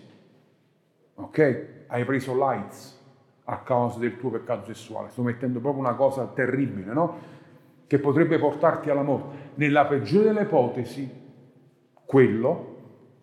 ok? 1.15 1.85
Hai 1.87 2.03
preso 2.03 2.33
lights 2.35 2.99
a 3.43 3.59
causa 3.59 3.99
del 3.99 4.17
tuo 4.17 4.31
peccato 4.31 4.65
sessuale. 4.65 5.09
Sto 5.09 5.21
mettendo 5.21 5.59
proprio 5.59 5.83
una 5.83 5.93
cosa 5.93 6.25
terribile, 6.25 6.93
no? 6.93 7.17
Che 7.85 7.99
potrebbe 7.99 8.39
portarti 8.39 8.89
alla 8.89 9.03
morte. 9.03 9.51
Nella 9.55 9.85
peggiore 9.85 10.25
delle 10.25 10.41
ipotesi, 10.43 11.07
quello 12.05 12.74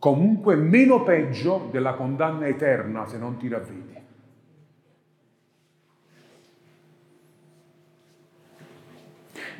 comunque 0.02 0.56
meno 0.56 1.04
peggio 1.04 1.68
della 1.70 1.92
condanna 1.92 2.48
eterna 2.48 3.06
se 3.06 3.18
non 3.18 3.36
ti 3.36 3.46
ravvedi. 3.46 3.96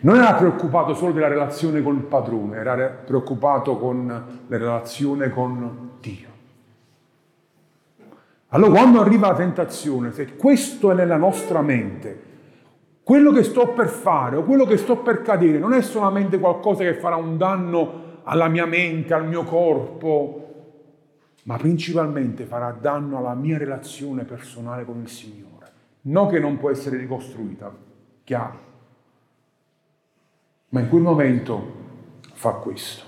Non 0.00 0.16
era 0.16 0.34
preoccupato 0.34 0.94
solo 0.94 1.12
della 1.12 1.28
relazione 1.28 1.80
con 1.80 1.94
il 1.94 2.02
padrone, 2.02 2.56
era 2.56 2.88
preoccupato 2.88 3.78
con 3.78 4.04
la 4.48 4.58
relazione 4.58 5.30
con 5.30 5.90
Dio. 6.00 6.28
Allora 8.48 8.72
quando 8.72 9.00
arriva 9.00 9.28
la 9.28 9.36
tentazione, 9.36 10.10
se 10.10 10.34
questo 10.34 10.90
è 10.90 10.96
nella 10.96 11.18
nostra 11.18 11.62
mente, 11.62 12.20
quello 13.04 13.30
che 13.30 13.44
sto 13.44 13.68
per 13.68 13.86
fare 13.86 14.34
o 14.34 14.42
quello 14.42 14.64
che 14.64 14.76
sto 14.76 14.96
per 14.96 15.22
cadere 15.22 15.60
non 15.60 15.72
è 15.72 15.82
solamente 15.82 16.40
qualcosa 16.40 16.82
che 16.82 16.94
farà 16.94 17.14
un 17.14 17.38
danno 17.38 18.01
alla 18.24 18.48
mia 18.48 18.66
mente, 18.66 19.14
al 19.14 19.26
mio 19.26 19.44
corpo, 19.44 20.42
ma 21.44 21.56
principalmente 21.56 22.44
farà 22.44 22.70
danno 22.70 23.18
alla 23.18 23.34
mia 23.34 23.58
relazione 23.58 24.24
personale 24.24 24.84
con 24.84 25.00
il 25.00 25.08
Signore. 25.08 25.50
Non 26.02 26.28
che 26.28 26.38
non 26.38 26.58
può 26.58 26.70
essere 26.70 26.96
ricostruita, 26.96 27.74
chiaro, 28.24 28.58
ma 30.70 30.80
in 30.80 30.88
quel 30.88 31.02
momento 31.02 31.80
fa 32.32 32.52
questo. 32.54 33.04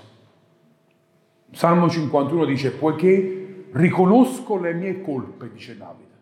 Salmo 1.51 1.89
51 1.89 2.45
dice, 2.45 2.71
poiché 2.71 3.67
riconosco 3.71 4.57
le 4.57 4.73
mie 4.73 5.01
colpe, 5.01 5.49
dice 5.51 5.77
Davide, 5.77 6.13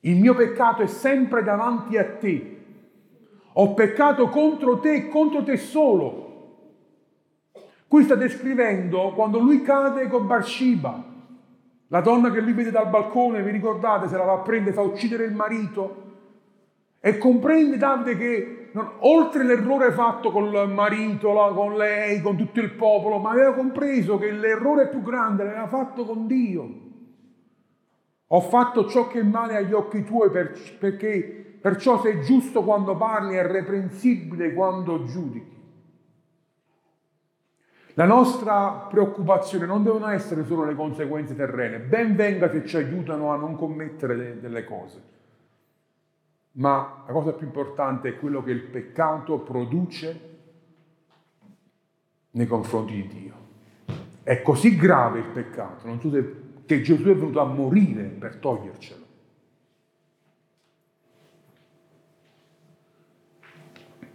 il 0.00 0.18
mio 0.18 0.34
peccato 0.34 0.82
è 0.82 0.86
sempre 0.86 1.42
davanti 1.42 1.96
a 1.96 2.16
te, 2.16 2.58
ho 3.52 3.74
peccato 3.74 4.28
contro 4.28 4.78
te 4.78 4.94
e 4.94 5.08
contro 5.08 5.42
te 5.42 5.56
solo. 5.56 6.31
Qui 7.92 8.04
sta 8.04 8.14
descrivendo 8.14 9.12
quando 9.14 9.38
lui 9.38 9.60
cade 9.60 10.08
con 10.08 10.26
Barshiba, 10.26 11.04
la 11.88 12.00
donna 12.00 12.30
che 12.30 12.40
lui 12.40 12.54
vede 12.54 12.70
dal 12.70 12.88
balcone, 12.88 13.42
vi 13.42 13.50
ricordate, 13.50 14.08
se 14.08 14.16
la 14.16 14.24
va 14.24 14.32
a 14.32 14.38
prendere, 14.38 14.74
fa 14.74 14.80
uccidere 14.80 15.26
il 15.26 15.34
marito. 15.34 15.96
E 17.00 17.18
comprende 17.18 17.76
Davide 17.76 18.16
che 18.16 18.70
non, 18.72 18.92
oltre 19.00 19.44
l'errore 19.44 19.92
fatto 19.92 20.30
con 20.30 20.44
il 20.44 20.72
marito, 20.72 21.34
con 21.54 21.76
lei, 21.76 22.22
con 22.22 22.38
tutto 22.38 22.60
il 22.60 22.70
popolo, 22.70 23.18
ma 23.18 23.32
aveva 23.32 23.52
compreso 23.52 24.16
che 24.16 24.30
l'errore 24.30 24.88
più 24.88 25.02
grande 25.02 25.44
l'aveva 25.44 25.66
fatto 25.66 26.06
con 26.06 26.26
Dio. 26.26 26.68
Ho 28.26 28.40
fatto 28.40 28.88
ciò 28.88 29.06
che 29.06 29.20
è 29.20 29.22
male 29.22 29.56
agli 29.56 29.74
occhi 29.74 30.02
tuoi 30.02 30.30
perché 30.30 31.58
perciò 31.60 32.00
sei 32.00 32.22
giusto 32.22 32.62
quando 32.62 32.96
parli 32.96 33.36
e 33.36 33.46
reprensibile 33.46 34.54
quando 34.54 35.04
giudichi. 35.04 35.51
La 37.94 38.06
nostra 38.06 38.86
preoccupazione 38.88 39.66
non 39.66 39.82
devono 39.82 40.08
essere 40.08 40.44
solo 40.44 40.64
le 40.64 40.74
conseguenze 40.74 41.36
terrene, 41.36 41.78
ben 41.78 42.16
venga 42.16 42.50
se 42.50 42.66
ci 42.66 42.76
aiutano 42.76 43.32
a 43.32 43.36
non 43.36 43.54
commettere 43.56 44.40
delle 44.40 44.64
cose, 44.64 45.02
ma 46.52 47.04
la 47.06 47.12
cosa 47.12 47.32
più 47.32 47.46
importante 47.46 48.08
è 48.08 48.18
quello 48.18 48.42
che 48.42 48.50
il 48.50 48.62
peccato 48.62 49.40
produce 49.40 50.30
nei 52.30 52.46
confronti 52.46 52.94
di 52.94 53.06
Dio. 53.08 53.34
È 54.22 54.40
così 54.40 54.76
grave 54.76 55.18
il 55.18 55.26
peccato 55.26 55.86
che 56.64 56.80
Gesù 56.80 57.04
è 57.04 57.14
venuto 57.14 57.40
a 57.40 57.44
morire 57.44 58.04
per 58.04 58.36
togliercelo. 58.36 59.01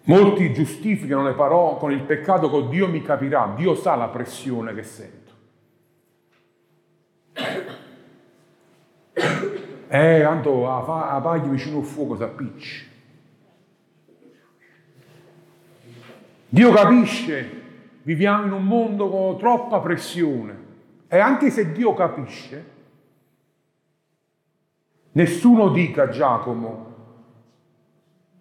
Molti 0.07 0.53
giustificano 0.53 1.23
le 1.23 1.33
parole 1.33 1.79
con 1.79 1.91
il 1.91 2.01
peccato 2.01 2.49
che 2.49 2.69
Dio 2.69 2.87
mi 2.87 3.01
capirà, 3.01 3.53
Dio 3.57 3.75
sa 3.75 3.95
la 3.95 4.07
pressione 4.07 4.73
che 4.73 4.83
sento. 4.83 5.31
Eh, 9.89 10.19
tanto 10.21 10.69
a, 10.69 11.13
a 11.13 11.19
paglia 11.19 11.49
vicino 11.49 11.79
al 11.79 11.83
fuoco 11.83 12.15
si 12.15 12.23
appicci. 12.23 12.89
Dio 16.47 16.71
capisce, 16.71 17.61
viviamo 18.03 18.45
in 18.45 18.53
un 18.53 18.63
mondo 18.63 19.09
con 19.09 19.37
troppa 19.37 19.81
pressione 19.81 20.65
e 21.09 21.19
anche 21.19 21.49
se 21.49 21.73
Dio 21.73 21.93
capisce, 21.93 22.65
nessuno 25.11 25.67
dica 25.67 26.07
Giacomo, 26.07 26.96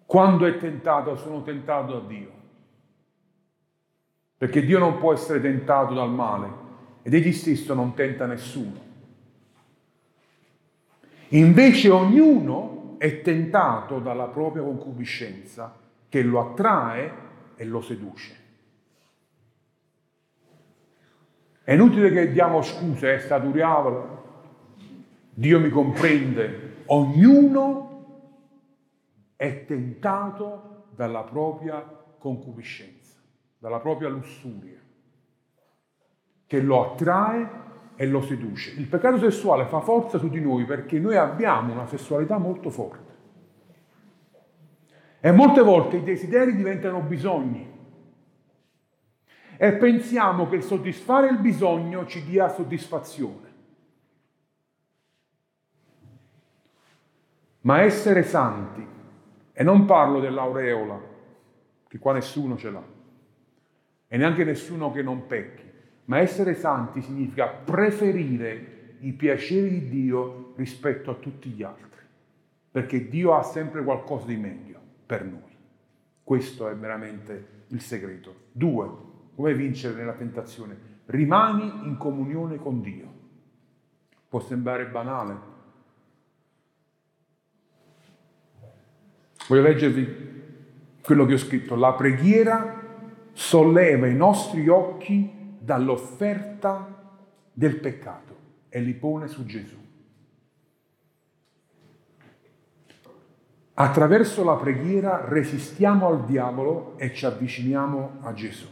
quando 0.07 0.45
è 0.45 0.57
tentato, 0.57 1.17
sono 1.17 1.43
tentato 1.43 1.99
da 1.99 2.07
Dio. 2.07 2.31
Perché 4.37 4.63
Dio 4.63 4.79
non 4.79 4.97
può 4.97 5.11
essere 5.11 5.41
tentato 5.41 5.93
dal 5.93 6.09
male 6.09 6.49
ed 7.01 7.13
egli 7.13 7.33
stesso 7.33 7.73
non 7.73 7.93
tenta 7.93 8.25
nessuno. 8.25 8.85
Invece 11.29 11.89
ognuno 11.89 12.95
è 12.97 13.21
tentato 13.21 13.99
dalla 13.99 14.27
propria 14.27 14.63
concupiscenza 14.63 15.75
che 16.07 16.21
lo 16.21 16.39
attrae 16.39 17.11
e 17.57 17.65
lo 17.65 17.81
seduce. 17.81 18.35
È 21.63 21.73
inutile 21.73 22.11
che 22.11 22.31
diamo 22.31 22.61
scuse, 22.61 23.15
è 23.15 23.19
stato 23.19 23.49
diavolo, 23.49 24.23
Dio 25.33 25.59
mi 25.59 25.69
comprende. 25.69 26.75
Ognuno 26.85 27.96
è 29.37 29.65
tentato 29.65 30.87
dalla 30.95 31.21
propria 31.21 31.79
concupiscenza, 32.17 33.15
dalla 33.59 33.79
propria 33.79 34.09
lussuria, 34.09 34.79
che 36.47 36.59
lo 36.59 36.91
attrae 36.91 37.65
e 37.95 38.07
lo 38.07 38.21
seduce. 38.21 38.71
Il 38.71 38.87
peccato 38.87 39.19
sessuale 39.19 39.65
fa 39.65 39.79
forza 39.79 40.17
su 40.17 40.27
di 40.27 40.41
noi 40.41 40.65
perché 40.65 40.99
noi 40.99 41.15
abbiamo 41.15 41.71
una 41.71 41.85
sessualità 41.85 42.39
molto 42.39 42.71
forte. 42.71 43.15
E 45.19 45.31
molte 45.31 45.61
volte 45.61 45.97
i 45.97 46.03
desideri 46.03 46.55
diventano 46.55 47.01
bisogni. 47.01 47.75
E 49.57 49.73
pensiamo 49.73 50.47
che 50.47 50.55
il 50.55 50.63
soddisfare 50.63 51.27
il 51.27 51.39
bisogno 51.39 52.05
ci 52.05 52.23
dia 52.23 52.49
soddisfazione. 52.49 53.45
Ma 57.61 57.81
essere 57.81 58.23
santi 58.23 58.95
e 59.59 59.63
non 59.63 59.85
parlo 59.85 60.19
dell'aureola, 60.19 61.01
che 61.87 61.97
qua 61.97 62.13
nessuno 62.13 62.57
ce 62.57 62.69
l'ha, 62.69 62.83
e 64.07 64.15
neanche 64.15 64.43
nessuno 64.43 64.91
che 64.91 65.01
non 65.01 65.25
pecchi, 65.25 65.63
ma 66.05 66.19
essere 66.19 66.53
santi 66.53 67.01
significa 67.01 67.47
preferire 67.47 68.97
i 68.99 69.13
piaceri 69.13 69.71
di 69.71 69.89
Dio 69.89 70.53
rispetto 70.57 71.09
a 71.09 71.15
tutti 71.15 71.49
gli 71.49 71.63
altri, 71.63 71.99
perché 72.69 73.09
Dio 73.09 73.33
ha 73.33 73.41
sempre 73.41 73.83
qualcosa 73.83 74.27
di 74.27 74.37
meglio 74.37 74.79
per 75.07 75.25
noi. 75.25 75.55
Questo 76.23 76.67
è 76.67 76.75
veramente 76.75 77.63
il 77.69 77.81
segreto. 77.81 78.35
Due, 78.51 78.87
come 79.33 79.55
vincere 79.55 79.95
nella 79.95 80.13
tentazione? 80.13 80.77
Rimani 81.05 81.87
in 81.87 81.97
comunione 81.97 82.57
con 82.57 82.79
Dio. 82.79 83.11
Può 84.29 84.39
sembrare 84.39 84.85
banale, 84.85 85.35
Voglio 89.47 89.61
leggervi 89.61 90.25
quello 91.01 91.25
che 91.25 91.35
ho 91.35 91.37
scritto. 91.37 91.75
La 91.75 91.93
preghiera 91.93 92.83
solleva 93.31 94.07
i 94.07 94.15
nostri 94.15 94.67
occhi 94.67 95.55
dall'offerta 95.57 96.95
del 97.53 97.79
peccato 97.79 98.35
e 98.67 98.81
li 98.81 98.93
pone 98.93 99.27
su 99.27 99.45
Gesù. 99.45 99.85
Attraverso 103.75 104.43
la 104.43 104.55
preghiera 104.55 105.23
resistiamo 105.29 106.07
al 106.07 106.25
diavolo 106.25 106.97
e 106.97 107.13
ci 107.13 107.25
avviciniamo 107.25 108.17
a 108.21 108.33
Gesù. 108.33 108.67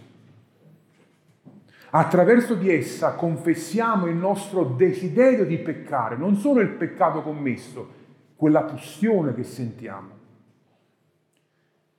Attraverso 1.92 2.56
di 2.56 2.70
essa 2.70 3.14
confessiamo 3.14 4.08
il 4.08 4.16
nostro 4.16 4.66
desiderio 4.66 5.46
di 5.46 5.58
peccare, 5.60 6.18
non 6.18 6.36
solo 6.36 6.60
il 6.60 6.70
peccato 6.70 7.22
commesso, 7.22 8.04
quella 8.36 8.64
pulsione 8.64 9.34
che 9.34 9.44
sentiamo 9.44 10.15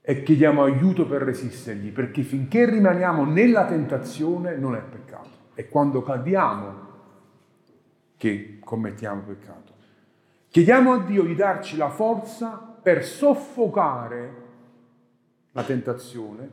e 0.09 0.23
chiediamo 0.23 0.63
aiuto 0.63 1.05
per 1.05 1.23
resistergli, 1.23 1.91
perché 1.91 2.23
finché 2.23 2.65
rimaniamo 2.71 3.25
nella 3.25 3.67
tentazione 3.67 4.55
non 4.55 4.77
è 4.77 4.81
peccato. 4.81 5.31
È 5.53 5.67
quando 5.67 6.01
cadiamo 6.03 6.75
che 8.17 8.61
commettiamo 8.63 9.23
peccato. 9.23 9.73
Chiediamo 10.49 10.93
a 10.93 10.99
Dio 11.01 11.25
di 11.25 11.35
darci 11.35 11.77
la 11.77 11.89
forza 11.89 12.77
per 12.81 13.05
soffocare 13.05 14.35
la 15.51 15.65
tentazione 15.65 16.51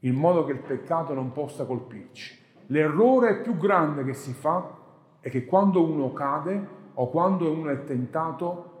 in 0.00 0.14
modo 0.14 0.44
che 0.44 0.52
il 0.52 0.60
peccato 0.60 1.14
non 1.14 1.32
possa 1.32 1.64
colpirci. 1.64 2.38
L'errore 2.66 3.40
più 3.40 3.56
grande 3.56 4.04
che 4.04 4.12
si 4.12 4.34
fa 4.34 4.76
è 5.20 5.30
che 5.30 5.46
quando 5.46 5.82
uno 5.82 6.12
cade 6.12 6.68
o 6.92 7.08
quando 7.08 7.50
uno 7.50 7.70
è 7.70 7.82
tentato 7.84 8.72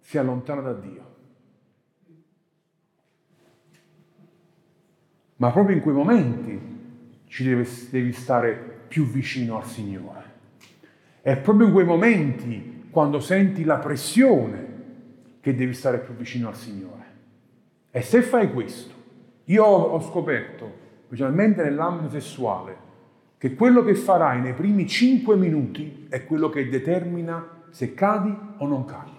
si 0.00 0.16
allontana 0.16 0.62
da 0.62 0.72
Dio. 0.72 1.07
Ma 5.38 5.50
proprio 5.50 5.76
in 5.76 5.82
quei 5.82 5.94
momenti 5.94 6.60
ci 7.26 7.44
deve, 7.44 7.66
devi 7.90 8.12
stare 8.12 8.52
più 8.88 9.04
vicino 9.04 9.56
al 9.56 9.64
Signore. 9.64 10.24
È 11.20 11.36
proprio 11.36 11.66
in 11.66 11.72
quei 11.72 11.84
momenti, 11.84 12.86
quando 12.90 13.20
senti 13.20 13.64
la 13.64 13.76
pressione, 13.76 14.66
che 15.40 15.54
devi 15.54 15.74
stare 15.74 15.98
più 15.98 16.14
vicino 16.14 16.48
al 16.48 16.56
Signore. 16.56 17.04
E 17.90 18.00
se 18.02 18.22
fai 18.22 18.52
questo, 18.52 18.94
io 19.44 19.64
ho 19.64 20.00
scoperto, 20.00 20.72
specialmente 21.06 21.62
nell'ambito 21.62 22.10
sessuale, 22.10 22.86
che 23.38 23.54
quello 23.54 23.84
che 23.84 23.94
farai 23.94 24.40
nei 24.40 24.54
primi 24.54 24.88
cinque 24.88 25.36
minuti 25.36 26.06
è 26.08 26.24
quello 26.24 26.48
che 26.48 26.68
determina 26.68 27.62
se 27.70 27.94
cadi 27.94 28.36
o 28.56 28.66
non 28.66 28.84
cadi. 28.84 29.17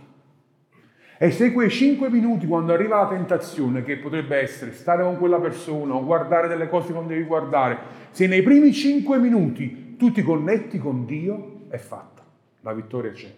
E 1.21 1.31
se 1.31 1.51
quei 1.51 1.69
cinque 1.69 2.09
minuti, 2.09 2.47
quando 2.47 2.71
arriva 2.71 3.01
la 3.01 3.09
tentazione, 3.09 3.83
che 3.83 3.97
potrebbe 3.97 4.37
essere 4.37 4.71
stare 4.71 5.03
con 5.03 5.17
quella 5.17 5.37
persona 5.37 5.93
o 5.93 6.05
guardare 6.05 6.47
delle 6.47 6.69
cose 6.69 6.87
che 6.87 6.93
non 6.93 7.07
devi 7.07 7.23
guardare, 7.23 7.77
se 8.11 8.25
nei 8.25 8.41
primi 8.41 8.71
cinque 8.71 9.17
minuti 9.17 9.97
tu 9.97 10.13
ti 10.13 10.23
connetti 10.23 10.77
con 10.77 11.05
Dio, 11.05 11.65
è 11.67 11.75
fatta, 11.75 12.23
la 12.61 12.71
vittoria 12.71 13.11
c'è. 13.11 13.35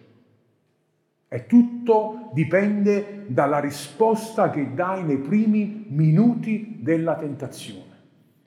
E 1.26 1.46
tutto 1.46 2.30
dipende 2.32 3.24
dalla 3.26 3.58
risposta 3.58 4.50
che 4.50 4.74
dai 4.74 5.02
nei 5.02 5.18
primi 5.18 5.86
minuti 5.88 6.78
della 6.78 7.16
tentazione. 7.16 7.96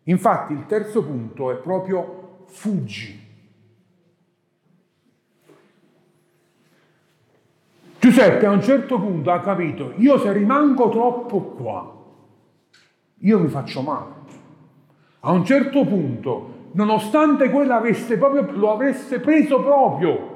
Infatti 0.03 0.53
il 0.53 0.65
terzo 0.65 1.03
punto 1.03 1.51
è 1.51 1.55
proprio 1.55 2.45
fuggi. 2.45 3.24
Giuseppe 8.05 8.45
a 8.45 8.51
un 8.51 8.61
certo 8.61 8.99
punto 8.99 9.31
ha 9.31 9.39
capito, 9.39 9.93
io 9.95 10.19
se 10.19 10.31
rimango 10.31 10.89
troppo 10.89 11.41
qua, 11.41 11.91
io 13.17 13.39
mi 13.39 13.47
faccio 13.47 13.81
male. 13.81 14.11
A 15.21 15.31
un 15.31 15.43
certo 15.43 15.83
punto, 15.85 16.67
nonostante 16.73 17.49
quello 17.49 17.73
avesse 17.73 18.19
proprio, 18.19 18.45
lo 18.51 18.73
avesse 18.73 19.19
preso 19.19 19.59
proprio, 19.59 20.33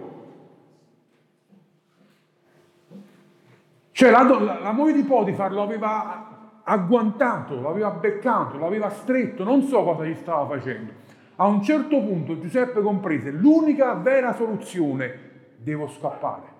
Cioè 3.91 4.09
la, 4.09 4.23
la, 4.23 4.59
la 4.61 4.71
moglie 4.71 4.93
di 4.93 5.03
Potifar 5.03 5.51
lo 5.51 5.61
aveva 5.61 6.61
agguantato, 6.63 7.59
lo 7.59 7.69
aveva 7.69 7.91
beccato, 7.91 8.57
lo 8.57 8.65
aveva 8.65 8.89
stretto, 8.89 9.43
non 9.43 9.61
so 9.61 9.83
cosa 9.83 10.05
gli 10.05 10.15
stava 10.15 10.47
facendo. 10.47 10.91
A 11.35 11.45
un 11.45 11.61
certo 11.61 12.01
punto 12.01 12.39
Giuseppe 12.39 12.81
comprese 12.81 13.29
l'unica 13.29 13.93
vera 13.93 14.33
soluzione, 14.33 15.53
devo 15.57 15.87
scappare. 15.87 16.57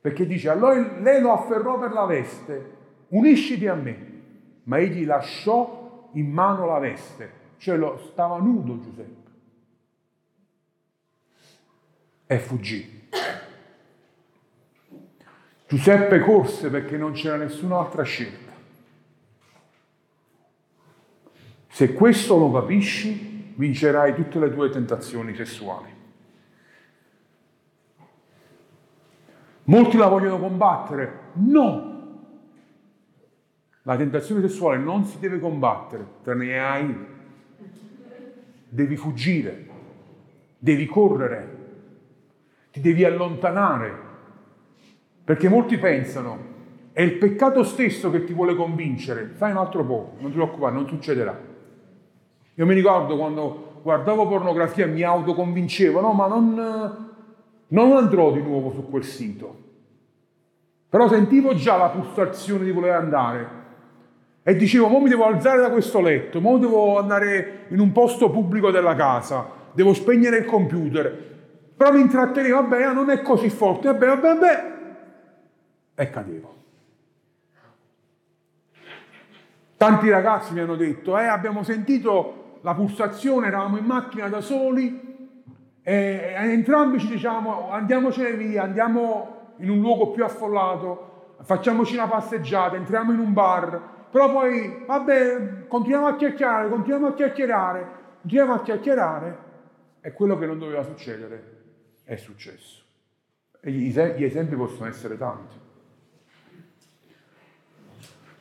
Perché 0.00 0.26
dice, 0.26 0.48
allora 0.48 0.98
lei 0.98 1.20
lo 1.20 1.32
afferrò 1.32 1.78
per 1.78 1.92
la 1.92 2.06
veste, 2.06 2.76
unisciti 3.08 3.66
a 3.66 3.74
me, 3.74 4.22
ma 4.64 4.78
egli 4.78 5.04
lasciò 5.04 6.10
in 6.14 6.30
mano 6.30 6.66
la 6.66 6.78
veste, 6.78 7.32
cioè 7.58 7.76
lo, 7.76 7.98
stava 8.10 8.38
nudo 8.38 8.80
Giuseppe. 8.80 9.30
E 12.26 12.38
fuggì. 12.38 13.08
Giuseppe 15.68 16.20
corse 16.20 16.70
perché 16.70 16.96
non 16.96 17.12
c'era 17.12 17.36
nessun'altra 17.36 18.02
scelta. 18.02 18.50
Se 21.68 21.92
questo 21.92 22.38
lo 22.38 22.50
capisci, 22.50 23.52
vincerai 23.54 24.14
tutte 24.14 24.38
le 24.38 24.52
tue 24.52 24.70
tentazioni 24.70 25.34
sessuali. 25.34 25.99
Molti 29.70 29.96
la 29.96 30.08
vogliono 30.08 30.40
combattere. 30.40 31.18
No! 31.34 31.88
La 33.82 33.96
tentazione 33.96 34.40
sessuale 34.40 34.78
non 34.78 35.04
si 35.04 35.20
deve 35.20 35.38
combattere, 35.38 36.06
te 36.24 36.34
ne 36.34 36.58
hai. 36.58 37.06
Devi 38.68 38.96
fuggire, 38.96 39.68
devi 40.58 40.86
correre, 40.86 41.58
ti 42.72 42.80
devi 42.80 43.04
allontanare 43.04 44.08
perché 45.24 45.48
molti 45.48 45.78
pensano, 45.78 46.38
è 46.92 47.02
il 47.02 47.14
peccato 47.18 47.62
stesso 47.62 48.10
che 48.10 48.24
ti 48.24 48.32
vuole 48.32 48.56
convincere, 48.56 49.26
fai 49.36 49.52
un 49.52 49.58
altro 49.58 49.84
po', 49.84 50.14
non 50.18 50.30
ti 50.30 50.36
preoccupare, 50.36 50.74
non 50.74 50.88
succederà. 50.88 51.38
Io 52.54 52.66
mi 52.66 52.74
ricordo 52.74 53.16
quando 53.16 53.80
guardavo 53.82 54.26
pornografia 54.26 54.88
mi 54.88 55.02
autoconvincevo, 55.02 56.00
no, 56.00 56.12
ma 56.12 56.26
non, 56.26 57.10
non 57.70 57.96
andrò 57.96 58.32
di 58.32 58.42
nuovo 58.42 58.72
su 58.72 58.88
quel 58.88 59.04
sito. 59.04 59.68
Però 60.88 61.08
sentivo 61.08 61.54
già 61.54 61.76
la 61.76 61.88
pulsazione 61.88 62.64
di 62.64 62.72
voler 62.72 62.94
andare 62.94 63.58
e 64.42 64.56
dicevo, 64.56 64.88
mo 64.88 65.00
mi 65.00 65.08
devo 65.08 65.24
alzare 65.24 65.60
da 65.60 65.70
questo 65.70 66.00
letto, 66.00 66.40
mo 66.40 66.58
devo 66.58 66.98
andare 66.98 67.66
in 67.68 67.78
un 67.78 67.92
posto 67.92 68.30
pubblico 68.30 68.70
della 68.70 68.96
casa, 68.96 69.46
devo 69.72 69.92
spegnere 69.92 70.38
il 70.38 70.44
computer. 70.46 71.28
Però 71.76 71.92
mi 71.92 72.00
intrattenevo, 72.00 72.62
vabbè, 72.62 72.92
non 72.92 73.10
è 73.10 73.22
così 73.22 73.48
forte, 73.50 73.88
vabbè, 73.88 74.06
vabbè, 74.06 74.20
vabbè, 74.20 74.72
e 75.94 76.10
cadevo. 76.10 76.54
Tanti 79.76 80.10
ragazzi 80.10 80.52
mi 80.52 80.60
hanno 80.60 80.76
detto, 80.76 81.16
eh, 81.16 81.24
abbiamo 81.24 81.62
sentito 81.62 82.58
la 82.62 82.74
pulsazione, 82.74 83.46
eravamo 83.46 83.78
in 83.78 83.84
macchina 83.84 84.28
da 84.28 84.40
soli 84.40 85.09
e 85.82 86.34
entrambi 86.36 86.98
ci 86.98 87.08
diciamo 87.08 87.70
andiamocene 87.70 88.36
via, 88.36 88.62
andiamo 88.62 89.54
in 89.56 89.70
un 89.70 89.80
luogo 89.80 90.10
più 90.10 90.24
affollato, 90.24 91.36
facciamoci 91.42 91.94
una 91.94 92.06
passeggiata, 92.06 92.76
entriamo 92.76 93.12
in 93.12 93.18
un 93.18 93.32
bar, 93.32 93.80
però 94.10 94.30
poi, 94.30 94.84
vabbè, 94.86 95.66
continuiamo 95.68 96.06
a 96.06 96.16
chiacchierare, 96.16 96.68
continuiamo 96.68 97.06
a 97.08 97.14
chiacchierare, 97.14 97.86
continuiamo 98.20 98.52
a 98.54 98.62
chiacchierare 98.62 99.38
e 100.00 100.12
quello 100.12 100.38
che 100.38 100.46
non 100.46 100.58
doveva 100.58 100.82
succedere 100.82 101.58
è 102.04 102.16
successo. 102.16 102.82
E 103.60 103.70
gli 103.70 104.24
esempi 104.24 104.56
possono 104.56 104.88
essere 104.88 105.16
tanti. 105.16 105.58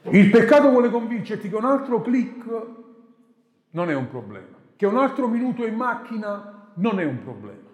Il 0.04 0.30
peccato 0.30 0.70
vuole 0.70 0.90
convincerti 0.90 1.50
che 1.50 1.56
un 1.56 1.66
altro 1.66 2.02
clic 2.02 2.46
non 3.72 3.90
è 3.90 3.96
un 3.96 4.10
problema, 4.10 4.58
che 4.76 4.86
un 4.86 4.98
altro 4.98 5.28
minuto 5.28 5.66
in 5.66 5.76
macchina 5.76 6.59
non 6.76 7.00
è 7.00 7.06
un 7.06 7.22
problema, 7.22 7.70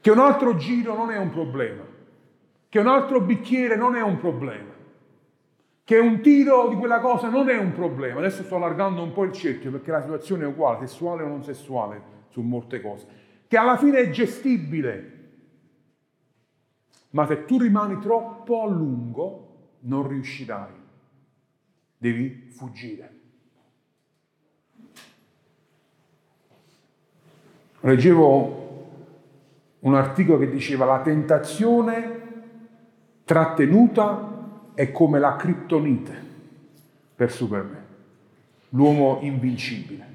che 0.00 0.10
un 0.10 0.18
altro 0.18 0.56
giro 0.56 0.94
non 0.94 1.10
è 1.10 1.18
un 1.18 1.30
problema, 1.30 1.84
che 2.68 2.78
un 2.78 2.86
altro 2.86 3.20
bicchiere 3.20 3.76
non 3.76 3.96
è 3.96 4.02
un 4.02 4.18
problema, 4.18 4.72
che 5.84 5.98
un 5.98 6.20
tiro 6.20 6.68
di 6.68 6.76
quella 6.76 7.00
cosa 7.00 7.30
non 7.30 7.48
è 7.48 7.56
un 7.56 7.72
problema. 7.72 8.18
Adesso 8.18 8.42
sto 8.42 8.56
allargando 8.56 9.02
un 9.02 9.12
po' 9.12 9.24
il 9.24 9.32
cerchio 9.32 9.70
perché 9.70 9.90
la 9.90 10.02
situazione 10.02 10.44
è 10.44 10.46
uguale, 10.46 10.86
sessuale 10.86 11.22
o 11.22 11.28
non 11.28 11.42
sessuale, 11.42 12.02
su 12.28 12.42
molte 12.42 12.80
cose, 12.80 13.06
che 13.46 13.56
alla 13.56 13.76
fine 13.76 13.98
è 13.98 14.10
gestibile. 14.10 15.14
Ma 17.10 17.26
se 17.26 17.46
tu 17.46 17.58
rimani 17.58 17.98
troppo 18.00 18.62
a 18.62 18.68
lungo, 18.68 19.76
non 19.80 20.06
riuscirai, 20.06 20.74
devi 21.96 22.50
fuggire. 22.50 23.17
Leggevo 27.80 28.66
un 29.80 29.94
articolo 29.94 30.38
che 30.38 30.50
diceva 30.50 30.84
la 30.84 31.00
tentazione 31.00 32.16
trattenuta 33.24 34.72
è 34.74 34.90
come 34.90 35.18
la 35.18 35.36
criptonite 35.36 36.26
per 37.14 37.30
Superman, 37.30 37.84
l'uomo 38.70 39.18
invincibile. 39.22 40.06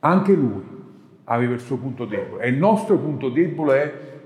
Anche 0.00 0.32
lui 0.32 0.64
aveva 1.24 1.54
il 1.54 1.60
suo 1.60 1.76
punto 1.76 2.04
debole 2.04 2.44
e 2.44 2.48
il 2.48 2.56
nostro 2.56 2.96
punto 2.98 3.28
debole 3.28 3.82
è 3.82 4.20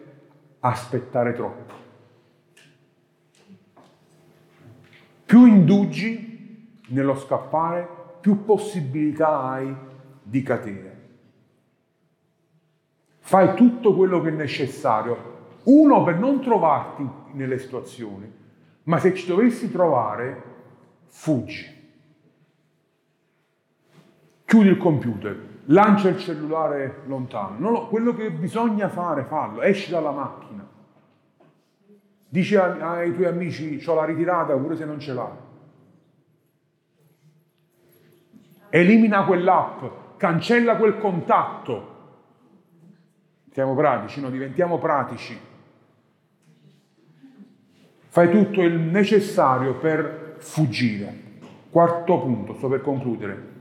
aspettare 0.61 1.33
troppo. 1.33 1.73
Più 5.25 5.47
indugi 5.47 6.79
nello 6.89 7.17
scappare, 7.17 7.89
più 8.21 8.45
possibilità 8.45 9.41
hai 9.41 9.75
di 10.23 10.43
cadere. 10.43 10.94
Fai 13.27 13.55
tutto 13.55 13.95
quello 13.95 14.21
che 14.21 14.29
è 14.29 14.33
necessario. 14.33 15.33
Uno, 15.63 16.03
per 16.03 16.19
non 16.19 16.43
trovarti 16.43 17.09
nelle 17.33 17.59
situazioni, 17.59 18.31
ma 18.83 18.99
se 18.99 19.15
ci 19.15 19.27
dovessi 19.27 19.73
trovare, 19.73 20.43
fuggi. 21.07 21.73
chiudi 24.45 24.69
il 24.69 24.77
computer, 24.77 25.37
lancia 25.65 26.11
il 26.11 26.19
cellulare 26.19 27.01
lontano. 27.07 27.71
No, 27.71 27.87
quello 27.87 28.15
che 28.15 28.31
bisogna 28.31 28.91
fare, 28.91 29.25
fallo, 29.25 29.63
esci 29.63 29.91
dalla 29.91 30.11
macchina. 30.11 30.69
Dici 32.29 32.57
ai 32.57 33.15
tuoi 33.15 33.27
amici, 33.27 33.83
ho 33.87 33.95
la 33.95 34.05
ritirata 34.05 34.55
pure 34.55 34.77
se 34.77 34.85
non 34.85 35.01
ce 35.01 35.13
l'hai. 35.15 35.33
Elimina 38.69 39.25
quell'app, 39.25 39.83
cancella 40.19 40.77
quel 40.77 40.99
contatto. 40.99 41.93
Siamo 43.55 43.77
pratici, 43.77 44.21
no? 44.21 44.31
diventiamo 44.31 44.79
pratici. 44.79 45.39
Fai 48.09 48.29
tutto 48.29 48.61
il 48.63 48.75
necessario 48.75 49.75
per 49.75 50.35
fuggire. 50.39 51.23
Quarto 51.71 52.19
punto, 52.19 52.55
sto 52.55 52.67
per 52.67 52.81
concludere. 52.81 53.53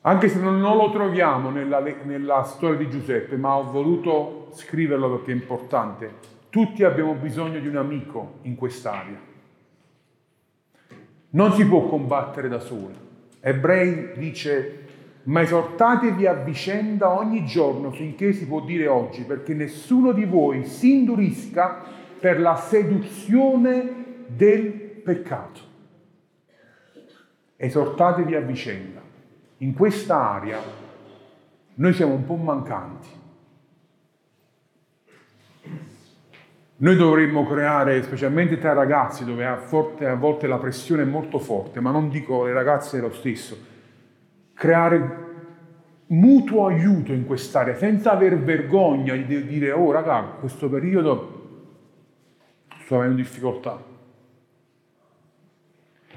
Anche 0.00 0.30
se 0.30 0.40
non, 0.40 0.62
lo 0.62 0.90
troviamo 0.90 1.50
nella, 1.50 1.82
nella 2.04 2.42
storia 2.44 2.78
di 2.78 2.88
Giuseppe, 2.88 3.36
ma 3.36 3.54
ho 3.56 3.70
voluto 3.70 4.48
scriverlo 4.54 5.16
perché 5.16 5.32
è 5.32 5.34
importante, 5.34 6.14
tutti 6.48 6.82
abbiamo 6.84 7.12
bisogno 7.12 7.58
di 7.58 7.68
un 7.68 7.76
amico 7.76 8.38
in 8.42 8.54
quest'area. 8.54 9.20
Non 11.32 11.52
si 11.52 11.66
può 11.66 11.82
combattere 11.86 12.48
da 12.48 12.60
soli. 12.60 12.96
Ebrei 13.40 14.12
dice, 14.16 14.86
ma 15.24 15.42
esortatevi 15.42 16.26
a 16.26 16.34
vicenda 16.34 17.10
ogni 17.10 17.44
giorno 17.44 17.90
finché 17.90 18.32
si 18.32 18.46
può 18.46 18.60
dire 18.60 18.86
oggi, 18.86 19.24
perché 19.24 19.54
nessuno 19.54 20.12
di 20.12 20.24
voi 20.24 20.64
si 20.64 20.98
indurisca 20.98 21.82
per 22.18 22.40
la 22.40 22.56
seduzione 22.56 24.24
del 24.26 24.70
peccato. 24.70 25.60
Esortatevi 27.56 28.34
a 28.34 28.40
vicenda. 28.40 29.00
In 29.58 29.74
questa 29.74 30.30
area 30.30 30.58
noi 31.74 31.92
siamo 31.92 32.14
un 32.14 32.24
po' 32.24 32.36
mancanti. 32.36 33.08
Noi 36.76 36.96
dovremmo 36.96 37.46
creare, 37.46 38.02
specialmente 38.02 38.56
tra 38.56 38.72
ragazzi, 38.72 39.26
dove 39.26 39.44
a, 39.44 39.56
forte, 39.56 40.06
a 40.06 40.14
volte 40.14 40.46
la 40.46 40.56
pressione 40.56 41.02
è 41.02 41.04
molto 41.04 41.38
forte, 41.38 41.78
ma 41.80 41.90
non 41.90 42.08
dico 42.08 42.44
le 42.44 42.54
ragazze 42.54 43.00
lo 43.00 43.12
stesso, 43.12 43.54
creare 44.60 45.28
mutuo 46.08 46.66
aiuto 46.66 47.14
in 47.14 47.24
quest'area, 47.24 47.74
senza 47.76 48.12
aver 48.12 48.38
vergogna 48.38 49.16
di 49.16 49.46
dire, 49.46 49.72
oh 49.72 49.90
raga, 49.90 50.20
questo 50.38 50.68
periodo 50.68 51.38
sto 52.82 52.96
avendo 52.96 53.16
difficoltà. 53.16 53.82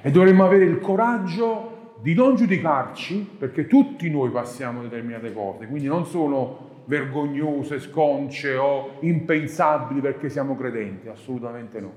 E 0.02 0.12
dovremmo 0.12 0.44
avere 0.44 0.66
il 0.66 0.80
coraggio 0.80 1.94
di 2.02 2.14
non 2.14 2.36
giudicarci, 2.36 3.36
perché 3.40 3.66
tutti 3.66 4.10
noi 4.10 4.30
passiamo 4.30 4.82
determinate 4.82 5.32
cose, 5.32 5.66
quindi 5.66 5.88
non 5.88 6.06
sono 6.06 6.82
vergognose, 6.84 7.80
sconce 7.80 8.58
o 8.58 8.98
impensabili 9.00 10.02
perché 10.02 10.28
siamo 10.28 10.58
credenti, 10.58 11.08
assolutamente 11.08 11.80
no. 11.80 11.94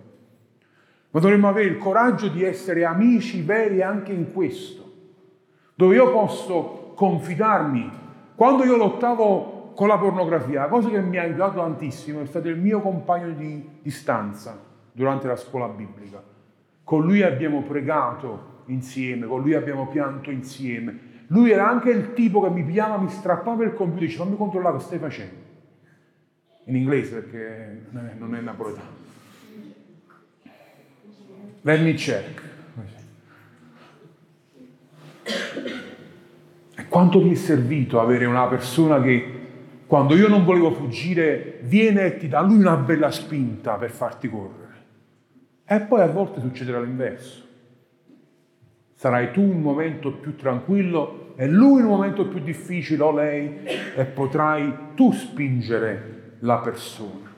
Ma 1.11 1.19
dovremmo 1.19 1.49
avere 1.49 1.67
il 1.67 1.79
coraggio 1.79 2.29
di 2.29 2.45
essere 2.45 2.85
amici 2.85 3.43
veri 3.43 3.83
anche 3.83 4.13
in 4.13 4.33
questo, 4.33 4.86
dove 5.77 5.95
io 5.95 6.11
posso 6.11 6.93
confidarmi. 6.97 7.91
Quando 8.35 8.65
io 8.65 8.77
lottavo 8.77 9.73
con 9.75 9.89
la 9.89 9.99
pornografia, 9.99 10.63
la 10.63 10.69
cosa 10.69 10.89
che 10.89 11.01
mi 11.01 11.19
ha 11.19 11.23
aiutato 11.23 11.61
tantissimo 11.61 12.23
è 12.23 12.27
stato 12.27 12.49
il 12.49 12.59
mio 12.59 12.81
compagno 12.81 13.31
di, 13.33 13.69
di 13.83 13.91
stanza 13.91 14.59
durante 14.91 15.27
la 15.27 15.37
scuola 15.37 15.69
biblica. 15.69 16.23
Con 16.83 17.05
lui 17.05 17.23
abbiamo 17.23 17.63
pregato 17.63 18.55
insieme, 18.67 19.27
con 19.27 19.43
lui 19.43 19.55
abbiamo 19.55 19.87
pianto 19.87 20.31
insieme, 20.31 21.15
lui 21.29 21.51
era 21.51 21.69
anche 21.69 21.91
il 21.91 22.15
tipo 22.15 22.41
che 22.41 22.49
mi 22.49 22.63
pigliava, 22.63 22.97
mi 22.97 23.11
strappava 23.11 23.65
il 23.65 23.75
computer 23.75 24.05
e 24.05 24.07
diceva 24.07 24.25
fammi 24.25 24.37
controllare 24.37 24.75
cosa 24.77 24.87
stai 24.87 24.99
facendo. 24.99 25.45
In 26.65 26.77
inglese 26.77 27.21
perché 27.21 27.83
non 27.91 28.35
è 28.35 28.41
napoletano. 28.41 29.05
Let 31.61 31.81
me 31.81 31.95
check. 31.95 32.56
E 36.75 36.89
quanto 36.89 37.21
mi 37.21 37.33
è 37.33 37.35
servito 37.35 38.01
avere 38.01 38.25
una 38.27 38.47
persona 38.47 39.01
che 39.01 39.35
quando 39.87 40.17
io 40.17 40.29
non 40.29 40.45
volevo 40.45 40.73
fuggire 40.73 41.61
viene 41.63 42.05
e 42.05 42.17
ti 42.17 42.29
dà 42.29 42.41
lui 42.41 42.59
una 42.59 42.77
bella 42.77 43.11
spinta 43.11 43.75
per 43.75 43.91
farti 43.91 44.29
correre. 44.29 44.65
E 45.65 45.81
poi 45.81 46.01
a 46.01 46.07
volte 46.07 46.41
succederà 46.41 46.81
l'inverso 46.81 47.45
sarai 48.97 49.31
tu 49.31 49.43
un 49.43 49.61
momento 49.61 50.11
più 50.11 50.35
tranquillo 50.37 51.35
e 51.37 51.47
lui 51.47 51.83
un 51.83 51.89
momento 51.89 52.27
più 52.27 52.41
difficile 52.41 53.03
o 53.03 53.13
lei 53.13 53.61
e 53.95 54.05
potrai 54.07 54.75
tu 54.95 55.13
spingere 55.13 56.39
la 56.41 56.59
persona. 56.59 57.35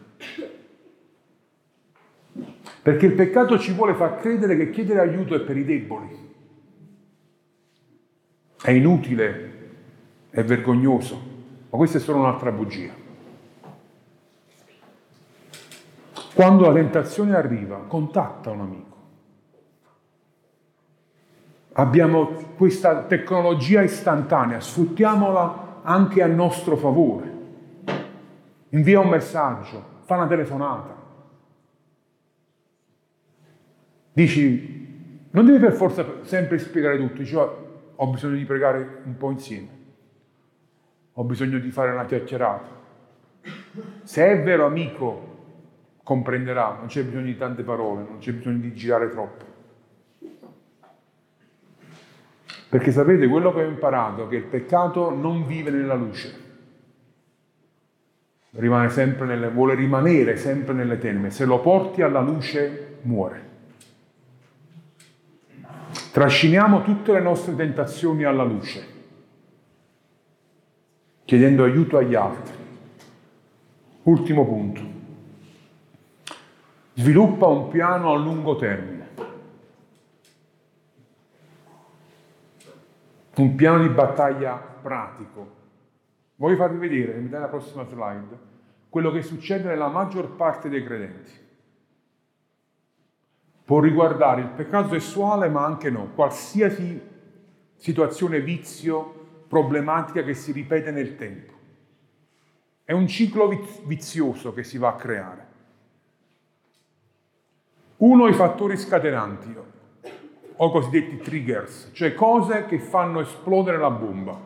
Perché 2.81 3.07
il 3.07 3.13
peccato 3.13 3.59
ci 3.59 3.73
vuole 3.73 3.95
far 3.95 4.19
credere 4.19 4.57
che 4.57 4.71
chiedere 4.71 5.01
aiuto 5.01 5.35
è 5.35 5.41
per 5.41 5.57
i 5.57 5.65
deboli. 5.65 6.27
È 8.61 8.71
inutile, 8.71 9.53
è 10.31 10.43
vergognoso, 10.43 11.21
ma 11.71 11.77
questa 11.77 11.99
è 11.99 12.01
solo 12.01 12.19
un'altra 12.19 12.51
bugia. 12.51 12.93
Quando 16.35 16.67
la 16.67 16.73
tentazione 16.73 17.35
arriva, 17.35 17.79
contatta 17.87 18.51
un 18.51 18.61
amico. 18.61 18.97
Abbiamo 21.73 22.27
questa 22.57 23.03
tecnologia 23.03 23.83
istantanea, 23.83 24.61
sfruttiamola 24.61 25.81
anche 25.83 26.23
a 26.23 26.27
nostro 26.27 26.77
favore. 26.77 27.37
Invia 28.71 29.01
un 29.01 29.09
messaggio, 29.09 29.83
fa 30.05 30.17
una 30.17 30.27
telefonata. 30.27 30.97
Dici, 34.13 35.27
non 35.31 35.47
devi 35.47 35.59
per 35.59 35.73
forza 35.73 36.05
sempre 36.23 36.59
spiegare 36.59 36.99
tutto, 36.99 37.19
dici, 37.19 37.35
oh, 37.37 37.68
ho 38.01 38.07
bisogno 38.07 38.37
di 38.37 38.45
pregare 38.45 39.01
un 39.05 39.17
po' 39.17 39.31
insieme, 39.31 39.69
ho 41.13 41.25
bisogno 41.25 41.59
di 41.59 41.71
fare 41.71 41.91
una 41.91 42.05
chiacchierata. 42.05 42.77
Se 44.05 44.25
è 44.25 44.43
vero 44.43 44.67
amico, 44.67 45.37
comprenderà, 46.05 46.77
non 46.79 46.87
c'è 46.87 47.03
bisogno 47.03 47.25
di 47.25 47.37
tante 47.37 47.65
parole, 47.65 48.05
non 48.09 48.19
c'è 48.19 48.33
bisogno 48.33 48.59
di 48.59 48.73
girare 48.73 49.11
troppo. 49.11 49.45
Perché 52.69 52.93
sapete, 52.93 53.27
quello 53.27 53.53
che 53.53 53.63
ho 53.63 53.69
imparato 53.69 54.29
che 54.29 54.37
il 54.37 54.45
peccato 54.45 55.11
non 55.11 55.45
vive 55.45 55.71
nella 55.71 55.95
luce, 55.95 56.47
rimane 58.53 58.91
sempre 58.91 59.27
nelle, 59.27 59.49
vuole 59.49 59.75
rimanere 59.75 60.37
sempre 60.37 60.73
nelle 60.73 60.99
tenebre. 60.99 61.31
Se 61.31 61.45
lo 61.45 61.61
porti 61.61 62.03
alla 62.03 62.21
luce, 62.21 62.99
muore. 63.03 63.48
Trasciniamo 66.13 66.83
tutte 66.83 67.13
le 67.13 67.21
nostre 67.21 67.55
tentazioni 67.55 68.25
alla 68.25 68.45
luce, 68.45 68.87
chiedendo 71.25 71.65
aiuto 71.65 71.97
agli 71.97 72.15
altri. 72.15 72.57
Ultimo 74.03 74.45
punto. 74.45 74.81
Sviluppa 76.95 77.47
un 77.47 77.69
piano 77.69 78.13
a 78.13 78.17
lungo 78.17 78.57
termine. 78.57 78.99
un 83.41 83.55
piano 83.55 83.83
di 83.83 83.89
battaglia 83.89 84.57
pratico. 84.57 85.57
Voglio 86.37 86.57
farvi 86.57 86.79
vedere, 86.79 87.19
mi 87.19 87.29
dai 87.29 87.41
la 87.41 87.49
prossima 87.49 87.85
slide, 87.85 88.39
quello 88.89 89.11
che 89.11 89.23
succede 89.23 89.69
nella 89.69 89.89
maggior 89.89 90.37
parte 90.37 90.69
dei 90.69 90.85
credenti. 90.85 91.47
Può 93.69 93.81
riguardare 93.81 94.41
il 94.41 94.49
peccato 94.49 94.89
sessuale, 94.89 95.51
ma 95.51 95.63
anche 95.63 95.91
no, 95.91 96.13
qualsiasi 96.15 96.99
situazione 97.77 98.41
vizio, 98.41 99.43
problematica 99.47 100.23
che 100.23 100.33
si 100.33 100.53
ripete 100.53 100.91
nel 100.91 101.17
tempo. 101.17 101.53
È 102.83 102.93
un 102.93 103.07
ciclo 103.07 103.47
vizioso 103.85 104.55
che 104.55 104.65
si 104.65 104.79
va 104.79 104.89
a 104.89 104.95
creare. 104.95 105.47
Uno, 107.99 108.27
i 108.29 108.33
fattori 108.33 108.79
scatenanti 108.79 109.55
o 110.57 110.71
cosiddetti 110.71 111.19
triggers, 111.19 111.91
cioè 111.93 112.15
cose 112.15 112.65
che 112.65 112.79
fanno 112.79 113.21
esplodere 113.21 113.77
la 113.77 113.91
bomba. 113.91 114.41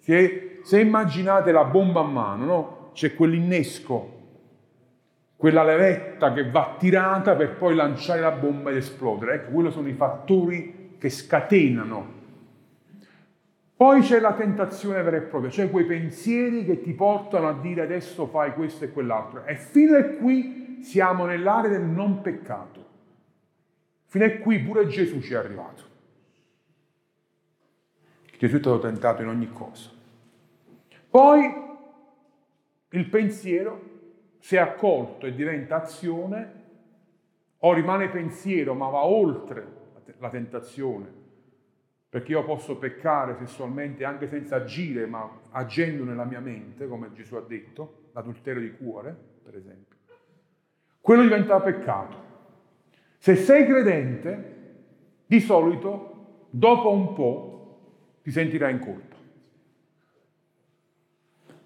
Se, 0.00 0.60
se 0.62 0.78
immaginate 0.78 1.52
la 1.52 1.64
bomba 1.64 2.00
a 2.00 2.06
mano, 2.06 2.44
no? 2.44 2.90
c'è 2.92 3.14
quell'innesco, 3.14 4.21
quella 5.42 5.64
levetta 5.64 6.32
che 6.32 6.48
va 6.48 6.76
tirata 6.78 7.34
per 7.34 7.56
poi 7.56 7.74
lanciare 7.74 8.20
la 8.20 8.30
bomba 8.30 8.70
ed 8.70 8.76
esplodere. 8.76 9.34
Ecco, 9.34 9.50
quelli 9.50 9.72
sono 9.72 9.88
i 9.88 9.92
fattori 9.92 10.94
che 10.98 11.10
scatenano. 11.10 12.06
Poi 13.74 14.02
c'è 14.02 14.20
la 14.20 14.34
tentazione 14.34 15.02
vera 15.02 15.16
e 15.16 15.22
propria, 15.22 15.50
cioè 15.50 15.68
quei 15.68 15.84
pensieri 15.84 16.64
che 16.64 16.80
ti 16.80 16.92
portano 16.92 17.48
a 17.48 17.54
dire 17.54 17.82
adesso 17.82 18.28
fai 18.28 18.52
questo 18.52 18.84
e 18.84 18.92
quell'altro. 18.92 19.44
E 19.44 19.56
fino 19.56 19.96
a 19.96 20.04
qui 20.04 20.78
siamo 20.84 21.24
nell'area 21.24 21.72
del 21.72 21.82
non 21.82 22.20
peccato. 22.20 22.86
Fino 24.04 24.24
a 24.24 24.30
qui 24.30 24.60
pure 24.60 24.86
Gesù 24.86 25.20
ci 25.20 25.32
è 25.32 25.36
arrivato. 25.38 25.82
Gesù 28.38 28.54
è 28.54 28.60
stato 28.60 28.78
tentato 28.78 29.22
in 29.22 29.28
ogni 29.28 29.50
cosa. 29.50 29.90
Poi 31.10 31.52
il 32.90 33.08
pensiero, 33.08 33.90
se 34.42 34.58
accolto 34.58 35.24
e 35.24 35.34
diventa 35.36 35.82
azione, 35.82 36.60
o 37.58 37.72
rimane 37.72 38.08
pensiero 38.08 38.74
ma 38.74 38.88
va 38.88 39.04
oltre 39.04 39.64
la 40.18 40.30
tentazione, 40.30 41.06
perché 42.08 42.32
io 42.32 42.44
posso 42.44 42.76
peccare 42.76 43.36
sessualmente 43.36 44.04
anche 44.04 44.26
senza 44.26 44.56
agire, 44.56 45.06
ma 45.06 45.30
agendo 45.50 46.02
nella 46.02 46.24
mia 46.24 46.40
mente, 46.40 46.88
come 46.88 47.12
Gesù 47.12 47.36
ha 47.36 47.40
detto, 47.40 48.08
l'adulterio 48.14 48.62
di 48.62 48.72
cuore, 48.72 49.16
per 49.44 49.54
esempio. 49.54 49.96
Quello 51.00 51.22
diventa 51.22 51.60
peccato. 51.60 52.16
Se 53.18 53.36
sei 53.36 53.64
credente, 53.64 54.74
di 55.24 55.38
solito, 55.38 56.46
dopo 56.50 56.90
un 56.90 57.12
po', 57.14 57.78
ti 58.22 58.32
sentirai 58.32 58.72
in 58.72 58.80
colpa. 58.80 59.16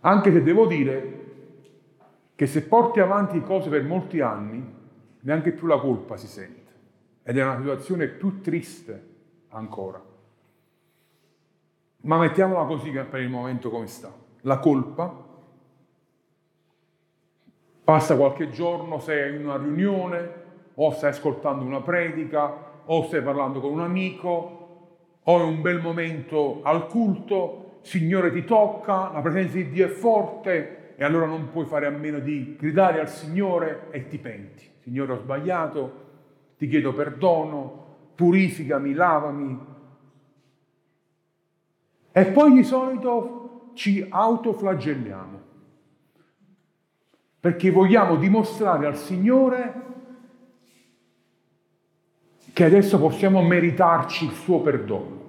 Anche 0.01 0.31
se 0.31 0.43
devo 0.43 0.67
dire 0.67 1.25
che 2.37 2.47
se 2.47 2.65
porti 2.65 3.01
avanti 3.01 3.41
cose 3.41 3.71
per 3.71 3.83
molti 3.83 4.21
anni, 4.21 4.63
neanche 5.21 5.53
più 5.53 5.67
la 5.67 5.81
colpa 5.81 6.19
si 6.19 6.27
sente. 6.27 6.75
Ed 7.23 7.39
è 7.39 7.43
una 7.43 7.57
situazione 7.57 8.09
più 8.09 8.41
triste 8.43 9.15
ancora. 9.49 10.01
Ma 12.03 12.19
mettiamola 12.19 12.67
così 12.67 12.91
per 12.91 13.21
il 13.21 13.31
momento 13.31 13.71
come 13.71 13.87
sta. 13.87 14.13
La 14.43 14.59
colpa 14.59 15.25
passa 17.83 18.17
qualche 18.17 18.51
giorno, 18.51 19.01
sei 19.01 19.35
in 19.35 19.45
una 19.45 19.57
riunione, 19.57 20.45
o 20.75 20.91
stai 20.91 21.11
ascoltando 21.11 21.65
una 21.65 21.81
predica, 21.81 22.53
o 22.85 23.03
stai 23.05 23.23
parlando 23.23 23.61
con 23.61 23.73
un 23.73 23.81
amico, 23.81 24.89
o 25.23 25.41
è 25.41 25.43
un 25.43 25.63
bel 25.63 25.81
momento 25.81 26.61
al 26.63 26.87
culto, 26.87 27.79
Signore 27.81 28.31
ti 28.31 28.45
tocca, 28.45 29.11
la 29.13 29.21
presenza 29.21 29.55
di 29.55 29.71
Dio 29.71 29.87
è 29.87 29.89
forte 29.89 30.86
e 30.99 31.05
allora 31.05 31.27
non 31.27 31.51
puoi 31.51 31.67
fare 31.67 31.85
a 31.85 31.91
meno 31.91 32.19
di 32.21 32.57
gridare 32.59 33.01
al 33.01 33.11
Signore 33.11 33.89
e 33.91 34.09
ti 34.09 34.17
penti. 34.17 34.67
Signore 34.81 35.13
ho 35.13 35.19
sbagliato, 35.19 36.05
ti 36.57 36.67
chiedo 36.69 36.95
perdono, 36.95 37.85
purificami, 38.15 38.95
lavami. 38.95 39.59
E 42.13 42.25
poi 42.27 42.53
di 42.55 42.65
solito 42.65 43.73
ci 43.75 44.07
autoflagelliamo, 44.09 45.41
perché 47.41 47.71
vogliamo 47.71 48.17
dimostrare 48.17 48.87
al 48.87 48.97
Signore 48.97 49.85
che 52.55 52.65
adesso 52.65 52.99
possiamo 52.99 53.43
meritarci 53.43 54.25
il 54.25 54.33
suo 54.33 54.63
perdono. 54.63 55.25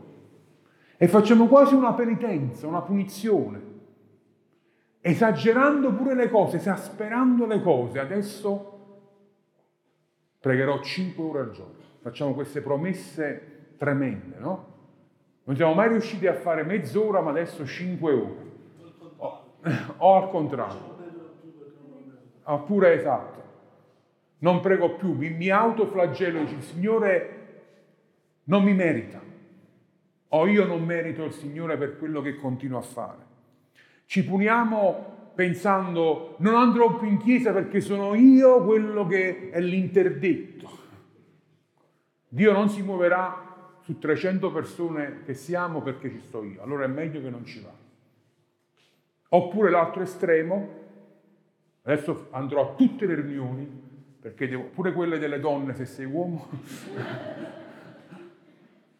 E 0.96 1.10
facciamo 1.10 1.48
quasi 1.48 1.76
una 1.76 1.92
penitenza, 1.92 2.68
una 2.68 2.82
punizione, 2.82 3.67
esagerando 5.02 5.94
pure 5.94 6.16
le 6.16 6.30
cose, 6.30 6.58
esasperando 6.58 7.46
le 7.46 7.62
cose. 7.62 8.00
Adesso 8.00 8.80
pregherò 10.40 10.82
5 10.82 11.24
ore 11.24 11.40
al 11.40 11.52
giorno. 11.52 11.76
Facciamo 12.02 12.34
queste 12.34 12.62
promesse 12.62 13.76
tremende, 13.78 14.38
no? 14.40 14.76
Non 15.44 15.56
siamo 15.56 15.74
mai 15.74 15.90
riusciti 15.90 16.28
a 16.28 16.34
fare 16.34 16.64
mezz'ora, 16.64 17.22
ma 17.22 17.30
adesso 17.30 17.66
5 17.66 18.14
ore. 18.14 18.46
O, 19.18 19.44
o 19.98 20.16
al 20.16 20.30
contrario. 20.30 20.96
Oppure 22.44 22.94
esatto 22.94 23.38
non 24.40 24.60
prego 24.60 24.96
più, 24.96 25.14
mi, 25.14 25.30
mi 25.30 25.50
autoflagello 25.50 26.40
e 26.40 26.46
dico, 26.46 26.58
il 26.58 26.64
Signore 26.64 27.34
non 28.46 28.64
mi 28.64 28.74
merita, 28.74 29.20
o 30.30 30.48
io 30.48 30.66
non 30.66 30.84
merito 30.84 31.24
il 31.24 31.32
Signore 31.32 31.78
per 31.78 31.98
quello 31.98 32.22
che 32.22 32.36
continuo 32.36 32.78
a 32.78 32.84
fare. 32.84 33.26
Ci 34.08 34.24
puniamo 34.24 35.32
pensando 35.36 36.36
non 36.40 36.56
andrò 36.56 36.98
più 36.98 37.10
in 37.10 37.18
chiesa 37.18 37.52
perché 37.52 37.82
sono 37.82 38.16
io 38.16 38.64
quello 38.64 39.06
che 39.06 39.50
è 39.50 39.60
l'interdetto. 39.60 40.70
Dio 42.30 42.54
non 42.54 42.70
si 42.70 42.82
muoverà 42.82 43.76
su 43.82 44.00
300 44.00 44.52
persone 44.52 45.24
che 45.26 45.34
siamo 45.34 45.82
perché 45.82 46.10
ci 46.10 46.22
sto 46.22 46.44
io, 46.44 46.64
allora 46.64 46.86
è 46.86 46.88
meglio 46.88 47.22
che 47.22 47.30
non 47.30 47.46
ci 47.46 47.60
va. 47.60 47.72
Oppure 49.30 49.70
l'altro 49.70 50.02
estremo, 50.02 50.70
adesso 51.84 52.28
andrò 52.32 52.72
a 52.72 52.76
tutte 52.76 53.06
le 53.06 53.16
riunioni 53.16 53.70
perché 54.22 54.48
devo, 54.48 54.64
pure 54.64 54.94
quelle 54.94 55.20
delle 55.20 55.42
donne 55.42 55.76
se 55.76 55.86
sei 55.86 56.06
uomo, 56.06 56.48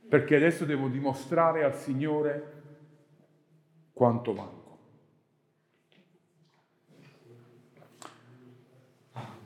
perché 0.10 0.36
adesso 0.36 0.66
devo 0.66 0.90
dimostrare 0.90 1.64
al 1.64 1.76
Signore 1.76 2.52
quanto 3.94 4.34
manco. 4.34 4.67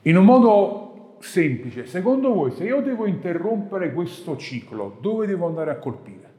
In 0.03 0.17
un 0.17 0.25
modo 0.25 1.17
semplice, 1.19 1.85
secondo 1.85 2.33
voi, 2.33 2.51
se 2.51 2.63
io 2.63 2.81
devo 2.81 3.05
interrompere 3.05 3.93
questo 3.93 4.35
ciclo, 4.35 4.97
dove 4.99 5.27
devo 5.27 5.45
andare 5.45 5.69
a 5.69 5.75
colpire? 5.75 6.33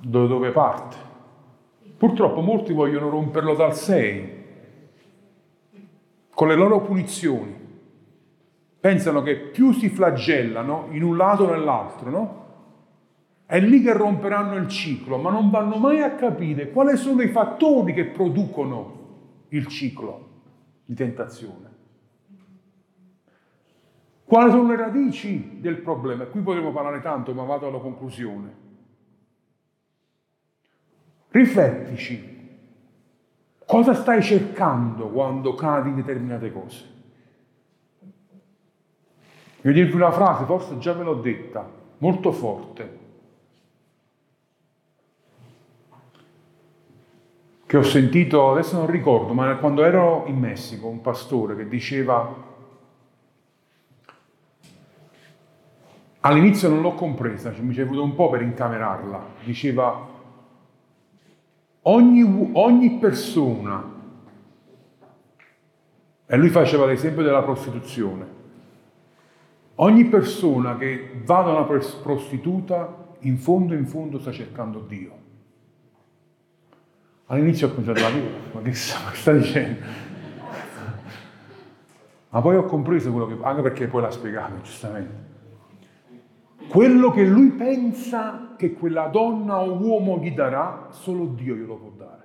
Da 0.00 0.24
dove 0.24 0.50
parte? 0.52 0.96
Purtroppo 1.98 2.40
molti 2.40 2.72
vogliono 2.72 3.10
romperlo 3.10 3.54
dal 3.54 3.74
6, 3.74 4.36
con 6.30 6.48
le 6.48 6.54
loro 6.54 6.80
punizioni. 6.80 7.56
Pensano 8.80 9.20
che 9.20 9.36
più 9.36 9.72
si 9.72 9.90
flagellano 9.90 10.86
in 10.92 11.02
un 11.02 11.14
lato 11.18 11.44
o 11.44 11.50
nell'altro, 11.50 12.10
no? 12.10 12.46
È 13.44 13.60
lì 13.60 13.82
che 13.82 13.92
romperanno 13.92 14.54
il 14.54 14.68
ciclo, 14.68 15.18
ma 15.18 15.30
non 15.30 15.50
vanno 15.50 15.76
mai 15.76 16.00
a 16.00 16.14
capire 16.14 16.70
quali 16.70 16.96
sono 16.96 17.20
i 17.20 17.28
fattori 17.28 17.92
che 17.92 18.06
producono 18.06 18.96
il 19.48 19.66
ciclo 19.66 20.27
di 20.88 20.94
tentazione. 20.94 21.76
Quali 24.24 24.50
sono 24.50 24.68
le 24.68 24.76
radici 24.76 25.60
del 25.60 25.82
problema? 25.82 26.24
Qui 26.24 26.40
potremmo 26.40 26.72
parlare 26.72 27.02
tanto, 27.02 27.34
ma 27.34 27.42
vado 27.42 27.66
alla 27.66 27.78
conclusione. 27.78 28.66
Riflettici 31.28 32.36
Cosa 33.66 33.92
stai 33.92 34.22
cercando 34.22 35.10
quando 35.10 35.52
cadi 35.52 35.90
in 35.90 35.96
determinate 35.96 36.50
cose? 36.50 36.86
Voglio 39.60 39.74
dirvi 39.74 39.94
una 39.94 40.10
frase, 40.10 40.46
forse 40.46 40.78
già 40.78 40.94
ve 40.94 41.02
l'ho 41.02 41.16
detta, 41.16 41.68
molto 41.98 42.32
forte, 42.32 42.97
che 47.68 47.76
ho 47.76 47.82
sentito, 47.82 48.50
adesso 48.50 48.78
non 48.78 48.86
ricordo, 48.86 49.34
ma 49.34 49.54
quando 49.56 49.84
ero 49.84 50.24
in 50.26 50.38
Messico, 50.38 50.86
un 50.86 51.02
pastore 51.02 51.54
che 51.54 51.68
diceva, 51.68 52.34
all'inizio 56.20 56.70
non 56.70 56.80
l'ho 56.80 56.94
compresa, 56.94 57.52
cioè 57.52 57.60
mi 57.60 57.74
ci 57.74 57.82
è 57.82 57.84
voluto 57.84 58.04
un 58.04 58.14
po' 58.14 58.30
per 58.30 58.40
incamerarla, 58.40 59.22
diceva, 59.44 60.08
ogni, 61.82 62.50
ogni 62.54 62.90
persona, 62.92 63.96
e 66.24 66.36
lui 66.38 66.48
faceva 66.48 66.86
l'esempio 66.86 67.22
della 67.22 67.42
prostituzione, 67.42 68.26
ogni 69.74 70.06
persona 70.06 70.78
che 70.78 71.20
va 71.22 71.42
da 71.42 71.50
una 71.50 71.64
prostituta 71.64 73.08
in 73.20 73.36
fondo 73.36 73.74
in 73.74 73.84
fondo 73.84 74.18
sta 74.18 74.32
cercando 74.32 74.80
Dio. 74.80 75.26
All'inizio 77.30 77.68
ho 77.68 77.70
pensato, 77.72 78.00
ma 78.52 78.62
che 78.62 78.72
sta 78.72 79.32
dicendo? 79.32 79.80
Ma 82.30 82.40
poi 82.40 82.56
ho 82.56 82.64
compreso 82.64 83.10
quello 83.10 83.26
che, 83.26 83.36
anche 83.42 83.60
perché 83.60 83.86
poi 83.86 84.00
l'ha 84.00 84.10
spiegato 84.10 84.54
giustamente. 84.62 85.26
Quello 86.68 87.10
che 87.10 87.24
lui 87.24 87.50
pensa 87.50 88.54
che 88.56 88.72
quella 88.72 89.08
donna 89.08 89.60
o 89.60 89.78
uomo 89.78 90.18
gli 90.18 90.32
darà, 90.32 90.86
solo 90.90 91.26
Dio 91.26 91.54
glielo 91.54 91.76
può 91.76 91.90
dare. 91.96 92.24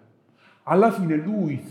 Alla 0.64 0.92
fine 0.92 1.16
lui 1.16 1.68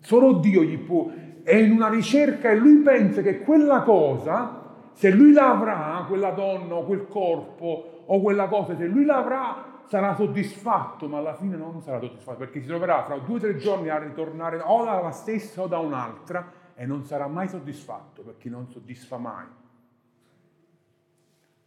solo 0.00 0.32
Dio 0.34 0.62
gli 0.62 0.78
può, 0.78 1.10
è 1.42 1.54
in 1.54 1.72
una 1.72 1.88
ricerca 1.88 2.50
e 2.50 2.56
lui 2.56 2.76
pensa 2.76 3.22
che 3.22 3.40
quella 3.40 3.80
cosa, 3.80 4.62
se 4.92 5.10
lui 5.10 5.32
l'avrà, 5.32 6.04
quella 6.06 6.32
donna 6.32 6.74
o 6.74 6.84
quel 6.84 7.06
corpo 7.08 8.02
o 8.04 8.20
quella 8.20 8.46
cosa, 8.46 8.76
se 8.76 8.84
lui 8.84 9.06
l'avrà, 9.06 9.75
sarà 9.86 10.14
soddisfatto, 10.14 11.08
ma 11.08 11.18
alla 11.18 11.34
fine 11.34 11.56
non 11.56 11.80
sarà 11.82 12.00
soddisfatto, 12.00 12.38
perché 12.38 12.60
si 12.60 12.66
troverà 12.66 13.04
fra 13.04 13.18
due 13.18 13.36
o 13.36 13.40
tre 13.40 13.56
giorni 13.56 13.88
a 13.88 13.98
ritornare 13.98 14.60
o 14.62 14.84
dalla 14.84 15.10
stessa 15.10 15.62
o 15.62 15.66
da 15.66 15.78
un'altra 15.78 16.52
e 16.74 16.86
non 16.86 17.04
sarà 17.04 17.26
mai 17.26 17.48
soddisfatto, 17.48 18.22
perché 18.22 18.48
non 18.48 18.68
soddisfa 18.68 19.16
mai. 19.16 19.46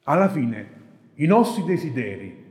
Alla 0.04 0.30
fine 0.30 0.88
i 1.16 1.26
nostri 1.26 1.64
desideri, 1.64 2.48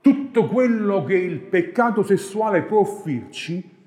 tutto 0.00 0.46
quello 0.48 1.04
che 1.04 1.14
il 1.14 1.38
peccato 1.40 2.02
sessuale 2.02 2.62
può 2.62 2.80
offrirci, 2.80 3.78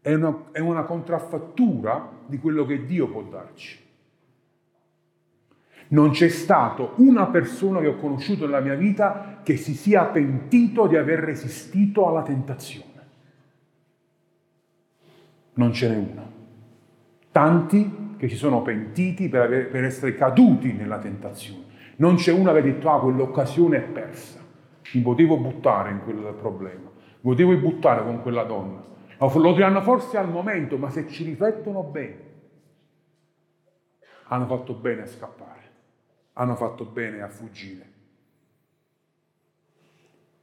è 0.00 0.14
una, 0.14 0.44
è 0.52 0.60
una 0.60 0.84
contraffattura 0.84 2.10
di 2.26 2.38
quello 2.38 2.64
che 2.64 2.84
Dio 2.84 3.08
può 3.08 3.22
darci. 3.22 3.86
Non 5.90 6.10
c'è 6.10 6.28
stato 6.28 6.92
una 6.96 7.26
persona 7.28 7.80
che 7.80 7.86
ho 7.86 7.96
conosciuto 7.96 8.44
nella 8.44 8.60
mia 8.60 8.74
vita 8.74 9.40
che 9.42 9.56
si 9.56 9.74
sia 9.74 10.04
pentito 10.04 10.86
di 10.86 10.96
aver 10.96 11.20
resistito 11.20 12.06
alla 12.06 12.22
tentazione. 12.22 12.86
Non 15.54 15.72
ce 15.72 15.88
n'è 15.88 15.96
uno. 15.96 16.32
Tanti 17.32 18.16
che 18.18 18.28
si 18.28 18.36
sono 18.36 18.60
pentiti 18.60 19.28
per, 19.28 19.42
aver, 19.42 19.68
per 19.70 19.84
essere 19.84 20.14
caduti 20.14 20.72
nella 20.72 20.98
tentazione. 20.98 21.64
Non 21.96 22.16
c'è 22.16 22.32
uno 22.32 22.52
che 22.52 22.58
ha 22.58 22.62
detto, 22.62 22.90
ah, 22.90 23.00
quell'occasione 23.00 23.78
è 23.78 23.80
persa. 23.80 24.40
Mi 24.92 25.00
potevo 25.00 25.38
buttare 25.38 25.90
in 25.90 26.02
quel 26.02 26.34
problema. 26.38 26.90
Mi 27.20 27.30
potevo 27.30 27.56
buttare 27.56 28.04
con 28.04 28.20
quella 28.20 28.44
donna. 28.44 28.84
Lo 29.18 29.52
diranno 29.52 29.80
forse 29.80 30.18
al 30.18 30.28
momento, 30.28 30.76
ma 30.76 30.90
se 30.90 31.08
ci 31.08 31.24
riflettono 31.24 31.82
bene, 31.82 32.26
hanno 34.24 34.46
fatto 34.46 34.74
bene 34.74 35.02
a 35.02 35.06
scappare 35.06 35.67
hanno 36.38 36.54
fatto 36.54 36.84
bene 36.84 37.20
a 37.20 37.28
fuggire. 37.28 37.96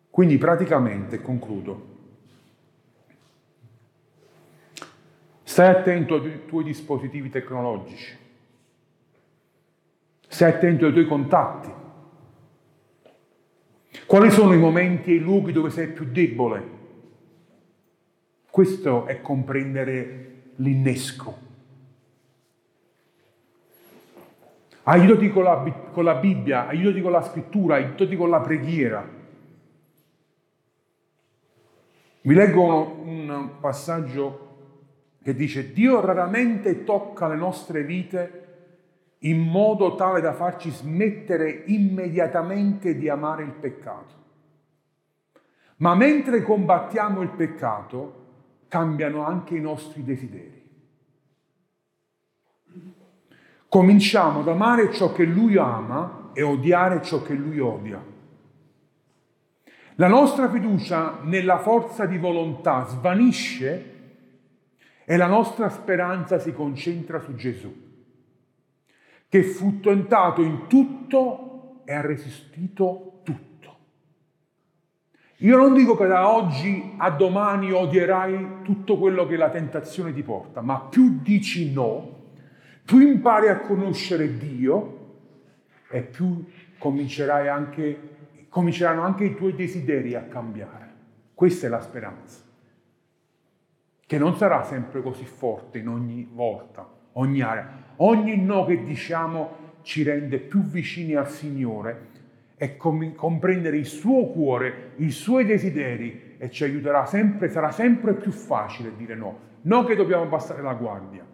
Quindi 0.10 0.38
praticamente, 0.38 1.22
concludo, 1.22 1.94
stai 5.44 5.70
attento 5.70 6.16
ai 6.16 6.46
tuoi 6.46 6.66
dispositivi 6.66 7.30
tecnologici, 7.30 8.18
stai 10.28 10.52
attento 10.52 10.86
ai 10.86 10.92
tuoi 10.92 11.08
contatti. 11.08 11.84
Quali 14.06 14.30
sono 14.32 14.54
i 14.54 14.58
momenti 14.58 15.12
e 15.12 15.16
i 15.16 15.20
luoghi 15.20 15.54
dove 15.54 15.70
sei 15.70 15.88
più 15.88 16.06
debole? 16.06 16.74
Questo 18.50 19.06
è 19.06 19.22
comprendere 19.22 20.52
l'innesco 20.56 21.45
Aiutati 24.88 25.32
con 25.32 25.44
la, 25.44 25.64
con 25.92 26.04
la 26.04 26.16
Bibbia, 26.16 26.68
aiutati 26.68 27.02
con 27.02 27.12
la 27.12 27.24
scrittura, 27.24 27.76
aiutati 27.76 28.16
con 28.16 28.30
la 28.30 28.40
preghiera. 28.40 29.04
Vi 32.22 32.34
leggo 32.34 33.02
un, 33.04 33.50
passaggio 33.60 34.44
che 35.24 35.34
dice 35.34 35.74
Dio 35.74 36.02
raramente 36.02 36.84
tocca 36.84 37.28
le 37.28 37.36
nostre 37.36 37.84
vite 37.84 38.44
in 39.20 39.40
modo 39.40 39.96
tale 39.96 40.22
da 40.22 40.34
farci 40.34 40.70
smettere 40.70 41.64
immediatamente 41.66 42.96
di 42.96 43.10
amare 43.10 43.44
il 43.44 43.54
peccato. 43.54 44.14
Ma 45.78 45.96
mentre 45.96 46.44
combattiamo 46.44 47.22
il 47.22 47.30
peccato, 47.30 48.24
cambiano 48.68 49.26
anche 49.26 49.56
i 49.56 49.62
nostri 49.62 50.04
desideri. 50.04 50.55
Cominciamo 53.76 54.40
ad 54.40 54.48
amare 54.48 54.94
ciò 54.94 55.12
che 55.12 55.26
lui 55.26 55.58
ama 55.58 56.30
e 56.32 56.42
odiare 56.44 57.02
ciò 57.02 57.22
che 57.22 57.34
lui 57.34 57.60
odia. 57.60 58.02
La 59.96 60.08
nostra 60.08 60.50
fiducia 60.50 61.20
nella 61.24 61.58
forza 61.58 62.06
di 62.06 62.18
volontà 62.18 62.86
svanisce 62.86 63.94
e 65.04 65.18
la 65.18 65.28
nostra 65.28 65.68
speranza 65.68 66.40
si 66.40 66.54
concentra 66.54 67.20
su 67.20 67.36
Gesù, 67.36 67.76
che 69.28 69.44
fu 69.44 69.82
tentato 69.82 70.42
in 70.42 70.68
tutto 70.68 71.82
e 71.84 71.94
ha 71.94 72.02
resistito 72.02 73.20
tutto. 73.26 73.76
Io 75.40 75.58
non 75.58 75.74
dico 75.74 75.98
che 75.98 76.08
da 76.08 76.34
oggi 76.34 76.94
a 76.96 77.10
domani 77.10 77.74
odierai 77.74 78.62
tutto 78.64 78.98
quello 78.98 79.28
che 79.28 79.36
la 79.36 79.50
tentazione 79.50 80.14
ti 80.14 80.24
porta, 80.24 80.62
ma 80.62 80.80
più 80.80 81.20
dici 81.22 81.74
no, 81.74 82.15
più 82.86 83.00
impari 83.00 83.48
a 83.48 83.60
conoscere 83.60 84.38
Dio 84.38 84.94
e 85.90 86.02
più 86.04 86.46
anche, 86.80 88.00
cominceranno 88.48 89.02
anche 89.02 89.24
i 89.24 89.36
tuoi 89.36 89.56
desideri 89.56 90.14
a 90.14 90.22
cambiare. 90.22 90.94
Questa 91.34 91.66
è 91.66 91.70
la 91.70 91.82
speranza, 91.82 92.44
che 94.06 94.18
non 94.20 94.38
sarà 94.38 94.64
sempre 94.64 95.02
così 95.02 95.26
forte 95.26 95.80
in 95.80 95.88
ogni 95.88 96.30
volta, 96.32 96.88
ogni 97.14 97.42
area. 97.42 97.84
Ogni 97.98 98.38
no 98.38 98.66
che 98.66 98.84
diciamo 98.84 99.64
ci 99.82 100.04
rende 100.04 100.38
più 100.38 100.62
vicini 100.62 101.16
al 101.16 101.28
Signore 101.28 102.14
e 102.56 102.78
com- 102.78 103.16
comprendere 103.16 103.78
il 103.78 103.86
suo 103.86 104.28
cuore, 104.28 104.92
i 104.98 105.10
suoi 105.10 105.44
desideri 105.44 106.36
e 106.38 106.52
ci 106.52 106.64
aiuterà 106.64 107.06
sempre, 107.06 107.50
sarà 107.50 107.72
sempre 107.72 108.14
più 108.14 108.32
facile 108.32 108.96
dire 108.96 109.16
no. 109.16 109.40
Non 109.62 109.86
che 109.86 109.96
dobbiamo 109.96 110.28
passare 110.28 110.62
la 110.62 110.74
guardia, 110.74 111.26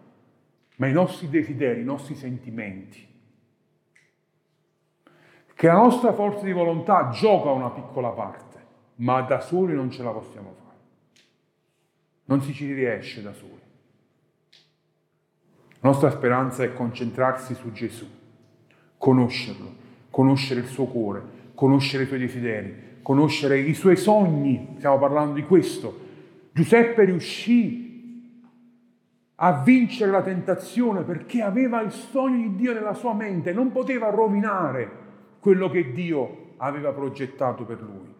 ma 0.82 0.88
i 0.88 0.92
nostri 0.92 1.28
desideri, 1.28 1.82
i 1.82 1.84
nostri 1.84 2.16
sentimenti. 2.16 3.06
Che 5.54 5.66
la 5.68 5.74
nostra 5.74 6.12
forza 6.12 6.44
di 6.44 6.50
volontà 6.50 7.10
gioca 7.10 7.50
una 7.50 7.70
piccola 7.70 8.08
parte, 8.08 8.58
ma 8.96 9.20
da 9.20 9.38
soli 9.38 9.74
non 9.74 9.92
ce 9.92 10.02
la 10.02 10.10
possiamo 10.10 10.52
fare. 10.60 10.78
Non 12.24 12.42
si 12.42 12.52
ci 12.52 12.72
riesce 12.72 13.22
da 13.22 13.32
soli. 13.32 13.60
La 15.78 15.88
nostra 15.88 16.10
speranza 16.10 16.64
è 16.64 16.72
concentrarsi 16.72 17.54
su 17.54 17.70
Gesù, 17.70 18.08
conoscerlo, 18.98 19.72
conoscere 20.10 20.58
il 20.58 20.66
suo 20.66 20.86
cuore, 20.86 21.22
conoscere 21.54 22.02
i 22.02 22.06
suoi 22.08 22.18
desideri, 22.18 22.98
conoscere 23.02 23.60
i 23.60 23.74
suoi 23.74 23.96
sogni. 23.96 24.74
Stiamo 24.78 24.98
parlando 24.98 25.34
di 25.34 25.44
questo. 25.44 25.96
Giuseppe 26.50 27.04
riuscì 27.04 27.91
a 29.44 29.60
vincere 29.60 30.10
la 30.12 30.22
tentazione 30.22 31.02
perché 31.02 31.42
aveva 31.42 31.80
il 31.80 31.90
sogno 31.90 32.48
di 32.48 32.54
Dio 32.54 32.72
nella 32.72 32.94
sua 32.94 33.12
mente, 33.12 33.52
non 33.52 33.72
poteva 33.72 34.08
rovinare 34.08 35.00
quello 35.40 35.68
che 35.68 35.90
Dio 35.90 36.54
aveva 36.58 36.92
progettato 36.92 37.64
per 37.64 37.80
lui. 37.82 38.14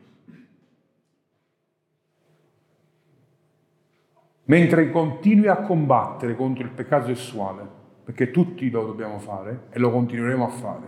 Mentre 4.47 4.91
continui 4.91 5.47
a 5.47 5.59
combattere 5.59 6.35
contro 6.35 6.64
il 6.64 6.70
peccato 6.70 7.07
sessuale, 7.07 7.64
perché 8.03 8.33
tutti 8.33 8.68
lo 8.68 8.85
dobbiamo 8.85 9.20
fare 9.20 9.66
e 9.70 9.79
lo 9.79 9.93
continueremo 9.93 10.45
a 10.45 10.51
fare, 10.51 10.87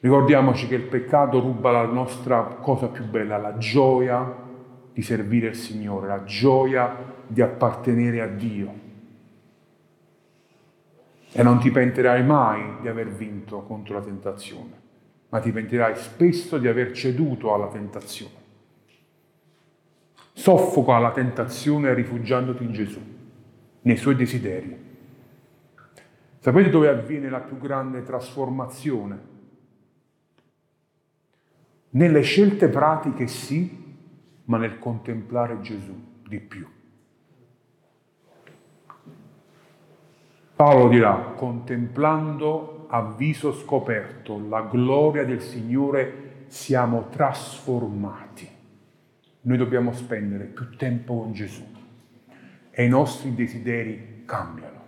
ricordiamoci 0.00 0.66
che 0.66 0.74
il 0.74 0.88
peccato 0.88 1.38
ruba 1.38 1.70
la 1.70 1.86
nostra 1.86 2.42
cosa 2.60 2.88
più 2.88 3.04
bella, 3.04 3.38
la 3.38 3.56
gioia 3.58 4.40
di 4.92 5.02
servire 5.02 5.50
il 5.50 5.54
Signore, 5.54 6.08
la 6.08 6.24
gioia 6.24 7.20
di 7.32 7.40
appartenere 7.40 8.20
a 8.20 8.26
Dio. 8.26 8.80
E 11.32 11.42
non 11.42 11.58
ti 11.60 11.70
pentirai 11.70 12.22
mai 12.22 12.80
di 12.82 12.88
aver 12.88 13.08
vinto 13.08 13.62
contro 13.62 13.94
la 13.94 14.02
tentazione, 14.02 14.80
ma 15.30 15.40
ti 15.40 15.50
pentirai 15.50 15.96
spesso 15.96 16.58
di 16.58 16.68
aver 16.68 16.92
ceduto 16.92 17.54
alla 17.54 17.68
tentazione. 17.68 18.40
Soffoca 20.34 20.98
la 20.98 21.10
tentazione 21.10 21.94
rifugiandoti 21.94 22.64
in 22.64 22.72
Gesù, 22.72 23.00
nei 23.80 23.96
suoi 23.96 24.14
desideri. 24.14 24.90
Sapete 26.38 26.68
dove 26.68 26.88
avviene 26.88 27.30
la 27.30 27.40
più 27.40 27.56
grande 27.56 28.02
trasformazione? 28.02 29.30
Nelle 31.90 32.22
scelte 32.22 32.68
pratiche 32.68 33.26
sì, 33.26 33.80
ma 34.44 34.58
nel 34.58 34.78
contemplare 34.78 35.60
Gesù 35.60 35.94
di 36.26 36.40
più. 36.40 36.66
Paolo 40.62 40.86
dirà, 40.86 41.32
contemplando 41.34 42.86
a 42.88 43.12
viso 43.16 43.52
scoperto 43.52 44.40
la 44.48 44.60
gloria 44.60 45.24
del 45.24 45.40
Signore, 45.40 46.44
siamo 46.46 47.08
trasformati. 47.10 48.48
Noi 49.40 49.56
dobbiamo 49.56 49.92
spendere 49.92 50.44
più 50.44 50.76
tempo 50.76 51.18
con 51.18 51.32
Gesù 51.32 51.64
e 52.70 52.84
i 52.84 52.88
nostri 52.88 53.34
desideri 53.34 54.22
cambiano. 54.24 54.84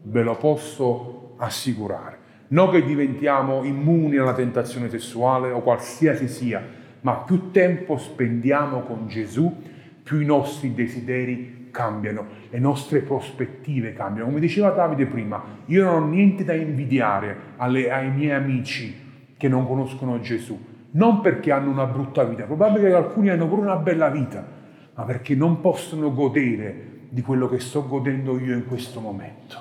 Ve 0.00 0.22
lo 0.22 0.34
posso 0.34 1.34
assicurare. 1.36 2.18
Non 2.48 2.70
che 2.70 2.82
diventiamo 2.82 3.64
immuni 3.64 4.16
alla 4.16 4.32
tentazione 4.32 4.88
sessuale 4.88 5.50
o 5.50 5.60
qualsiasi 5.60 6.26
sia, 6.26 6.66
ma 7.02 7.16
più 7.16 7.50
tempo 7.50 7.98
spendiamo 7.98 8.80
con 8.80 9.08
Gesù, 9.08 9.54
più 10.02 10.20
i 10.20 10.24
nostri 10.24 10.72
desideri 10.72 11.57
cambiano, 11.78 12.26
le 12.50 12.58
nostre 12.58 13.02
prospettive 13.02 13.92
cambiano. 13.92 14.26
Come 14.28 14.40
diceva 14.40 14.70
Davide 14.70 15.06
prima, 15.06 15.40
io 15.66 15.84
non 15.84 16.02
ho 16.02 16.06
niente 16.08 16.42
da 16.42 16.52
invidiare 16.52 17.36
alle, 17.56 17.88
ai 17.88 18.10
miei 18.10 18.32
amici 18.32 19.06
che 19.36 19.46
non 19.46 19.64
conoscono 19.64 20.18
Gesù, 20.18 20.58
non 20.90 21.20
perché 21.20 21.52
hanno 21.52 21.70
una 21.70 21.86
brutta 21.86 22.24
vita, 22.24 22.42
probabilmente 22.42 22.96
alcuni 22.96 23.28
hanno 23.28 23.46
pure 23.46 23.60
una 23.60 23.76
bella 23.76 24.08
vita, 24.08 24.44
ma 24.92 25.04
perché 25.04 25.36
non 25.36 25.60
possono 25.60 26.12
godere 26.12 27.06
di 27.10 27.22
quello 27.22 27.48
che 27.48 27.60
sto 27.60 27.86
godendo 27.86 28.40
io 28.40 28.54
in 28.54 28.66
questo 28.66 28.98
momento. 28.98 29.56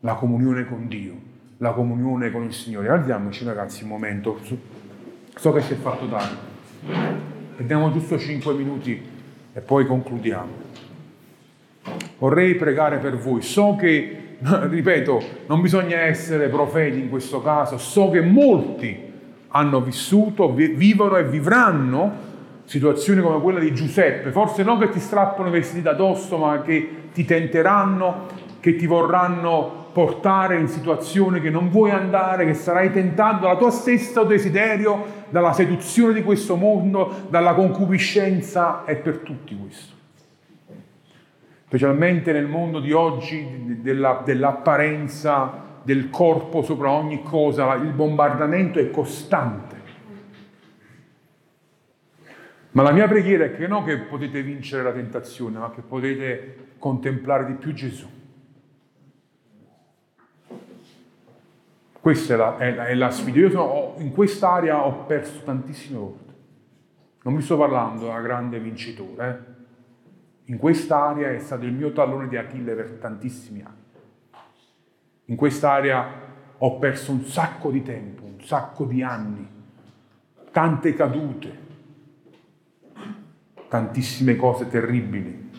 La 0.00 0.14
comunione 0.14 0.66
con 0.66 0.86
Dio, 0.86 1.14
la 1.56 1.72
comunione 1.72 2.30
con 2.30 2.44
il 2.44 2.52
Signore. 2.52 2.90
Alziamoci 2.90 3.44
ragazzi 3.44 3.82
un 3.82 3.88
momento. 3.88 4.38
So 5.34 5.52
che 5.52 5.62
si 5.62 5.72
è 5.72 5.76
fatto 5.76 6.06
tardi. 6.06 6.36
Prendiamo 7.56 7.90
giusto 7.90 8.16
5 8.16 8.54
minuti 8.54 9.02
e 9.52 9.60
poi 9.60 9.84
concludiamo. 9.84 10.65
Vorrei 12.18 12.54
pregare 12.54 12.98
per 12.98 13.16
voi. 13.16 13.42
So 13.42 13.76
che 13.78 14.26
ripeto, 14.68 15.22
non 15.46 15.60
bisogna 15.60 15.98
essere 16.00 16.48
profeti 16.48 16.98
in 16.98 17.08
questo 17.08 17.40
caso, 17.40 17.78
so 17.78 18.10
che 18.10 18.20
molti 18.20 19.04
hanno 19.48 19.80
vissuto, 19.80 20.52
vivono 20.52 21.16
e 21.16 21.24
vivranno 21.24 22.24
situazioni 22.64 23.22
come 23.22 23.40
quella 23.40 23.60
di 23.60 23.72
Giuseppe, 23.72 24.32
forse 24.32 24.62
non 24.62 24.78
che 24.78 24.90
ti 24.90 24.98
strappano 24.98 25.48
i 25.48 25.52
vestiti 25.52 25.82
da 25.82 25.94
dosso, 25.94 26.36
ma 26.36 26.60
che 26.60 27.04
ti 27.12 27.24
tenteranno, 27.24 28.26
che 28.60 28.76
ti 28.76 28.86
vorranno 28.86 29.84
portare 29.92 30.58
in 30.58 30.68
situazioni 30.68 31.40
che 31.40 31.48
non 31.48 31.70
vuoi 31.70 31.90
andare, 31.90 32.44
che 32.44 32.52
sarai 32.52 32.92
tentato 32.92 33.44
dalla 33.44 33.56
tua 33.56 33.70
stessa 33.70 34.24
desiderio, 34.24 35.24
dalla 35.30 35.54
seduzione 35.54 36.12
di 36.12 36.22
questo 36.22 36.56
mondo, 36.56 37.26
dalla 37.30 37.54
concupiscenza, 37.54 38.84
è 38.84 38.96
per 38.96 39.18
tutti 39.18 39.56
questo. 39.58 39.95
Specialmente 41.76 42.32
nel 42.32 42.46
mondo 42.46 42.80
di 42.80 42.90
oggi, 42.92 43.82
della, 43.82 44.22
dell'apparenza 44.24 45.80
del 45.82 46.08
corpo 46.08 46.62
sopra 46.62 46.90
ogni 46.90 47.22
cosa, 47.22 47.74
il 47.74 47.92
bombardamento 47.92 48.78
è 48.78 48.88
costante. 48.88 49.76
Ma 52.70 52.82
la 52.82 52.92
mia 52.92 53.06
preghiera 53.06 53.44
è 53.44 53.54
che 53.54 53.66
non 53.66 53.84
che 53.84 53.98
potete 53.98 54.40
vincere 54.40 54.84
la 54.84 54.92
tentazione, 54.92 55.58
ma 55.58 55.70
che 55.70 55.82
potete 55.82 56.68
contemplare 56.78 57.44
di 57.44 57.52
più 57.52 57.74
Gesù. 57.74 58.08
Questa 62.00 62.32
è 62.32 62.36
la, 62.38 62.56
è 62.56 62.74
la, 62.74 62.86
è 62.86 62.94
la 62.94 63.10
sfida. 63.10 63.38
Io 63.38 63.50
sono, 63.50 63.96
in 63.98 64.12
quest'area 64.12 64.82
ho 64.82 65.04
perso 65.04 65.42
tantissime 65.44 65.98
volte. 65.98 66.32
Non 67.24 67.34
mi 67.34 67.42
sto 67.42 67.58
parlando 67.58 68.06
da 68.06 68.18
grande 68.20 68.58
vincitore. 68.60 69.28
Eh? 69.28 69.55
In 70.48 70.58
quest'area 70.58 71.32
è 71.32 71.38
stato 71.40 71.64
il 71.64 71.72
mio 71.72 71.92
tallone 71.92 72.28
di 72.28 72.36
Achille 72.36 72.74
per 72.74 72.98
tantissimi 73.00 73.62
anni. 73.62 73.84
In 75.26 75.36
quest'area 75.36 76.06
ho 76.58 76.78
perso 76.78 77.10
un 77.10 77.24
sacco 77.24 77.70
di 77.70 77.82
tempo, 77.82 78.22
un 78.24 78.40
sacco 78.40 78.84
di 78.84 79.02
anni, 79.02 79.46
tante 80.52 80.94
cadute, 80.94 81.58
tantissime 83.68 84.36
cose 84.36 84.68
terribili. 84.68 85.50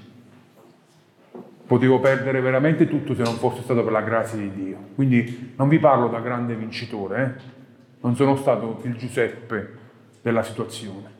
Potevo 1.67 1.99
perdere 1.99 2.39
veramente 2.39 2.87
tutto 2.87 3.13
se 3.13 3.23
non 3.23 3.33
fosse 3.33 3.63
stato 3.63 3.83
per 3.83 3.91
la 3.91 4.01
grazia 4.01 4.37
di 4.37 4.53
Dio. 4.53 4.77
Quindi 4.95 5.53
non 5.57 5.67
vi 5.67 5.79
parlo 5.79 6.07
da 6.07 6.21
grande 6.21 6.55
vincitore, 6.55 7.23
eh? 7.23 7.55
non 7.99 8.15
sono 8.15 8.37
stato 8.37 8.79
il 8.83 8.95
Giuseppe 8.95 9.77
della 10.21 10.43
situazione. 10.43 11.16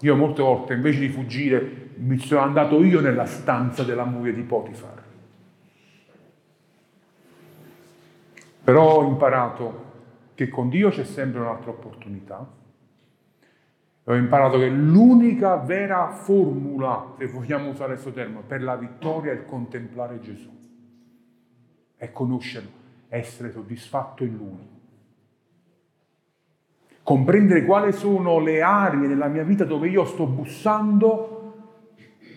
Io 0.00 0.16
molte 0.16 0.42
volte 0.42 0.74
invece 0.74 1.00
di 1.00 1.08
fuggire 1.08 1.90
mi 1.96 2.18
sono 2.18 2.40
andato 2.40 2.82
io 2.82 3.00
nella 3.00 3.26
stanza 3.26 3.82
della 3.82 4.04
moglie 4.04 4.32
di 4.32 4.42
Potifar. 4.42 5.02
Però 8.64 8.98
ho 8.98 9.06
imparato 9.06 9.88
che 10.34 10.48
con 10.48 10.68
Dio 10.68 10.90
c'è 10.90 11.04
sempre 11.04 11.40
un'altra 11.40 11.70
opportunità 11.70 12.58
ho 14.04 14.16
imparato 14.16 14.58
che 14.58 14.68
l'unica 14.68 15.56
vera 15.56 16.08
formula, 16.08 17.14
se 17.16 17.26
vogliamo 17.26 17.70
usare 17.70 17.92
questo 17.92 18.10
termine, 18.10 18.42
per 18.44 18.60
la 18.60 18.74
vittoria 18.74 19.32
è 19.32 19.44
contemplare 19.44 20.20
Gesù, 20.20 20.50
è 21.96 22.10
conoscerlo, 22.10 22.70
essere 23.08 23.52
soddisfatto 23.52 24.24
in 24.24 24.36
Lui. 24.36 24.79
Comprendere 27.10 27.64
quali 27.64 27.90
sono 27.90 28.38
le 28.38 28.62
aree 28.62 29.08
della 29.08 29.26
mia 29.26 29.42
vita 29.42 29.64
dove 29.64 29.88
io 29.88 30.04
sto 30.04 30.26
bussando 30.26 31.54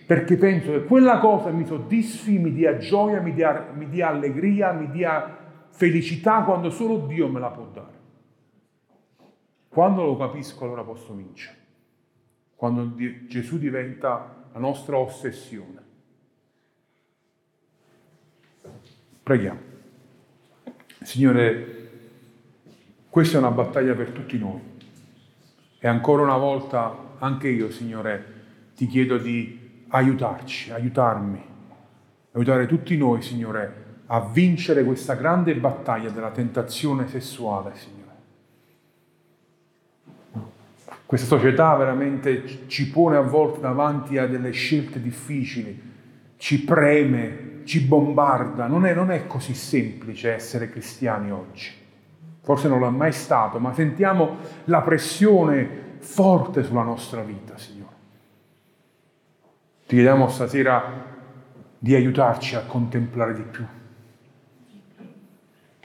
perché 0.04 0.36
penso 0.36 0.72
che 0.72 0.82
quella 0.82 1.18
cosa 1.18 1.50
mi 1.50 1.64
soddisfi, 1.64 2.40
mi 2.40 2.52
dia 2.52 2.76
gioia, 2.78 3.20
mi 3.20 3.32
dia, 3.32 3.70
mi 3.72 3.88
dia 3.88 4.08
allegria, 4.08 4.72
mi 4.72 4.90
dia 4.90 5.68
felicità 5.70 6.42
quando 6.42 6.70
solo 6.70 7.06
Dio 7.06 7.28
me 7.28 7.38
la 7.38 7.50
può 7.50 7.68
dare. 7.72 7.92
Quando 9.68 10.02
lo 10.02 10.16
capisco 10.16 10.64
allora 10.64 10.82
posso 10.82 11.14
vincere, 11.14 11.56
quando 12.56 12.96
Gesù 13.28 13.58
diventa 13.58 14.48
la 14.52 14.58
nostra 14.58 14.98
ossessione. 14.98 15.82
Preghiamo. 19.22 19.60
Signore, 21.00 21.83
questa 23.14 23.36
è 23.36 23.38
una 23.38 23.52
battaglia 23.52 23.94
per 23.94 24.08
tutti 24.08 24.36
noi 24.36 24.60
e 25.78 25.86
ancora 25.86 26.22
una 26.22 26.36
volta 26.36 27.12
anche 27.20 27.46
io, 27.48 27.70
Signore, 27.70 28.24
ti 28.74 28.88
chiedo 28.88 29.18
di 29.18 29.84
aiutarci, 29.86 30.72
aiutarmi, 30.72 31.40
aiutare 32.32 32.66
tutti 32.66 32.96
noi, 32.96 33.22
Signore, 33.22 34.00
a 34.06 34.18
vincere 34.18 34.82
questa 34.82 35.14
grande 35.14 35.54
battaglia 35.54 36.10
della 36.10 36.32
tentazione 36.32 37.06
sessuale, 37.06 37.74
Signore. 37.76 38.14
Questa 41.06 41.28
società 41.28 41.72
veramente 41.76 42.66
ci 42.66 42.90
pone 42.90 43.14
a 43.14 43.20
volte 43.20 43.60
davanti 43.60 44.18
a 44.18 44.26
delle 44.26 44.50
scelte 44.50 45.00
difficili, 45.00 45.80
ci 46.36 46.64
preme, 46.64 47.60
ci 47.62 47.80
bombarda. 47.82 48.66
Non 48.66 48.84
è, 48.84 48.92
non 48.92 49.12
è 49.12 49.28
così 49.28 49.54
semplice 49.54 50.32
essere 50.32 50.68
cristiani 50.68 51.30
oggi. 51.30 51.82
Forse 52.44 52.68
non 52.68 52.80
l'è 52.80 52.90
mai 52.90 53.10
stato, 53.10 53.58
ma 53.58 53.74
sentiamo 53.74 54.36
la 54.64 54.82
pressione 54.82 55.96
forte 55.98 56.62
sulla 56.62 56.82
nostra 56.82 57.22
vita, 57.22 57.58
Signore. 57.58 57.92
Ti 59.86 59.96
chiediamo 59.96 60.28
stasera 60.28 61.12
di 61.78 61.94
aiutarci 61.94 62.54
a 62.54 62.64
contemplare 62.64 63.34
di 63.34 63.42
più 63.42 63.66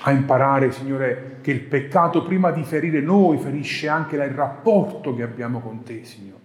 a 0.02 0.12
imparare, 0.12 0.72
Signore, 0.72 1.40
che 1.42 1.52
il 1.52 1.62
peccato 1.62 2.24
prima 2.24 2.52
di 2.52 2.64
ferire 2.64 3.02
noi 3.02 3.38
ferisce 3.38 3.90
anche 3.90 4.16
il 4.16 4.30
rapporto 4.30 5.14
che 5.14 5.24
abbiamo 5.24 5.60
con 5.60 5.84
te, 5.84 6.06
Signore. 6.06 6.38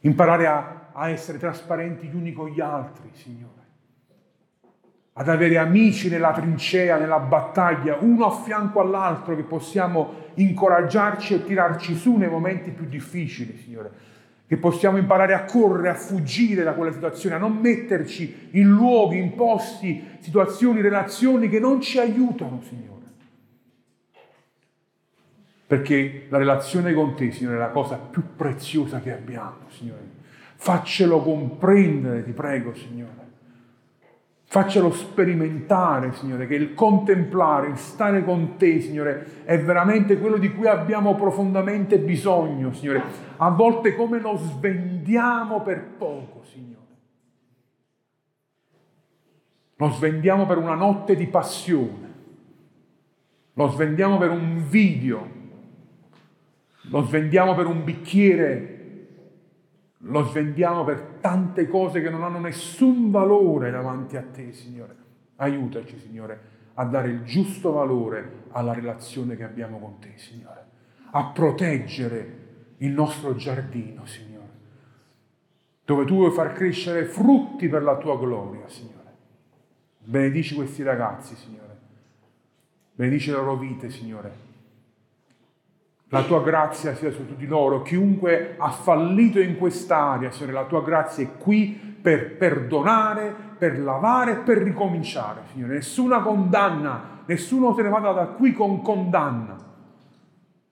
Imparare 0.00 0.46
a, 0.46 0.90
a 0.92 1.08
essere 1.08 1.38
trasparenti 1.38 2.06
gli 2.06 2.14
uni 2.14 2.32
con 2.32 2.48
gli 2.48 2.60
altri, 2.60 3.10
Signore. 3.14 3.61
Ad 5.14 5.28
avere 5.28 5.58
amici 5.58 6.08
nella 6.08 6.32
trincea, 6.32 6.96
nella 6.96 7.18
battaglia, 7.18 7.98
uno 8.00 8.26
a 8.26 8.42
fianco 8.42 8.80
all'altro, 8.80 9.36
che 9.36 9.42
possiamo 9.42 10.30
incoraggiarci 10.34 11.34
e 11.34 11.44
tirarci 11.44 11.94
su 11.94 12.16
nei 12.16 12.30
momenti 12.30 12.70
più 12.70 12.86
difficili, 12.86 13.58
Signore 13.58 14.10
che 14.52 14.58
possiamo 14.58 14.98
imparare 14.98 15.32
a 15.32 15.44
correre, 15.44 15.88
a 15.88 15.94
fuggire 15.94 16.62
da 16.62 16.74
quella 16.74 16.92
situazione, 16.92 17.36
a 17.36 17.38
non 17.38 17.56
metterci 17.56 18.50
in 18.50 18.68
luoghi, 18.68 19.16
in 19.16 19.34
posti, 19.34 20.18
situazioni, 20.18 20.82
relazioni 20.82 21.48
che 21.48 21.58
non 21.58 21.80
ci 21.80 21.98
aiutano, 21.98 22.60
Signore. 22.60 23.00
Perché 25.66 26.26
la 26.28 26.36
relazione 26.36 26.92
con 26.92 27.14
te, 27.14 27.32
Signore, 27.32 27.56
è 27.56 27.60
la 27.60 27.70
cosa 27.70 27.96
più 27.96 28.36
preziosa 28.36 29.00
che 29.00 29.14
abbiamo, 29.14 29.70
Signore. 29.70 30.06
Faccelo 30.56 31.22
comprendere, 31.22 32.22
ti 32.22 32.32
prego, 32.32 32.74
Signore. 32.74 33.21
Faccelo 34.52 34.92
sperimentare, 34.92 36.12
Signore, 36.12 36.46
che 36.46 36.56
il 36.56 36.74
contemplare, 36.74 37.68
il 37.68 37.78
stare 37.78 38.22
con 38.22 38.58
te, 38.58 38.82
Signore, 38.82 39.44
è 39.44 39.58
veramente 39.58 40.18
quello 40.18 40.36
di 40.36 40.52
cui 40.52 40.66
abbiamo 40.66 41.14
profondamente 41.14 41.98
bisogno, 41.98 42.70
Signore. 42.74 43.02
A 43.38 43.48
volte 43.48 43.96
come 43.96 44.20
lo 44.20 44.36
svendiamo 44.36 45.62
per 45.62 45.82
poco, 45.96 46.42
Signore. 46.44 46.84
Lo 49.76 49.88
svendiamo 49.88 50.44
per 50.44 50.58
una 50.58 50.74
notte 50.74 51.16
di 51.16 51.28
passione. 51.28 52.12
Lo 53.54 53.68
svendiamo 53.68 54.18
per 54.18 54.32
un 54.32 54.68
video. 54.68 55.30
Lo 56.90 57.04
svendiamo 57.04 57.54
per 57.54 57.64
un 57.64 57.84
bicchiere 57.84 58.81
lo 60.04 60.24
svendiamo 60.24 60.84
per 60.84 61.18
tante 61.20 61.68
cose 61.68 62.00
che 62.00 62.10
non 62.10 62.24
hanno 62.24 62.40
nessun 62.40 63.10
valore 63.10 63.70
davanti 63.70 64.16
a 64.16 64.22
te, 64.22 64.52
Signore. 64.52 64.96
Aiutaci, 65.36 65.98
Signore, 65.98 66.40
a 66.74 66.84
dare 66.84 67.08
il 67.08 67.22
giusto 67.22 67.72
valore 67.72 68.44
alla 68.50 68.72
relazione 68.72 69.36
che 69.36 69.44
abbiamo 69.44 69.78
con 69.78 69.98
te, 69.98 70.14
Signore. 70.16 70.66
A 71.10 71.26
proteggere 71.26 72.40
il 72.78 72.90
nostro 72.90 73.36
giardino, 73.36 74.04
Signore. 74.06 74.30
Dove 75.84 76.04
tu 76.04 76.14
vuoi 76.14 76.32
far 76.32 76.52
crescere 76.52 77.04
frutti 77.04 77.68
per 77.68 77.82
la 77.82 77.96
tua 77.96 78.18
gloria, 78.18 78.68
Signore. 78.68 79.00
Benedici 79.98 80.54
questi 80.54 80.82
ragazzi, 80.82 81.36
Signore. 81.36 81.60
Benedici 82.94 83.30
le 83.30 83.36
loro 83.36 83.56
vite, 83.56 83.90
Signore 83.90 84.50
la 86.12 86.24
tua 86.24 86.42
grazia 86.42 86.94
sia 86.94 87.10
su 87.10 87.26
tutti 87.26 87.46
loro. 87.46 87.80
Chiunque 87.80 88.54
ha 88.58 88.70
fallito 88.70 89.40
in 89.40 89.56
quest'area, 89.56 90.30
Signore, 90.30 90.52
la 90.52 90.64
tua 90.64 90.82
grazia 90.82 91.24
è 91.24 91.38
qui 91.38 91.68
per 92.02 92.36
perdonare, 92.36 93.34
per 93.56 93.78
lavare, 93.78 94.36
per 94.36 94.58
ricominciare, 94.58 95.44
Signore. 95.50 95.74
Nessuna 95.74 96.20
condanna, 96.20 97.22
nessuno 97.24 97.74
se 97.74 97.82
ne 97.82 97.88
vada 97.88 98.12
da 98.12 98.26
qui 98.26 98.52
con 98.52 98.82
condanna, 98.82 99.56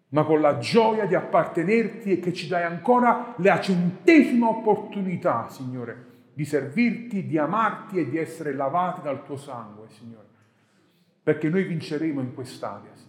ma 0.09 0.25
con 0.25 0.43
la 0.43 0.59
gioia 0.59 1.07
di 1.07 1.15
appartenerti 1.15 2.13
e 2.13 2.21
che 2.21 2.35
ci 2.35 2.47
dai 2.47 2.65
ancora 2.65 3.33
la 3.39 3.61
centesima 3.61 4.49
opportunità, 4.49 5.49
Signore, 5.49 6.09
di 6.35 6.45
servirti, 6.45 7.27
di 7.27 7.39
amarti 7.39 7.99
e 7.99 8.11
di 8.11 8.19
essere 8.19 8.53
lavati 8.53 9.01
dal 9.01 9.25
tuo 9.25 9.39
sangue, 9.39 9.87
Signore. 9.89 10.27
Perché 11.23 11.49
noi 11.49 11.63
vinceremo 11.63 12.21
in 12.21 12.35
quest'area. 12.35 13.00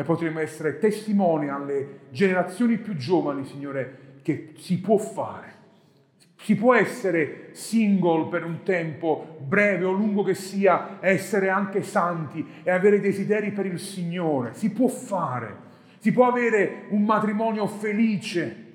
E 0.00 0.04
potremo 0.04 0.38
essere 0.38 0.78
testimoni 0.78 1.48
alle 1.48 2.02
generazioni 2.10 2.78
più 2.78 2.94
giovani, 2.94 3.44
Signore, 3.44 4.20
che 4.22 4.52
si 4.56 4.78
può 4.78 4.96
fare. 4.96 5.54
Si 6.36 6.54
può 6.54 6.72
essere 6.72 7.48
single 7.50 8.28
per 8.28 8.44
un 8.44 8.62
tempo 8.62 9.38
breve 9.44 9.86
o 9.86 9.90
lungo 9.90 10.22
che 10.22 10.34
sia, 10.34 10.98
essere 11.00 11.48
anche 11.48 11.82
santi 11.82 12.46
e 12.62 12.70
avere 12.70 13.00
desideri 13.00 13.50
per 13.50 13.66
il 13.66 13.80
Signore. 13.80 14.54
Si 14.54 14.70
può 14.70 14.86
fare. 14.86 15.56
Si 15.98 16.12
può 16.12 16.28
avere 16.28 16.84
un 16.90 17.02
matrimonio 17.02 17.66
felice, 17.66 18.66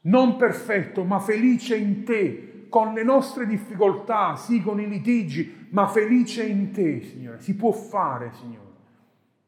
non 0.00 0.34
perfetto, 0.34 1.04
ma 1.04 1.20
felice 1.20 1.76
in 1.76 2.02
te, 2.02 2.66
con 2.68 2.92
le 2.92 3.04
nostre 3.04 3.46
difficoltà, 3.46 4.34
sì, 4.34 4.60
con 4.62 4.80
i 4.80 4.88
litigi, 4.88 5.68
ma 5.70 5.86
felice 5.86 6.42
in 6.42 6.72
te, 6.72 7.02
Signore. 7.02 7.38
Si 7.38 7.54
può 7.54 7.70
fare, 7.70 8.32
Signore. 8.32 8.65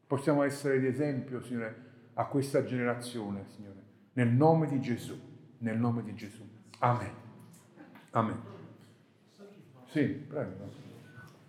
Possiamo 0.09 0.41
essere 0.41 0.79
di 0.79 0.87
esempio, 0.87 1.39
Signore, 1.39 1.75
a 2.15 2.25
questa 2.25 2.63
generazione, 2.63 3.43
Signore. 3.55 3.83
Nel 4.13 4.29
nome 4.29 4.65
di 4.65 4.81
Gesù, 4.81 5.13
nel 5.59 5.77
nome 5.77 6.01
di 6.01 6.15
Gesù. 6.15 6.41
Amen. 6.79 7.11
Amen. 8.09 8.39
Sì, 9.85 10.05
prego. 10.05 10.67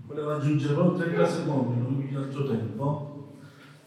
Volevo 0.04 0.32
aggiungere 0.32 0.74
però 0.74 0.94
30 0.94 1.26
secondi, 1.26 1.80
non 1.80 1.94
mi 1.94 2.14
altro 2.14 2.46
tempo. 2.48 3.32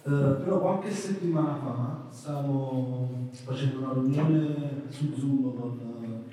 Eh, 0.05 0.09
però 0.09 0.59
qualche 0.59 0.89
settimana 0.89 1.55
fa 1.55 2.07
stavamo 2.09 3.30
facendo 3.32 3.78
una 3.78 3.93
riunione 3.93 4.86
su 4.89 5.13
Zoom 5.13 5.55
con 5.55 6.24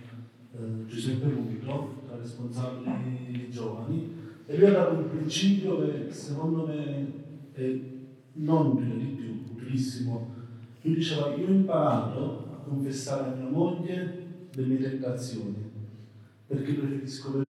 eh, 0.53 0.87
Giuseppe 0.87 1.29
Rubito, 1.29 2.05
tra 2.07 2.17
responsabili 2.17 3.51
giovani, 3.51 4.17
e 4.47 4.57
lui 4.57 4.67
ha 4.67 4.73
dato 4.73 4.95
un 4.95 5.11
principio 5.11 5.79
che 5.79 6.11
secondo 6.11 6.67
me 6.67 7.13
è 7.53 7.99
non 8.35 8.67
utile 8.67 8.97
di 8.97 9.05
più, 9.07 9.45
utilissimo. 9.53 10.35
Lui 10.83 10.95
diceva, 10.95 11.35
io 11.35 11.47
ho 11.47 11.51
imparato 11.51 12.49
a 12.53 12.57
confessare 12.69 13.31
a 13.31 13.35
mia 13.35 13.49
moglie 13.49 14.49
le 14.53 14.65
mie 14.65 14.79
tentazioni, 14.79 15.71
perché 16.47 16.73
preferisco 16.75 17.43